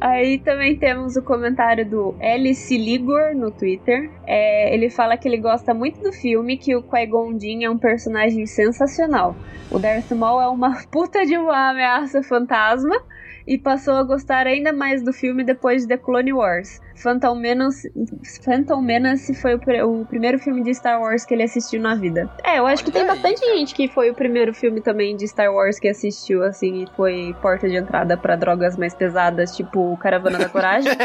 [0.00, 4.10] Aí também temos o comentário do Alice Ligor no Twitter.
[4.26, 7.78] É, ele fala que ele gosta muito do filme, que o Qui-Gon Jinn é um
[7.78, 9.34] personagem sensacional.
[9.70, 13.00] O Darth Maul é uma puta de uma ameaça fantasma
[13.46, 16.80] e passou a gostar ainda mais do filme depois de The Clone Wars.
[16.96, 17.90] Phantom Menace,
[18.44, 22.30] Phantom Menace foi o, o, primeiro filme de Star Wars que ele assistiu na vida.
[22.44, 25.52] É, eu acho que tem bastante gente que foi o primeiro filme também de Star
[25.52, 30.38] Wars que assistiu, assim, e foi porta de entrada para drogas mais pesadas, tipo Caravana
[30.38, 30.92] da Coragem.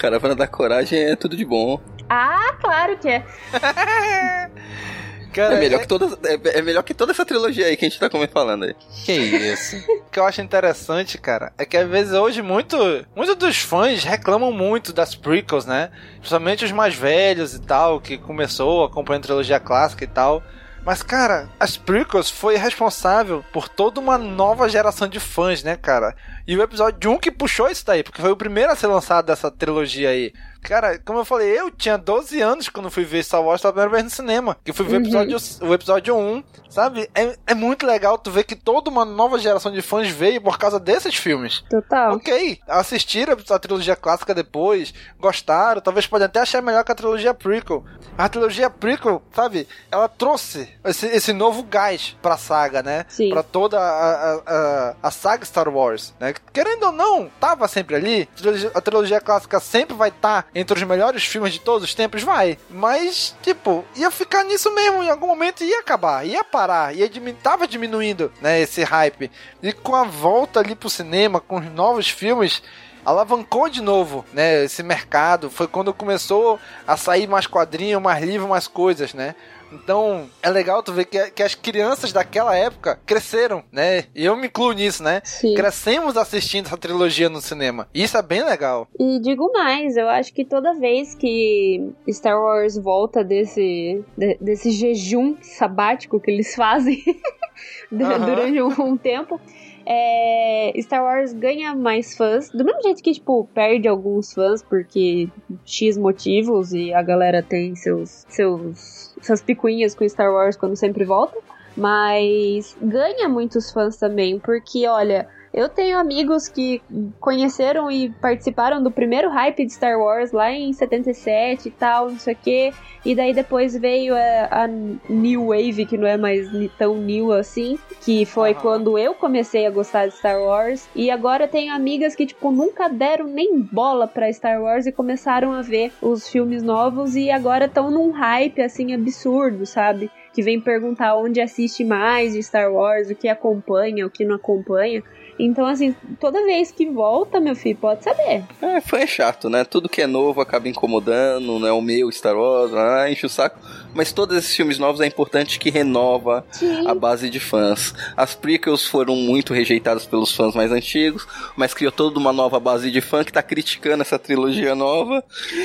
[0.00, 1.80] Caravana da Coragem é tudo de bom.
[2.08, 3.24] Ah, claro que é.
[5.34, 5.80] Cara, é melhor, é...
[5.80, 8.64] Que toda, é, é, melhor que toda essa trilogia aí que a gente tá falando
[8.64, 8.76] aí.
[9.04, 9.76] Que isso.
[9.76, 12.76] o que eu acho interessante, cara, é que às vezes hoje muito,
[13.14, 15.90] muitos dos fãs reclamam muito das prequels, né?
[16.18, 20.42] Principalmente os mais velhos e tal, que começou acompanhando a trilogia clássica e tal.
[20.84, 26.14] Mas, cara, as prequels foi responsável por toda uma nova geração de fãs, né, cara?
[26.46, 29.24] E o episódio 1 que puxou isso daí, porque foi o primeiro a ser lançado
[29.24, 30.32] dessa trilogia aí.
[30.64, 33.92] Cara, como eu falei, eu tinha 12 anos quando fui ver Star Wars pela primeira
[33.92, 34.56] vez no cinema.
[34.64, 35.02] Que fui ver uhum.
[35.02, 35.38] o, episódio,
[35.68, 37.10] o episódio 1, sabe?
[37.14, 40.58] É, é muito legal tu ver que toda uma nova geração de fãs veio por
[40.58, 41.62] causa desses filmes.
[41.68, 42.14] Total.
[42.14, 47.34] Ok, assistiram a trilogia clássica depois, gostaram, talvez podem até achar melhor que a trilogia
[47.34, 47.84] prequel.
[48.16, 49.68] A trilogia prequel, sabe?
[49.90, 53.04] Ela trouxe esse, esse novo gás pra saga, né?
[53.08, 53.28] Sim.
[53.28, 56.32] Pra toda a, a, a, saga Star Wars, né?
[56.52, 58.28] Querendo ou não, tava sempre ali.
[58.32, 61.84] A trilogia, a trilogia clássica sempre vai estar tá entre os melhores filmes de todos
[61.84, 62.22] os tempos?
[62.22, 62.58] Vai.
[62.70, 65.02] Mas, tipo, ia ficar nisso mesmo.
[65.02, 69.30] Em algum momento ia acabar, ia parar, ia diminu tava diminuindo, né, esse hype.
[69.62, 72.62] E com a volta ali pro cinema, com os novos filmes,
[73.04, 75.50] alavancou de novo, né, esse mercado.
[75.50, 79.34] Foi quando começou a sair mais quadrinho, mais livro, mais coisas, né?
[79.74, 84.04] Então, é legal tu ver que, que as crianças daquela época cresceram, né?
[84.14, 85.20] E eu me incluo nisso, né?
[85.24, 85.54] Sim.
[85.54, 87.88] Crescemos assistindo essa trilogia no cinema.
[87.92, 88.86] E isso é bem legal.
[88.98, 94.70] E digo mais, eu acho que toda vez que Star Wars volta desse, de- desse
[94.70, 97.02] jejum sabático que eles fazem
[97.90, 99.40] durante um, um tempo,
[99.86, 102.50] é, Star Wars ganha mais fãs.
[102.50, 105.28] Do mesmo jeito que, tipo, perde alguns fãs porque
[105.64, 111.04] X motivos e a galera tem seus, seus, suas picuinhas com Star Wars quando sempre
[111.04, 111.36] volta.
[111.76, 116.82] Mas ganha muitos fãs também, porque olha, eu tenho amigos que
[117.20, 122.18] conheceram e participaram do primeiro hype de Star Wars lá em 77 e tal, não
[122.18, 122.72] sei o quê.
[123.04, 127.78] E daí depois veio a, a New Wave, que não é mais tão new assim,
[128.00, 130.88] que foi quando eu comecei a gostar de Star Wars.
[130.92, 135.52] E agora tenho amigas que, tipo, nunca deram nem bola pra Star Wars e começaram
[135.52, 140.10] a ver os filmes novos e agora estão num hype, assim, absurdo, sabe?
[140.32, 144.34] Que vem perguntar onde assiste mais de Star Wars, o que acompanha, o que não
[144.34, 145.00] acompanha.
[145.44, 148.42] Então, assim, toda vez que volta, meu filho, pode saber.
[148.62, 149.64] É, chato, né?
[149.64, 153.28] Tudo que é novo acaba incomodando, não é o meu Star Wars, ah, enche o
[153.28, 153.58] saco.
[153.94, 156.86] Mas todos esses filmes novos é importante que renova Sim.
[156.86, 157.94] a base de fãs.
[158.16, 161.26] As prequels foram muito rejeitadas pelos fãs mais antigos,
[161.56, 165.22] mas criou toda uma nova base de fã que tá criticando essa trilogia nova,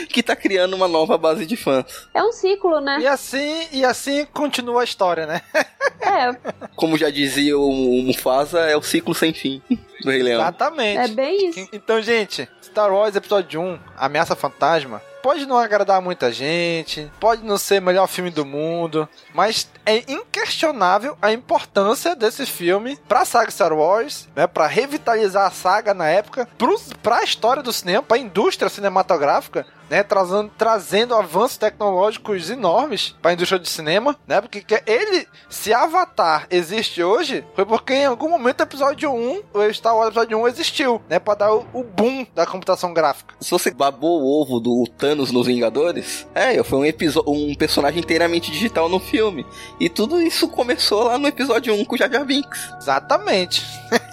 [0.10, 2.08] que tá criando uma nova base de fãs.
[2.14, 3.00] É um ciclo, né?
[3.02, 5.42] E assim, e assim continua a história, né?
[6.02, 6.34] É,
[6.78, 9.62] Como já dizia o Mufasa, é o ciclo sem fim
[10.02, 10.40] do Rei Leão.
[10.40, 10.98] Exatamente.
[10.98, 11.68] é bem isso.
[11.74, 17.58] Então, gente, Star Wars Episódio 1, Ameaça Fantasma, pode não agradar muita gente, pode não
[17.58, 23.52] ser o melhor filme do mundo, mas é inquestionável a importância desse filme pra saga
[23.52, 28.18] Star Wars, né, para revitalizar a saga na época, pros, pra história do cinema, pra
[28.18, 34.40] indústria cinematográfica, né, trazendo, trazendo avanços tecnológicos enormes para a indústria de cinema, né?
[34.42, 39.42] Porque que- ele, se Avatar existe hoje, foi porque em algum momento o episódio 1,
[39.54, 43.34] o Star Wars episódio 1 existiu, né, para dar o, o boom da computação gráfica.
[43.40, 48.00] Se você babou o ovo do Thanos nos Vingadores, é, foi um, episo- um personagem
[48.02, 49.46] inteiramente digital no filme.
[49.80, 52.70] E tudo isso começou lá no episódio 1 com o Jar Jar Binks.
[52.80, 53.64] Exatamente.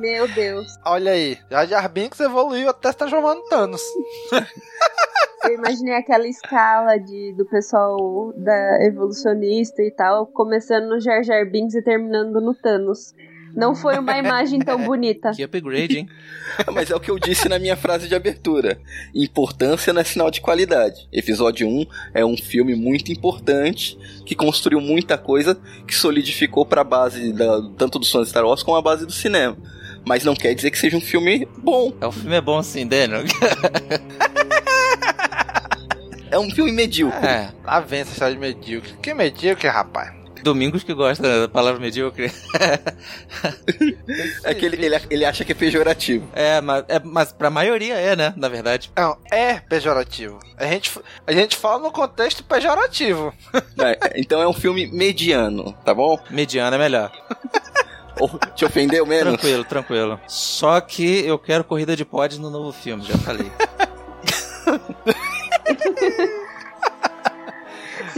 [0.00, 0.76] Meu Deus.
[0.84, 3.82] Olha aí, Jar Jar Binks evoluiu até se transformando em Thanos.
[5.44, 11.48] Eu imaginei aquela escala de, do pessoal da evolucionista e tal, começando no Jar Jar
[11.48, 13.14] Binks e terminando no Thanos.
[13.56, 15.32] Não foi uma imagem tão bonita.
[15.32, 16.08] Que upgrade, hein?
[16.74, 18.78] Mas é o que eu disse na minha frase de abertura.
[19.14, 21.08] Importância não é sinal de qualidade.
[21.10, 23.96] Episódio 1 é um filme muito importante
[24.26, 28.62] que construiu muita coisa que solidificou pra base da, tanto dos fãs de Star Wars
[28.62, 29.56] como a base do cinema.
[30.04, 31.94] Mas não quer dizer que seja um filme bom.
[32.00, 33.24] É, o filme é bom sim, Daniel.
[36.28, 37.24] É um filme medíocre.
[37.24, 38.92] É, Lá vem essa história de medíocre.
[39.00, 40.15] Que medíocre, rapaz.
[40.46, 42.30] Domingos que gosta da palavra medíocre.
[44.44, 46.28] É que ele, ele, ele acha que é pejorativo.
[46.32, 48.32] É, mas, é, mas pra maioria é, né?
[48.36, 48.90] Na verdade.
[48.96, 50.38] Não, é pejorativo.
[50.56, 50.92] A gente,
[51.26, 53.34] a gente fala no contexto pejorativo.
[53.78, 56.18] É, então é um filme mediano, tá bom?
[56.30, 57.12] Mediano é melhor.
[58.18, 59.34] Ou te ofendeu menos?
[59.34, 60.20] Tranquilo, tranquilo.
[60.26, 63.50] Só que eu quero corrida de pods no novo filme, já falei.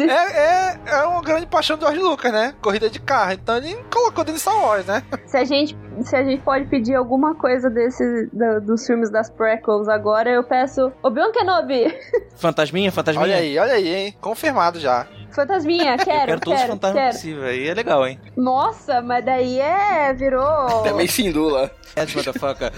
[0.03, 2.55] É, é, é uma grande paixão do George Lucas, né?
[2.61, 3.33] Corrida de carro.
[3.33, 5.03] Então ele colocou dentro de Star Wars, né?
[5.27, 9.29] Se a gente, se a gente pode pedir alguma coisa desse, da- dos filmes das
[9.31, 11.95] prequels agora, eu peço Obi-Wan Kenobi.
[12.37, 13.27] Fantasminha, fantasminha.
[13.27, 14.15] Olha aí, olha aí, hein?
[14.21, 15.07] Confirmado já.
[15.33, 17.15] Fantasminha, Eu quero, quero todos os quero, fantasmas quero.
[17.15, 17.45] possíveis.
[17.51, 18.21] Aí é legal, hein?
[18.37, 20.87] Nossa, mas daí é, virou...
[20.87, 21.57] É meio Sindu
[21.97, 22.03] lá.
[22.03, 22.73] É, motherfucker.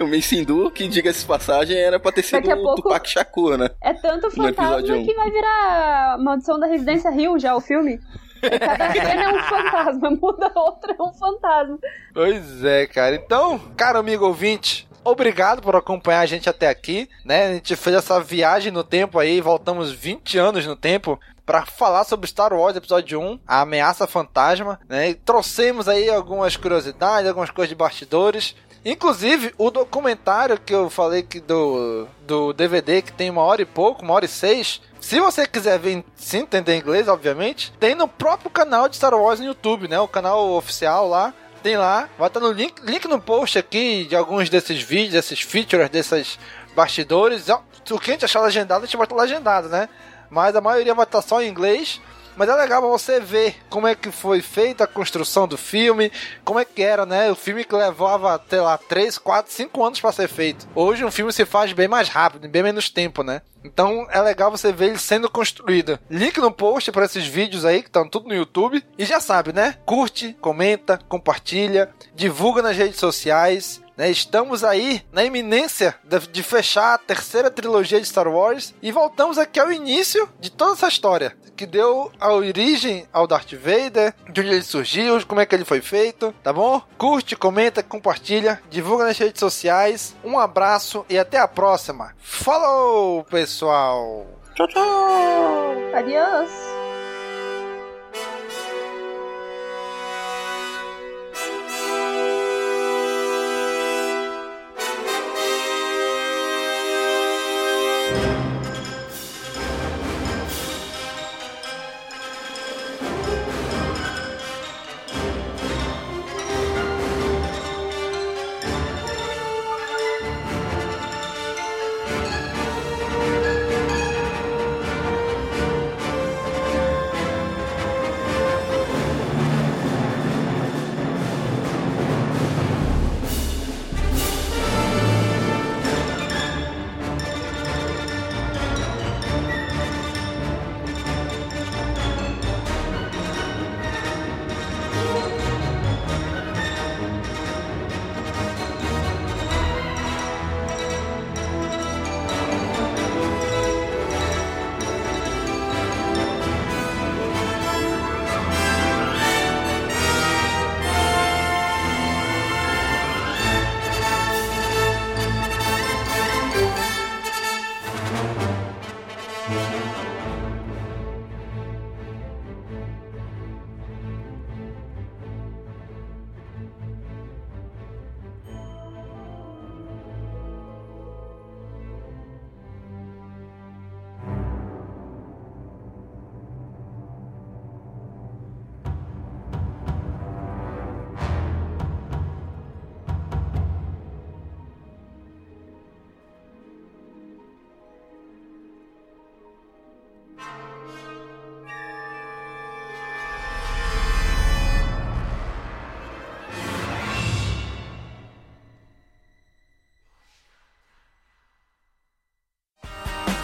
[0.00, 3.70] O Meio Sindu, que diga-se passagem, era pra ter sido o Tupac Shakur, né?
[3.80, 5.04] É tanto fantasma um.
[5.04, 8.00] que vai virar Maldição da Residência Rio já, o filme.
[8.42, 11.78] E Cada cena é um fantasma, muda outra, é um fantasma.
[12.12, 13.14] Pois é, cara.
[13.14, 17.46] Então, caro amigo ouvinte, obrigado por acompanhar a gente até aqui, né?
[17.46, 22.04] A gente fez essa viagem no tempo aí, voltamos 20 anos no tempo para falar
[22.04, 25.10] sobre Star Wars Episódio 1, a ameaça fantasma, né?
[25.10, 28.54] E trouxemos aí algumas curiosidades, algumas coisas de bastidores.
[28.84, 33.66] Inclusive, o documentário que eu falei que do, do DVD, que tem uma hora e
[33.66, 34.80] pouco, uma hora e seis.
[35.00, 39.38] Se você quiser ver, se entender inglês, obviamente, tem no próprio canal de Star Wars
[39.38, 39.98] no YouTube, né?
[40.00, 41.32] O canal oficial lá.
[41.62, 45.42] Tem lá, vai estar no link, link no post aqui de alguns desses vídeos, desses
[45.42, 46.36] features, desses
[46.74, 47.46] bastidores.
[47.48, 49.88] O que a gente achar legendado, a gente vai estar legendado, né?
[50.32, 52.00] Mas a maioria vai estar só em inglês.
[52.34, 56.10] Mas é legal você ver como é que foi feita a construção do filme,
[56.42, 57.30] como é que era, né?
[57.30, 60.66] O filme que levava, sei lá, 3, 4, 5 anos para ser feito.
[60.74, 63.42] Hoje um filme se faz bem mais rápido, em bem menos tempo, né?
[63.62, 65.98] Então é legal você ver ele sendo construído.
[66.08, 68.82] Link no post para esses vídeos aí que estão tudo no YouTube.
[68.96, 69.76] E já sabe, né?
[69.84, 73.82] Curte, comenta, compartilha, divulga nas redes sociais.
[73.96, 74.10] Né?
[74.10, 75.94] Estamos aí na iminência
[76.30, 80.72] de fechar a terceira trilogia de Star Wars e voltamos aqui ao início de toda
[80.72, 85.46] essa história que deu a origem ao Darth Vader, de onde ele surgiu, como é
[85.46, 86.82] que ele foi feito, tá bom?
[86.96, 90.16] Curte, comenta, compartilha, divulga nas redes sociais.
[90.24, 92.14] Um abraço e até a próxima.
[92.18, 94.26] Falou, pessoal!
[94.54, 95.74] Tchau, tchau!
[95.94, 96.71] Adiós!